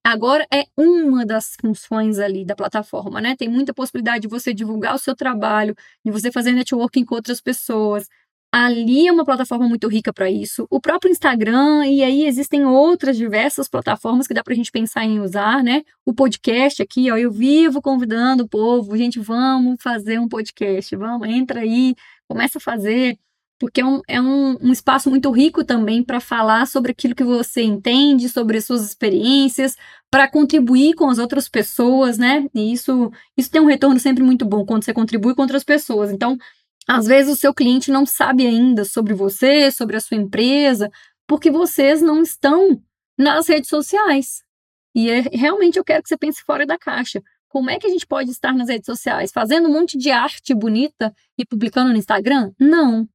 Agora 0.04 0.48
é 0.54 0.66
uma 0.78 1.26
das 1.26 1.56
funções 1.60 2.20
ali 2.20 2.46
da 2.46 2.56
plataforma, 2.56 3.20
né? 3.20 3.36
Tem 3.36 3.50
muita 3.50 3.74
possibilidade 3.74 4.22
de 4.22 4.28
você 4.28 4.54
divulgar 4.54 4.96
o 4.96 5.00
seu 5.00 5.16
trabalho, 5.16 5.76
de 6.06 6.12
você 6.12 6.32
fazer 6.32 6.54
networking 6.54 7.04
com 7.06 7.16
outras 7.16 7.42
pessoas, 7.42 8.08
Ali 8.52 9.08
é 9.08 9.12
uma 9.12 9.26
plataforma 9.26 9.68
muito 9.68 9.88
rica 9.90 10.14
para 10.14 10.32
isso. 10.32 10.66
O 10.70 10.80
próprio 10.80 11.12
Instagram, 11.12 11.86
e 11.86 12.02
aí 12.02 12.26
existem 12.26 12.66
outras 12.66 13.18
diversas 13.18 13.68
plataformas 13.68 14.26
que 14.26 14.34
dá 14.34 14.42
para 14.42 14.54
a 14.54 14.56
gente 14.56 14.72
pensar 14.72 15.04
em 15.04 15.20
usar, 15.20 15.62
né? 15.64 15.84
O 16.06 16.14
podcast 16.14 16.82
aqui, 16.82 17.12
ó, 17.12 17.18
eu 17.18 17.30
vivo 17.30 17.82
convidando 17.82 18.46
o 18.46 18.48
povo, 18.48 18.96
gente, 18.98 19.20
vamos 19.20 19.76
fazer 19.82 20.18
um 20.20 20.30
podcast, 20.30 20.96
vamos, 20.96 21.28
entra 21.28 21.60
aí, 21.60 21.94
começa 22.28 22.58
a 22.58 22.62
fazer, 22.62 23.20
porque 23.60 23.82
é 23.82 23.86
um, 23.86 24.02
é 24.08 24.22
um, 24.22 24.58
um 24.62 24.72
espaço 24.72 25.10
muito 25.10 25.32
rico 25.32 25.64
também 25.64 26.04
para 26.04 26.20
falar 26.20 26.68
sobre 26.68 26.92
aquilo 26.92 27.16
que 27.16 27.24
você 27.24 27.64
entende, 27.64 28.30
sobre 28.30 28.58
as 28.58 28.66
suas 28.66 28.84
experiências, 28.86 29.76
para 30.12 30.30
contribuir 30.30 30.94
com 30.94 31.10
as 31.10 31.18
outras 31.18 31.50
pessoas, 31.50 32.18
né? 32.18 32.48
E 32.54 32.72
isso, 32.72 33.12
isso 33.36 33.50
tem 33.50 33.62
um 33.62 33.66
retorno 33.66 34.00
sempre 34.00 34.24
muito 34.24 34.46
bom 34.46 34.66
quando 34.66 34.84
você 34.84 34.94
contribui 34.94 35.34
com 35.34 35.42
outras 35.42 35.64
pessoas. 35.64 36.12
Então, 36.12 36.38
às 36.88 37.06
vezes 37.06 37.34
o 37.34 37.40
seu 37.40 37.54
cliente 37.54 37.92
não 37.92 38.06
sabe 38.06 38.46
ainda 38.46 38.86
sobre 38.86 39.14
você, 39.14 39.72
sobre 39.72 39.98
a 39.98 40.00
sua 40.00 40.18
empresa, 40.18 40.90
porque 41.28 41.52
vocês 41.52 42.02
não 42.02 42.22
estão 42.22 42.82
nas 43.18 43.48
redes 43.48 43.70
sociais. 43.70 44.44
E 44.96 45.10
é, 45.10 45.22
realmente 45.34 45.78
eu 45.78 45.84
quero 45.84 46.02
que 46.02 46.10
você 46.10 46.18
pense 46.18 46.42
fora 46.44 46.66
da 46.66 46.78
caixa. 46.78 47.22
Como 47.50 47.70
é 47.70 47.80
que 47.80 47.88
a 47.88 47.90
gente 47.90 48.06
pode 48.06 48.32
estar 48.32 48.54
nas 48.54 48.70
redes 48.70 48.86
sociais? 48.86 49.32
Fazendo 49.32 49.68
um 49.68 49.74
monte 49.74 49.98
de 49.98 50.12
arte 50.12 50.54
bonita 50.54 51.14
e 51.38 51.46
publicando 51.46 51.92
no 51.92 51.98
Instagram? 51.98 52.52
Não. 52.60 53.08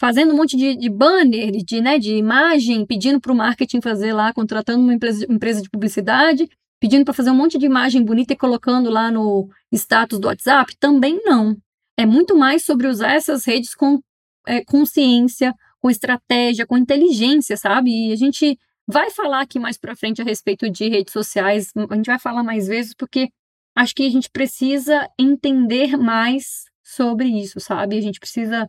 Fazendo 0.00 0.32
um 0.32 0.36
monte 0.36 0.56
de, 0.56 0.74
de 0.76 0.88
banner, 0.88 1.52
de, 1.62 1.80
né, 1.82 1.98
de 1.98 2.14
imagem, 2.14 2.86
pedindo 2.86 3.20
para 3.20 3.32
o 3.32 3.36
marketing 3.36 3.82
fazer 3.82 4.14
lá, 4.14 4.32
contratando 4.32 4.82
uma 4.82 4.94
empresa, 4.94 5.26
empresa 5.28 5.60
de 5.60 5.68
publicidade, 5.68 6.48
pedindo 6.80 7.04
para 7.04 7.12
fazer 7.12 7.30
um 7.30 7.34
monte 7.34 7.58
de 7.58 7.66
imagem 7.66 8.02
bonita 8.02 8.32
e 8.32 8.36
colocando 8.36 8.88
lá 8.88 9.10
no 9.10 9.50
status 9.70 10.18
do 10.18 10.26
WhatsApp? 10.26 10.74
Também 10.78 11.20
não. 11.22 11.54
É 11.98 12.06
muito 12.06 12.34
mais 12.34 12.64
sobre 12.64 12.86
usar 12.86 13.12
essas 13.12 13.44
redes 13.44 13.74
com 13.74 14.00
é, 14.46 14.64
consciência, 14.64 15.54
com 15.78 15.90
estratégia, 15.90 16.66
com 16.66 16.78
inteligência, 16.78 17.58
sabe? 17.58 17.90
E 17.90 18.12
a 18.12 18.16
gente 18.16 18.58
vai 18.88 19.10
falar 19.10 19.42
aqui 19.42 19.58
mais 19.58 19.76
para 19.76 19.94
frente 19.94 20.22
a 20.22 20.24
respeito 20.24 20.70
de 20.70 20.88
redes 20.88 21.12
sociais, 21.12 21.72
a 21.76 21.94
gente 21.94 22.06
vai 22.06 22.18
falar 22.18 22.42
mais 22.42 22.66
vezes 22.66 22.94
porque 22.94 23.28
acho 23.76 23.94
que 23.94 24.06
a 24.06 24.10
gente 24.10 24.30
precisa 24.30 25.06
entender 25.18 25.98
mais 25.98 26.64
sobre 26.82 27.28
isso, 27.28 27.60
sabe? 27.60 27.98
A 27.98 28.00
gente 28.00 28.18
precisa 28.18 28.66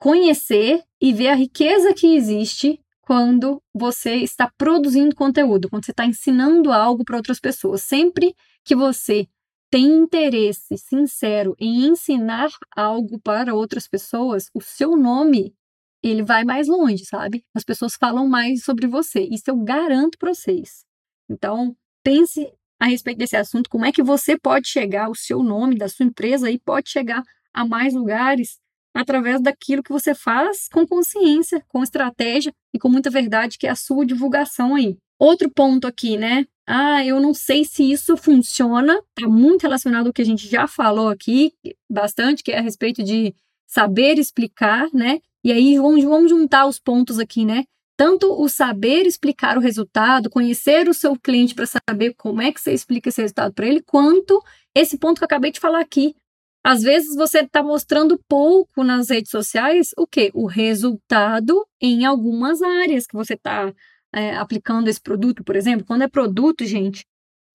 conhecer 0.00 0.82
e 1.00 1.12
ver 1.12 1.28
a 1.28 1.34
riqueza 1.34 1.92
que 1.92 2.16
existe 2.16 2.80
quando 3.02 3.62
você 3.74 4.16
está 4.16 4.50
produzindo 4.56 5.14
conteúdo, 5.14 5.68
quando 5.68 5.84
você 5.84 5.90
está 5.90 6.06
ensinando 6.06 6.72
algo 6.72 7.04
para 7.04 7.16
outras 7.16 7.38
pessoas. 7.38 7.82
Sempre 7.82 8.34
que 8.64 8.74
você 8.74 9.28
tem 9.70 9.84
interesse 9.84 10.76
sincero 10.78 11.54
em 11.58 11.86
ensinar 11.86 12.48
algo 12.74 13.20
para 13.20 13.54
outras 13.54 13.86
pessoas, 13.86 14.46
o 14.54 14.60
seu 14.60 14.96
nome 14.96 15.54
ele 16.02 16.22
vai 16.22 16.44
mais 16.44 16.66
longe, 16.66 17.04
sabe? 17.04 17.44
As 17.54 17.62
pessoas 17.62 17.94
falam 17.94 18.26
mais 18.26 18.64
sobre 18.64 18.86
você. 18.86 19.28
Isso 19.30 19.44
eu 19.48 19.56
garanto 19.58 20.16
para 20.18 20.32
vocês. 20.32 20.82
Então, 21.28 21.76
pense 22.02 22.50
a 22.80 22.86
respeito 22.86 23.18
desse 23.18 23.36
assunto, 23.36 23.68
como 23.68 23.84
é 23.84 23.92
que 23.92 24.02
você 24.02 24.38
pode 24.38 24.66
chegar, 24.66 25.10
o 25.10 25.14
seu 25.14 25.42
nome 25.42 25.76
da 25.76 25.90
sua 25.90 26.06
empresa 26.06 26.50
e 26.50 26.58
pode 26.58 26.88
chegar 26.88 27.22
a 27.52 27.66
mais 27.66 27.92
lugares 27.92 28.58
através 28.94 29.40
daquilo 29.40 29.82
que 29.82 29.92
você 29.92 30.14
faz 30.14 30.68
com 30.68 30.86
consciência, 30.86 31.64
com 31.68 31.82
estratégia 31.82 32.52
e 32.74 32.78
com 32.78 32.88
muita 32.88 33.10
verdade, 33.10 33.58
que 33.58 33.66
é 33.66 33.70
a 33.70 33.76
sua 33.76 34.04
divulgação 34.04 34.74
aí. 34.74 34.96
Outro 35.18 35.50
ponto 35.50 35.86
aqui, 35.86 36.16
né? 36.16 36.46
Ah, 36.66 37.04
eu 37.04 37.20
não 37.20 37.34
sei 37.34 37.64
se 37.64 37.90
isso 37.90 38.16
funciona. 38.16 39.00
Está 39.16 39.28
muito 39.28 39.62
relacionado 39.62 40.06
ao 40.06 40.12
que 40.12 40.22
a 40.22 40.24
gente 40.24 40.48
já 40.48 40.66
falou 40.66 41.08
aqui 41.08 41.52
bastante, 41.90 42.42
que 42.42 42.52
é 42.52 42.58
a 42.58 42.62
respeito 42.62 43.02
de 43.02 43.34
saber 43.66 44.18
explicar, 44.18 44.88
né? 44.92 45.20
E 45.44 45.52
aí 45.52 45.76
vamos, 45.78 46.02
vamos 46.04 46.30
juntar 46.30 46.66
os 46.66 46.78
pontos 46.78 47.18
aqui, 47.18 47.44
né? 47.44 47.64
Tanto 47.96 48.32
o 48.32 48.48
saber 48.48 49.06
explicar 49.06 49.58
o 49.58 49.60
resultado, 49.60 50.30
conhecer 50.30 50.88
o 50.88 50.94
seu 50.94 51.14
cliente 51.18 51.54
para 51.54 51.66
saber 51.66 52.14
como 52.14 52.40
é 52.40 52.50
que 52.50 52.60
você 52.60 52.72
explica 52.72 53.10
esse 53.10 53.20
resultado 53.20 53.52
para 53.52 53.66
ele, 53.66 53.82
quanto 53.82 54.42
esse 54.74 54.96
ponto 54.96 55.18
que 55.18 55.24
eu 55.24 55.26
acabei 55.26 55.50
de 55.50 55.60
falar 55.60 55.80
aqui. 55.80 56.14
Às 56.62 56.82
vezes 56.82 57.16
você 57.16 57.40
está 57.40 57.62
mostrando 57.62 58.20
pouco 58.28 58.84
nas 58.84 59.08
redes 59.08 59.30
sociais 59.30 59.92
o 59.96 60.06
que? 60.06 60.30
O 60.34 60.46
resultado 60.46 61.66
em 61.80 62.04
algumas 62.04 62.60
áreas 62.60 63.06
que 63.06 63.14
você 63.14 63.34
está 63.34 63.72
é, 64.12 64.36
aplicando 64.36 64.88
esse 64.88 65.00
produto, 65.00 65.42
por 65.42 65.56
exemplo, 65.56 65.86
quando 65.86 66.02
é 66.02 66.08
produto, 66.08 66.64
gente, 66.66 67.06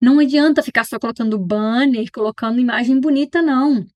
não 0.00 0.18
adianta 0.18 0.62
ficar 0.62 0.84
só 0.84 0.98
colocando 0.98 1.38
banner, 1.38 2.10
colocando 2.12 2.60
imagem 2.60 3.00
bonita, 3.00 3.42
não. 3.42 3.86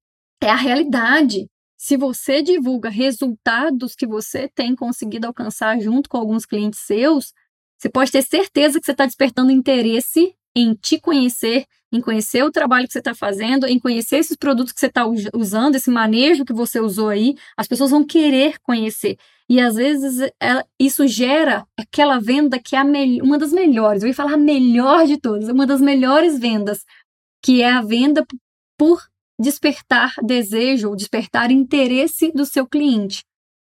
É 0.41 0.51
a 0.51 0.57
realidade. 0.57 1.49
Se 1.77 1.97
você 1.97 2.43
divulga 2.43 2.89
resultados 2.89 3.95
que 3.95 4.07
você 4.07 4.49
tem 4.49 4.75
conseguido 4.75 5.27
alcançar 5.27 5.79
junto 5.81 6.09
com 6.09 6.17
alguns 6.17 6.47
clientes 6.47 6.81
seus, 6.81 7.33
você 7.79 7.89
pode 7.89 8.11
ter 8.11 8.23
certeza 8.23 8.81
que 8.81 8.87
você 8.87 8.93
está 8.93 9.05
despertando 9.05 9.53
interesse 9.53 10.35
em 10.55 10.75
te 10.75 10.99
conhecer, 10.99 11.67
em 11.93 12.01
conhecer 12.01 12.43
o 12.43 12.51
trabalho 12.51 12.87
que 12.87 12.93
você 12.93 12.99
está 12.99 13.15
fazendo, 13.15 13.67
em 13.67 13.79
conhecer 13.79 14.17
esses 14.17 14.37
produtos 14.37 14.73
que 14.73 14.81
você 14.81 14.87
está 14.87 15.05
usando, 15.35 15.77
esse 15.77 15.91
manejo 15.91 16.45
que 16.45 16.53
você 16.53 16.81
usou 16.81 17.09
aí. 17.09 17.37
As 17.57 17.69
pessoas 17.69 17.91
vão 17.91 18.05
querer 18.05 18.59
conhecer. 18.61 19.17
E 19.49 19.61
às 19.61 19.77
vezes 19.77 20.29
ela, 20.41 20.65
isso 20.79 21.07
gera 21.07 21.67
aquela 21.79 22.19
venda 22.19 22.59
que 22.59 22.75
é 22.75 22.83
uma 23.23 23.39
das 23.39 23.53
melhores. 23.53 24.03
Eu 24.03 24.09
ia 24.09 24.15
falar 24.15 24.35
a 24.35 24.39
melhor 24.39 25.07
de 25.07 25.19
todas, 25.19 25.49
uma 25.49 25.67
das 25.67 25.81
melhores 25.81 26.39
vendas, 26.39 26.85
que 27.43 27.63
é 27.63 27.71
a 27.71 27.83
venda 27.83 28.27
por 28.77 29.01
despertar 29.41 30.15
desejo 30.23 30.89
ou 30.89 30.97
despertar 30.97 31.51
interesse 31.51 32.33
do 32.33 32.45
seu 32.45 32.67
cliente. 32.67 33.23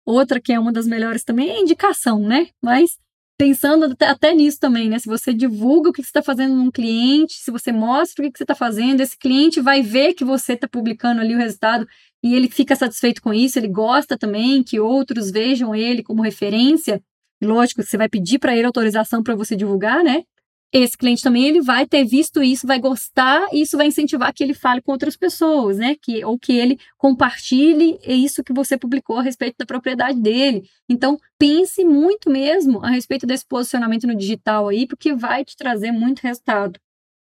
Outra 0.05 0.41
que 0.41 0.51
é 0.51 0.59
uma 0.59 0.73
das 0.73 0.87
melhores 0.87 1.23
também 1.23 1.49
é 1.49 1.59
indicação, 1.59 2.19
né? 2.19 2.49
Mas 2.61 2.97
pensando 3.39 3.95
até, 4.01 4.33
nisso 4.33 4.59
também, 4.59 4.89
né? 4.89 4.99
Se 4.99 5.07
você 5.07 5.33
divulga 5.33 5.89
o 5.89 5.93
que 5.93 6.03
você 6.03 6.09
está 6.09 6.21
fazendo 6.21 6.55
num 6.55 6.69
cliente, 6.69 7.35
se 7.35 7.49
você 7.49 7.71
mostra 7.71 8.27
o 8.27 8.29
que 8.29 8.37
você 8.37 8.43
está 8.43 8.53
fazendo, 8.53 8.99
esse 8.99 9.17
cliente 9.17 9.61
vai 9.61 9.81
ver 9.81 10.13
que 10.13 10.25
você 10.25 10.53
está 10.53 10.67
publicando 10.67 11.21
ali 11.21 11.33
o 11.33 11.37
resultado 11.37 11.87
e 12.21 12.35
ele 12.35 12.49
fica 12.49 12.75
satisfeito 12.75 13.21
com 13.21 13.33
isso, 13.33 13.57
ele 13.57 13.69
gosta 13.69 14.17
também 14.17 14.61
que 14.61 14.77
outros 14.77 15.31
vejam 15.31 15.73
ele 15.73 16.03
como 16.03 16.21
referência. 16.21 17.01
Lógico, 17.41 17.81
você 17.81 17.95
vai 17.95 18.09
pedir 18.09 18.39
para 18.39 18.53
ele 18.53 18.65
autorização 18.65 19.23
para 19.23 19.35
você 19.35 19.55
divulgar, 19.55 20.03
né? 20.03 20.23
Esse 20.71 20.97
cliente 20.97 21.23
também 21.23 21.47
ele 21.47 21.61
vai 21.61 21.87
ter 21.87 22.03
visto 22.05 22.43
isso, 22.43 22.67
vai 22.67 22.79
gostar, 22.79 23.47
e 23.51 23.61
isso 23.61 23.75
vai 23.75 23.87
incentivar 23.87 24.33
que 24.33 24.43
ele 24.43 24.53
fale 24.53 24.81
com 24.81 24.91
outras 24.91 25.17
pessoas, 25.17 25.77
né? 25.77 25.95
Que, 25.99 26.23
ou 26.23 26.37
que 26.37 26.53
ele 26.53 26.79
compartilhe 26.97 27.97
isso 28.05 28.43
que 28.43 28.53
você 28.53 28.77
publicou 28.77 29.17
a 29.17 29.23
respeito 29.23 29.55
da 29.57 29.65
propriedade 29.65 30.19
dele. 30.19 30.63
Então, 30.87 31.17
pense 31.39 31.83
muito 31.83 32.29
mesmo 32.29 32.83
a 32.85 32.89
respeito 32.89 33.25
desse 33.25 33.45
posicionamento 33.47 34.05
no 34.05 34.15
digital 34.15 34.67
aí, 34.67 34.85
porque 34.85 35.13
vai 35.13 35.43
te 35.43 35.55
trazer 35.55 35.91
muito 35.91 36.19
resultado. 36.19 36.79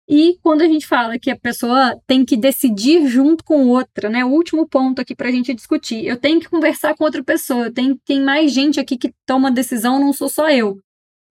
E 0.07 0.37
quando 0.43 0.61
a 0.61 0.67
gente 0.67 0.85
fala 0.85 1.17
que 1.17 1.31
a 1.31 1.39
pessoa 1.39 1.97
tem 2.05 2.25
que 2.25 2.35
decidir 2.35 3.07
junto 3.07 3.43
com 3.43 3.69
outra, 3.69 4.09
né? 4.09 4.25
O 4.25 4.29
último 4.29 4.67
ponto 4.67 5.01
aqui 5.01 5.15
para 5.15 5.29
a 5.29 5.31
gente 5.31 5.53
discutir. 5.53 6.05
Eu 6.05 6.17
tenho 6.17 6.39
que 6.39 6.49
conversar 6.49 6.95
com 6.95 7.05
outra 7.05 7.23
pessoa, 7.23 7.71
tem, 7.71 7.95
tem 8.05 8.21
mais 8.21 8.51
gente 8.51 8.79
aqui 8.79 8.97
que 8.97 9.13
toma 9.25 9.49
decisão, 9.49 9.99
não 9.99 10.11
sou 10.11 10.27
só 10.27 10.49
eu. 10.49 10.77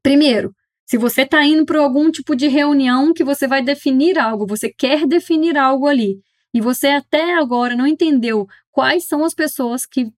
Primeiro, 0.02 0.54
se 0.91 0.99
você 0.99 1.22
está 1.22 1.45
indo 1.45 1.64
para 1.64 1.78
algum 1.78 2.11
tipo 2.11 2.34
de 2.34 2.49
reunião 2.49 3.14
que 3.14 3.22
você 3.22 3.47
vai 3.47 3.62
definir 3.62 4.18
algo, 4.18 4.45
você 4.45 4.68
quer 4.68 5.07
definir 5.07 5.57
algo 5.57 5.86
ali, 5.86 6.20
e 6.53 6.61
você 6.61 6.88
até 6.88 7.34
agora 7.34 7.76
não 7.76 7.86
entendeu 7.86 8.45
quais 8.72 9.07
são 9.07 9.24
as 9.24 9.32
pessoas 9.32 9.86
que 9.86 10.11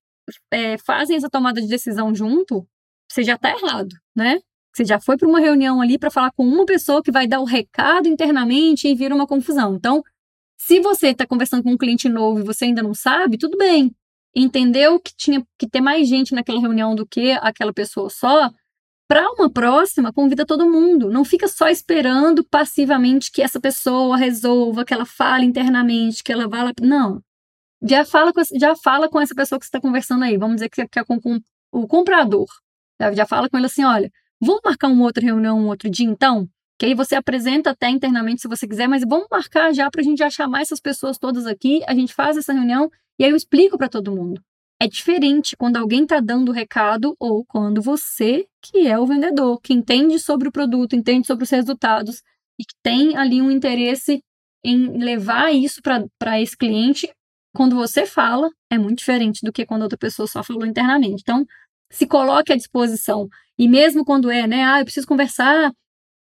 é, 0.50 0.78
fazem 0.78 1.14
essa 1.14 1.28
tomada 1.28 1.60
de 1.60 1.68
decisão 1.68 2.14
junto, 2.14 2.66
você 3.06 3.22
já 3.22 3.34
está 3.34 3.50
errado, 3.50 3.90
né? 4.16 4.40
Você 4.74 4.82
já 4.86 4.98
foi 4.98 5.18
para 5.18 5.28
uma 5.28 5.40
reunião 5.40 5.78
ali 5.82 5.98
para 5.98 6.10
falar 6.10 6.32
com 6.32 6.42
uma 6.42 6.64
pessoa 6.64 7.02
que 7.02 7.12
vai 7.12 7.26
dar 7.26 7.40
o 7.40 7.44
recado 7.44 8.08
internamente 8.08 8.88
e 8.88 8.94
vira 8.94 9.14
uma 9.14 9.26
confusão. 9.26 9.74
Então, 9.74 10.02
se 10.56 10.80
você 10.80 11.08
está 11.08 11.26
conversando 11.26 11.62
com 11.62 11.72
um 11.72 11.76
cliente 11.76 12.08
novo 12.08 12.40
e 12.40 12.44
você 12.44 12.64
ainda 12.64 12.82
não 12.82 12.94
sabe, 12.94 13.36
tudo 13.36 13.58
bem. 13.58 13.94
Entendeu 14.34 14.98
que 14.98 15.12
tinha 15.14 15.44
que 15.58 15.68
ter 15.68 15.82
mais 15.82 16.08
gente 16.08 16.34
naquela 16.34 16.62
reunião 16.62 16.94
do 16.94 17.06
que 17.06 17.32
aquela 17.42 17.74
pessoa 17.74 18.08
só, 18.08 18.50
para 19.12 19.30
uma 19.30 19.50
próxima, 19.50 20.10
convida 20.10 20.46
todo 20.46 20.70
mundo. 20.70 21.10
Não 21.10 21.22
fica 21.22 21.46
só 21.46 21.68
esperando 21.68 22.42
passivamente 22.42 23.30
que 23.30 23.42
essa 23.42 23.60
pessoa 23.60 24.16
resolva, 24.16 24.86
que 24.86 24.94
ela 24.94 25.04
fale 25.04 25.44
internamente, 25.44 26.24
que 26.24 26.32
ela 26.32 26.48
vá 26.48 26.62
lá. 26.62 26.72
Não. 26.80 27.22
Já 27.82 28.06
fala 28.06 28.32
com, 28.32 28.40
já 28.58 28.74
fala 28.74 29.10
com 29.10 29.20
essa 29.20 29.34
pessoa 29.34 29.58
que 29.58 29.66
você 29.66 29.68
está 29.68 29.78
conversando 29.78 30.24
aí. 30.24 30.38
Vamos 30.38 30.56
dizer 30.56 30.70
que, 30.70 30.80
é 30.80 31.04
com, 31.04 31.20
com 31.20 31.38
o 31.70 31.86
comprador. 31.86 32.46
Já, 32.98 33.12
já 33.12 33.26
fala 33.26 33.50
com 33.50 33.58
ele 33.58 33.66
assim: 33.66 33.84
olha, 33.84 34.10
vamos 34.40 34.62
marcar 34.64 34.88
uma 34.88 35.04
outra 35.04 35.22
reunião 35.22 35.60
um 35.60 35.66
outro 35.66 35.90
dia 35.90 36.06
então? 36.06 36.48
Que 36.78 36.86
aí 36.86 36.94
você 36.94 37.14
apresenta 37.14 37.68
até 37.68 37.90
internamente 37.90 38.40
se 38.40 38.48
você 38.48 38.66
quiser, 38.66 38.88
mas 38.88 39.02
vamos 39.06 39.26
marcar 39.30 39.74
já 39.74 39.90
para 39.90 40.00
a 40.00 40.04
gente 40.04 40.20
já 40.20 40.30
chamar 40.30 40.62
essas 40.62 40.80
pessoas 40.80 41.18
todas 41.18 41.46
aqui. 41.46 41.82
A 41.86 41.94
gente 41.94 42.14
faz 42.14 42.38
essa 42.38 42.54
reunião 42.54 42.90
e 43.18 43.24
aí 43.26 43.30
eu 43.30 43.36
explico 43.36 43.76
para 43.76 43.90
todo 43.90 44.10
mundo. 44.10 44.42
É 44.82 44.88
diferente 44.88 45.56
quando 45.56 45.76
alguém 45.76 46.02
está 46.02 46.18
dando 46.18 46.48
o 46.48 46.52
recado 46.52 47.14
ou 47.20 47.44
quando 47.44 47.80
você, 47.80 48.48
que 48.60 48.88
é 48.88 48.98
o 48.98 49.06
vendedor, 49.06 49.60
que 49.60 49.72
entende 49.72 50.18
sobre 50.18 50.48
o 50.48 50.50
produto, 50.50 50.96
entende 50.96 51.24
sobre 51.24 51.44
os 51.44 51.50
resultados 51.50 52.20
e 52.58 52.64
que 52.64 52.74
tem 52.82 53.16
ali 53.16 53.40
um 53.40 53.48
interesse 53.48 54.20
em 54.64 54.98
levar 54.98 55.54
isso 55.54 55.80
para 56.18 56.40
esse 56.40 56.56
cliente, 56.56 57.08
quando 57.54 57.76
você 57.76 58.04
fala, 58.06 58.50
é 58.68 58.76
muito 58.76 58.98
diferente 58.98 59.46
do 59.46 59.52
que 59.52 59.64
quando 59.64 59.82
outra 59.82 59.96
pessoa 59.96 60.26
só 60.26 60.42
falou 60.42 60.66
internamente. 60.66 61.22
Então, 61.22 61.46
se 61.88 62.04
coloque 62.04 62.52
à 62.52 62.56
disposição. 62.56 63.28
E 63.56 63.68
mesmo 63.68 64.04
quando 64.04 64.32
é, 64.32 64.48
né, 64.48 64.64
ah, 64.64 64.80
eu 64.80 64.84
preciso 64.84 65.06
conversar 65.06 65.72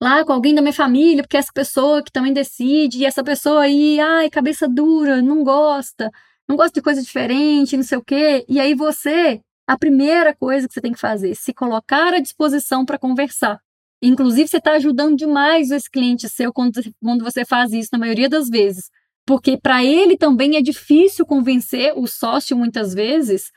lá 0.03 0.25
com 0.25 0.33
alguém 0.33 0.53
da 0.53 0.61
minha 0.61 0.73
família, 0.73 1.23
porque 1.23 1.37
essa 1.37 1.53
pessoa 1.53 2.03
que 2.03 2.11
também 2.11 2.33
decide, 2.33 2.97
e 2.97 3.05
essa 3.05 3.23
pessoa 3.23 3.61
aí, 3.61 3.97
ai, 3.97 4.29
cabeça 4.29 4.67
dura, 4.67 5.21
não 5.21 5.41
gosta 5.41 6.11
não 6.51 6.57
gosto 6.57 6.75
de 6.75 6.81
coisa 6.81 7.01
diferente, 7.01 7.77
não 7.77 7.83
sei 7.83 7.97
o 7.97 8.03
quê. 8.03 8.45
E 8.47 8.59
aí 8.59 8.75
você, 8.75 9.39
a 9.65 9.77
primeira 9.77 10.35
coisa 10.35 10.67
que 10.67 10.73
você 10.73 10.81
tem 10.81 10.91
que 10.91 10.99
fazer, 10.99 11.33
se 11.33 11.53
colocar 11.53 12.13
à 12.13 12.19
disposição 12.19 12.85
para 12.85 12.99
conversar. 12.99 13.59
Inclusive, 14.03 14.49
você 14.49 14.57
está 14.57 14.73
ajudando 14.73 15.15
demais 15.15 15.71
esse 15.71 15.89
cliente 15.89 16.27
seu 16.27 16.51
quando, 16.51 16.81
quando 17.01 17.23
você 17.23 17.45
faz 17.45 17.71
isso, 17.71 17.89
na 17.93 17.99
maioria 17.99 18.27
das 18.27 18.49
vezes. 18.49 18.89
Porque 19.25 19.57
para 19.57 19.83
ele 19.83 20.17
também 20.17 20.57
é 20.57 20.61
difícil 20.61 21.25
convencer 21.25 21.93
o 21.95 22.05
sócio, 22.07 22.57
muitas 22.57 22.93
vezes, 22.93 23.51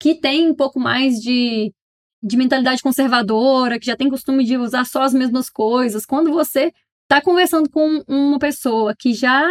que 0.00 0.14
tem 0.14 0.50
um 0.50 0.54
pouco 0.54 0.80
mais 0.80 1.20
de, 1.20 1.72
de 2.22 2.36
mentalidade 2.36 2.82
conservadora, 2.82 3.78
que 3.78 3.86
já 3.86 3.96
tem 3.96 4.10
costume 4.10 4.44
de 4.44 4.56
usar 4.56 4.86
só 4.86 5.02
as 5.02 5.14
mesmas 5.14 5.48
coisas. 5.48 6.06
Quando 6.06 6.32
você 6.32 6.72
está 7.02 7.20
conversando 7.20 7.70
com 7.70 8.02
uma 8.08 8.38
pessoa 8.38 8.94
que 8.98 9.12
já 9.12 9.44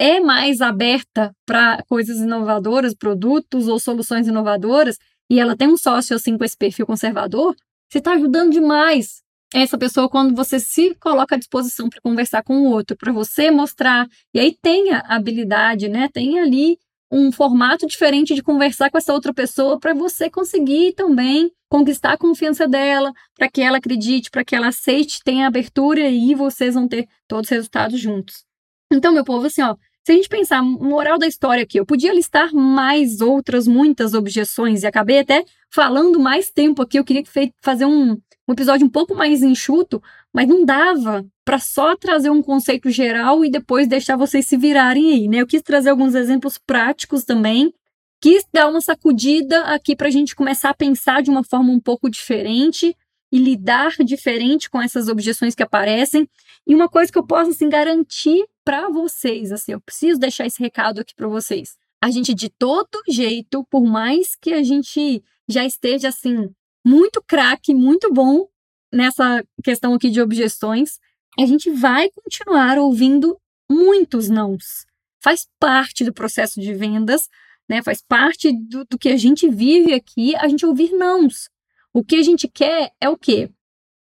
é 0.00 0.18
mais 0.18 0.62
aberta 0.62 1.30
para 1.44 1.84
coisas 1.86 2.16
inovadoras, 2.20 2.94
produtos 2.94 3.68
ou 3.68 3.78
soluções 3.78 4.26
inovadoras, 4.26 4.96
e 5.30 5.38
ela 5.38 5.54
tem 5.54 5.68
um 5.68 5.76
sócio 5.76 6.16
assim 6.16 6.38
com 6.38 6.44
esse 6.44 6.56
perfil 6.56 6.86
conservador, 6.86 7.54
você 7.86 7.98
está 7.98 8.14
ajudando 8.14 8.50
demais 8.50 9.20
essa 9.52 9.76
pessoa 9.76 10.08
quando 10.08 10.34
você 10.34 10.58
se 10.58 10.94
coloca 10.94 11.34
à 11.34 11.38
disposição 11.38 11.90
para 11.90 12.00
conversar 12.00 12.42
com 12.42 12.62
o 12.62 12.70
outro, 12.70 12.96
para 12.96 13.12
você 13.12 13.50
mostrar, 13.50 14.08
e 14.32 14.40
aí 14.40 14.56
tenha 14.62 15.00
habilidade, 15.00 15.86
né? 15.86 16.08
Tem 16.10 16.38
ali 16.38 16.78
um 17.12 17.30
formato 17.30 17.86
diferente 17.86 18.34
de 18.34 18.42
conversar 18.42 18.90
com 18.90 18.96
essa 18.96 19.12
outra 19.12 19.34
pessoa 19.34 19.78
para 19.78 19.92
você 19.92 20.30
conseguir 20.30 20.94
também 20.94 21.50
conquistar 21.68 22.12
a 22.12 22.18
confiança 22.18 22.66
dela, 22.66 23.12
para 23.36 23.50
que 23.50 23.60
ela 23.60 23.78
acredite, 23.78 24.30
para 24.30 24.44
que 24.44 24.56
ela 24.56 24.68
aceite, 24.68 25.20
tenha 25.22 25.46
abertura 25.46 26.08
e 26.08 26.34
vocês 26.34 26.74
vão 26.74 26.88
ter 26.88 27.06
todos 27.28 27.48
os 27.48 27.50
resultados 27.50 28.00
juntos. 28.00 28.44
Então, 28.92 29.12
meu 29.12 29.24
povo, 29.24 29.46
assim, 29.46 29.62
ó, 29.62 29.76
se 30.04 30.12
a 30.12 30.14
gente 30.14 30.28
pensar, 30.28 30.62
moral 30.62 31.18
da 31.18 31.26
história 31.26 31.62
aqui, 31.62 31.78
eu 31.78 31.84
podia 31.84 32.14
listar 32.14 32.54
mais 32.54 33.20
outras, 33.20 33.66
muitas 33.68 34.14
objeções, 34.14 34.82
e 34.82 34.86
acabei 34.86 35.18
até 35.18 35.44
falando 35.70 36.18
mais 36.18 36.50
tempo 36.50 36.82
aqui. 36.82 36.98
Eu 36.98 37.04
queria 37.04 37.22
fazer 37.60 37.84
um, 37.84 38.12
um 38.48 38.52
episódio 38.52 38.86
um 38.86 38.90
pouco 38.90 39.14
mais 39.14 39.42
enxuto, 39.42 40.02
mas 40.32 40.48
não 40.48 40.64
dava 40.64 41.24
para 41.44 41.58
só 41.58 41.94
trazer 41.96 42.30
um 42.30 42.42
conceito 42.42 42.90
geral 42.90 43.44
e 43.44 43.50
depois 43.50 43.86
deixar 43.86 44.16
vocês 44.16 44.46
se 44.46 44.56
virarem 44.56 45.12
aí, 45.12 45.28
né? 45.28 45.38
Eu 45.38 45.46
quis 45.46 45.62
trazer 45.62 45.90
alguns 45.90 46.14
exemplos 46.14 46.56
práticos 46.56 47.24
também, 47.24 47.72
quis 48.20 48.44
dar 48.52 48.68
uma 48.68 48.80
sacudida 48.80 49.64
aqui 49.64 49.94
para 49.94 50.08
a 50.08 50.10
gente 50.10 50.34
começar 50.34 50.70
a 50.70 50.74
pensar 50.74 51.22
de 51.22 51.30
uma 51.30 51.44
forma 51.44 51.72
um 51.72 51.80
pouco 51.80 52.08
diferente 52.08 52.96
e 53.32 53.38
lidar 53.38 53.92
diferente 54.04 54.68
com 54.68 54.80
essas 54.80 55.08
objeções 55.08 55.54
que 55.54 55.62
aparecem. 55.62 56.28
E 56.66 56.74
uma 56.74 56.88
coisa 56.88 57.12
que 57.12 57.18
eu 57.18 57.26
posso 57.26 57.50
assim 57.50 57.68
garantir 57.68 58.44
para 58.70 58.88
vocês, 58.88 59.50
assim, 59.50 59.72
eu 59.72 59.80
preciso 59.80 60.20
deixar 60.20 60.46
esse 60.46 60.62
recado 60.62 61.00
aqui 61.00 61.12
para 61.12 61.26
vocês. 61.26 61.76
A 62.00 62.08
gente 62.08 62.32
de 62.32 62.48
todo 62.48 63.02
jeito, 63.08 63.66
por 63.68 63.84
mais 63.84 64.36
que 64.36 64.52
a 64.52 64.62
gente 64.62 65.24
já 65.48 65.64
esteja 65.64 66.06
assim 66.06 66.48
muito 66.86 67.20
craque, 67.20 67.74
muito 67.74 68.12
bom 68.12 68.46
nessa 68.92 69.44
questão 69.64 69.92
aqui 69.94 70.08
de 70.08 70.20
objeções, 70.20 71.00
a 71.36 71.44
gente 71.46 71.68
vai 71.68 72.10
continuar 72.10 72.78
ouvindo 72.78 73.36
muitos 73.68 74.28
nãos. 74.28 74.86
Faz 75.20 75.48
parte 75.58 76.04
do 76.04 76.14
processo 76.14 76.60
de 76.60 76.72
vendas, 76.72 77.28
né? 77.68 77.82
Faz 77.82 78.00
parte 78.00 78.52
do, 78.52 78.84
do 78.84 78.96
que 78.96 79.08
a 79.08 79.16
gente 79.16 79.48
vive 79.48 79.94
aqui, 79.94 80.36
a 80.36 80.46
gente 80.46 80.64
ouvir 80.64 80.92
nãos. 80.92 81.50
O 81.92 82.04
que 82.04 82.14
a 82.14 82.22
gente 82.22 82.46
quer 82.46 82.92
é 83.00 83.08
o 83.08 83.18
quê? 83.18 83.50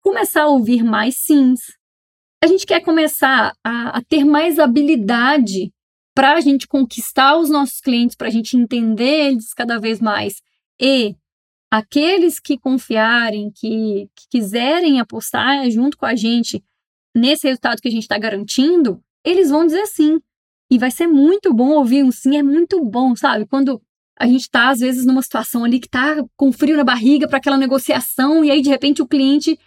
Começar 0.01 0.43
a 0.43 0.47
ouvir 0.47 0.83
mais 0.85 1.17
sims. 1.17 1.77
A 2.43 2.45
gente 2.45 2.65
quer 2.65 2.81
começar 2.81 3.53
a, 3.63 3.99
a 3.99 4.01
ter 4.01 4.25
mais 4.25 4.59
habilidade 4.59 5.71
para 6.13 6.33
a 6.33 6.41
gente 6.41 6.67
conquistar 6.67 7.37
os 7.37 7.49
nossos 7.49 7.79
clientes, 7.79 8.17
para 8.17 8.27
a 8.27 8.31
gente 8.31 8.57
entender 8.57 9.27
eles 9.27 9.53
cada 9.53 9.79
vez 9.79 10.01
mais. 10.01 10.41
E 10.77 11.15
aqueles 11.71 12.41
que 12.41 12.57
confiarem, 12.57 13.49
que, 13.49 14.09
que 14.13 14.27
quiserem 14.29 14.99
apostar 14.99 15.71
junto 15.71 15.97
com 15.97 16.05
a 16.05 16.15
gente 16.15 16.61
nesse 17.15 17.47
resultado 17.47 17.81
que 17.81 17.87
a 17.87 17.91
gente 17.91 18.03
está 18.03 18.17
garantindo, 18.17 19.01
eles 19.23 19.49
vão 19.49 19.65
dizer 19.65 19.85
sim. 19.85 20.19
E 20.69 20.77
vai 20.77 20.91
ser 20.91 21.07
muito 21.07 21.53
bom 21.53 21.69
ouvir 21.69 22.03
um 22.03 22.11
sim, 22.11 22.35
é 22.35 22.43
muito 22.43 22.83
bom, 22.83 23.15
sabe? 23.15 23.45
Quando 23.45 23.81
a 24.19 24.27
gente 24.27 24.41
está, 24.41 24.67
às 24.67 24.81
vezes, 24.81 25.05
numa 25.05 25.21
situação 25.21 25.63
ali 25.63 25.79
que 25.79 25.87
está 25.87 26.17
com 26.35 26.51
frio 26.51 26.75
na 26.75 26.83
barriga 26.83 27.25
para 27.25 27.37
aquela 27.37 27.57
negociação, 27.57 28.43
e 28.43 28.51
aí, 28.51 28.61
de 28.61 28.67
repente, 28.67 29.01
o 29.01 29.07
cliente 29.07 29.57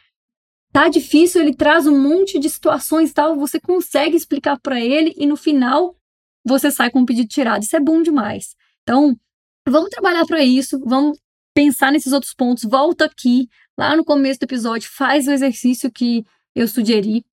tá 0.76 0.90
difícil, 0.90 1.40
ele 1.40 1.54
traz 1.54 1.86
um 1.86 1.98
monte 1.98 2.38
de 2.38 2.50
situações 2.50 3.10
tal, 3.10 3.34
você 3.34 3.58
consegue 3.58 4.14
explicar 4.14 4.60
para 4.60 4.78
ele, 4.78 5.14
e 5.16 5.24
no 5.24 5.34
final 5.34 5.96
você 6.44 6.70
sai 6.70 6.90
com 6.90 7.00
o 7.00 7.06
pedido 7.06 7.26
tirado. 7.28 7.62
Isso 7.62 7.74
é 7.74 7.80
bom 7.80 8.02
demais. 8.02 8.54
Então, 8.82 9.16
vamos 9.66 9.88
trabalhar 9.88 10.26
para 10.26 10.44
isso, 10.44 10.78
vamos 10.84 11.18
pensar 11.54 11.90
nesses 11.90 12.12
outros 12.12 12.34
pontos. 12.34 12.64
Volta 12.64 13.06
aqui, 13.06 13.48
lá 13.78 13.96
no 13.96 14.04
começo 14.04 14.38
do 14.38 14.42
episódio, 14.42 14.90
faz 14.92 15.26
o 15.26 15.32
exercício 15.32 15.90
que 15.90 16.26
eu 16.54 16.68
sugeri 16.68 17.24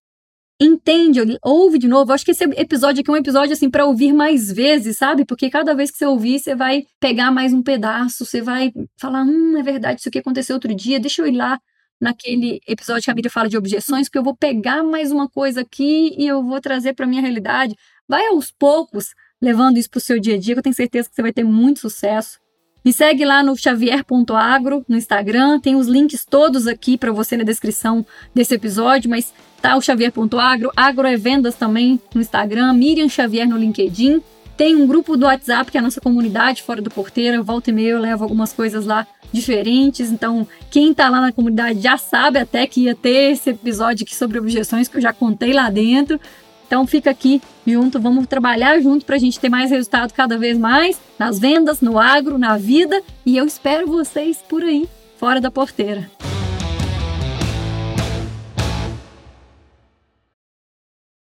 entende, 0.58 1.20
ouve 1.42 1.78
de 1.78 1.86
novo. 1.86 2.12
Eu 2.12 2.14
acho 2.14 2.24
que 2.24 2.30
esse 2.30 2.44
episódio 2.44 3.02
aqui 3.02 3.10
é 3.10 3.12
um 3.12 3.18
episódio 3.18 3.52
assim 3.52 3.68
para 3.68 3.84
ouvir 3.84 4.14
mais 4.14 4.50
vezes, 4.50 4.96
sabe? 4.96 5.26
Porque 5.26 5.50
cada 5.50 5.74
vez 5.74 5.90
que 5.90 5.98
você 5.98 6.06
ouvir, 6.06 6.38
você 6.38 6.54
vai 6.54 6.86
pegar 6.98 7.30
mais 7.30 7.52
um 7.52 7.62
pedaço, 7.62 8.24
você 8.24 8.40
vai 8.40 8.72
falar, 8.98 9.22
hum, 9.22 9.58
é 9.58 9.62
verdade, 9.62 10.00
isso 10.00 10.08
aqui 10.08 10.20
aconteceu 10.20 10.54
outro 10.54 10.74
dia, 10.74 10.98
deixa 10.98 11.20
eu 11.20 11.26
ir 11.26 11.36
lá 11.36 11.60
naquele 12.00 12.60
episódio 12.66 13.04
que 13.04 13.10
a 13.10 13.14
Miriam 13.14 13.30
fala 13.30 13.48
de 13.48 13.56
objeções, 13.56 14.08
porque 14.08 14.18
eu 14.18 14.22
vou 14.22 14.36
pegar 14.36 14.82
mais 14.82 15.10
uma 15.10 15.28
coisa 15.28 15.62
aqui 15.62 16.14
e 16.18 16.26
eu 16.26 16.42
vou 16.42 16.60
trazer 16.60 16.94
para 16.94 17.06
minha 17.06 17.22
realidade. 17.22 17.76
Vai 18.08 18.26
aos 18.26 18.50
poucos 18.50 19.14
levando 19.40 19.78
isso 19.78 19.90
para 19.90 19.98
o 19.98 20.00
seu 20.00 20.18
dia 20.18 20.34
a 20.34 20.38
dia, 20.38 20.54
que 20.54 20.58
eu 20.58 20.62
tenho 20.62 20.74
certeza 20.74 21.08
que 21.08 21.14
você 21.14 21.22
vai 21.22 21.32
ter 21.32 21.44
muito 21.44 21.80
sucesso. 21.80 22.38
Me 22.84 22.92
segue 22.92 23.24
lá 23.24 23.42
no 23.42 23.56
xavier.agro 23.56 24.84
no 24.86 24.96
Instagram, 24.96 25.58
tem 25.58 25.74
os 25.74 25.86
links 25.86 26.24
todos 26.24 26.66
aqui 26.66 26.98
para 26.98 27.12
você 27.12 27.36
na 27.36 27.44
descrição 27.44 28.04
desse 28.34 28.54
episódio, 28.54 29.08
mas 29.08 29.32
tá 29.62 29.74
o 29.74 29.80
xavier.agro, 29.80 30.70
agro 30.76 31.06
é 31.06 31.16
vendas 31.16 31.54
também 31.54 31.98
no 32.14 32.20
Instagram, 32.20 32.74
Miriam 32.74 33.08
Xavier 33.08 33.48
no 33.48 33.56
LinkedIn. 33.56 34.22
Tem 34.56 34.76
um 34.76 34.86
grupo 34.86 35.16
do 35.16 35.24
WhatsApp, 35.24 35.70
que 35.70 35.76
é 35.76 35.80
a 35.80 35.82
nossa 35.82 36.00
comunidade 36.00 36.62
fora 36.62 36.80
do 36.80 36.90
porteiro. 36.90 37.42
Volta 37.42 37.70
e 37.70 37.72
meia 37.72 37.90
eu 37.90 37.98
levo 37.98 38.22
algumas 38.22 38.52
coisas 38.52 38.86
lá 38.86 39.04
diferentes. 39.34 40.10
Então, 40.10 40.46
quem 40.70 40.94
tá 40.94 41.08
lá 41.08 41.20
na 41.20 41.32
comunidade 41.32 41.80
já 41.80 41.98
sabe 41.98 42.38
até 42.38 42.66
que 42.66 42.82
ia 42.82 42.94
ter 42.94 43.32
esse 43.32 43.50
episódio 43.50 44.04
aqui 44.04 44.14
sobre 44.14 44.38
objeções 44.38 44.88
que 44.88 44.96
eu 44.96 45.02
já 45.02 45.12
contei 45.12 45.52
lá 45.52 45.68
dentro. 45.68 46.20
Então 46.66 46.86
fica 46.86 47.10
aqui 47.10 47.42
junto, 47.66 48.00
vamos 48.00 48.26
trabalhar 48.26 48.80
junto 48.80 49.04
para 49.04 49.16
a 49.16 49.18
gente 49.18 49.38
ter 49.38 49.48
mais 49.48 49.70
resultado 49.70 50.12
cada 50.12 50.38
vez 50.38 50.56
mais 50.56 50.98
nas 51.18 51.38
vendas, 51.38 51.80
no 51.80 51.98
agro, 51.98 52.38
na 52.38 52.56
vida. 52.56 53.02
E 53.26 53.36
eu 53.36 53.44
espero 53.44 53.86
vocês 53.86 54.38
por 54.48 54.62
aí, 54.62 54.88
fora 55.18 55.40
da 55.40 55.50
porteira. 55.50 56.10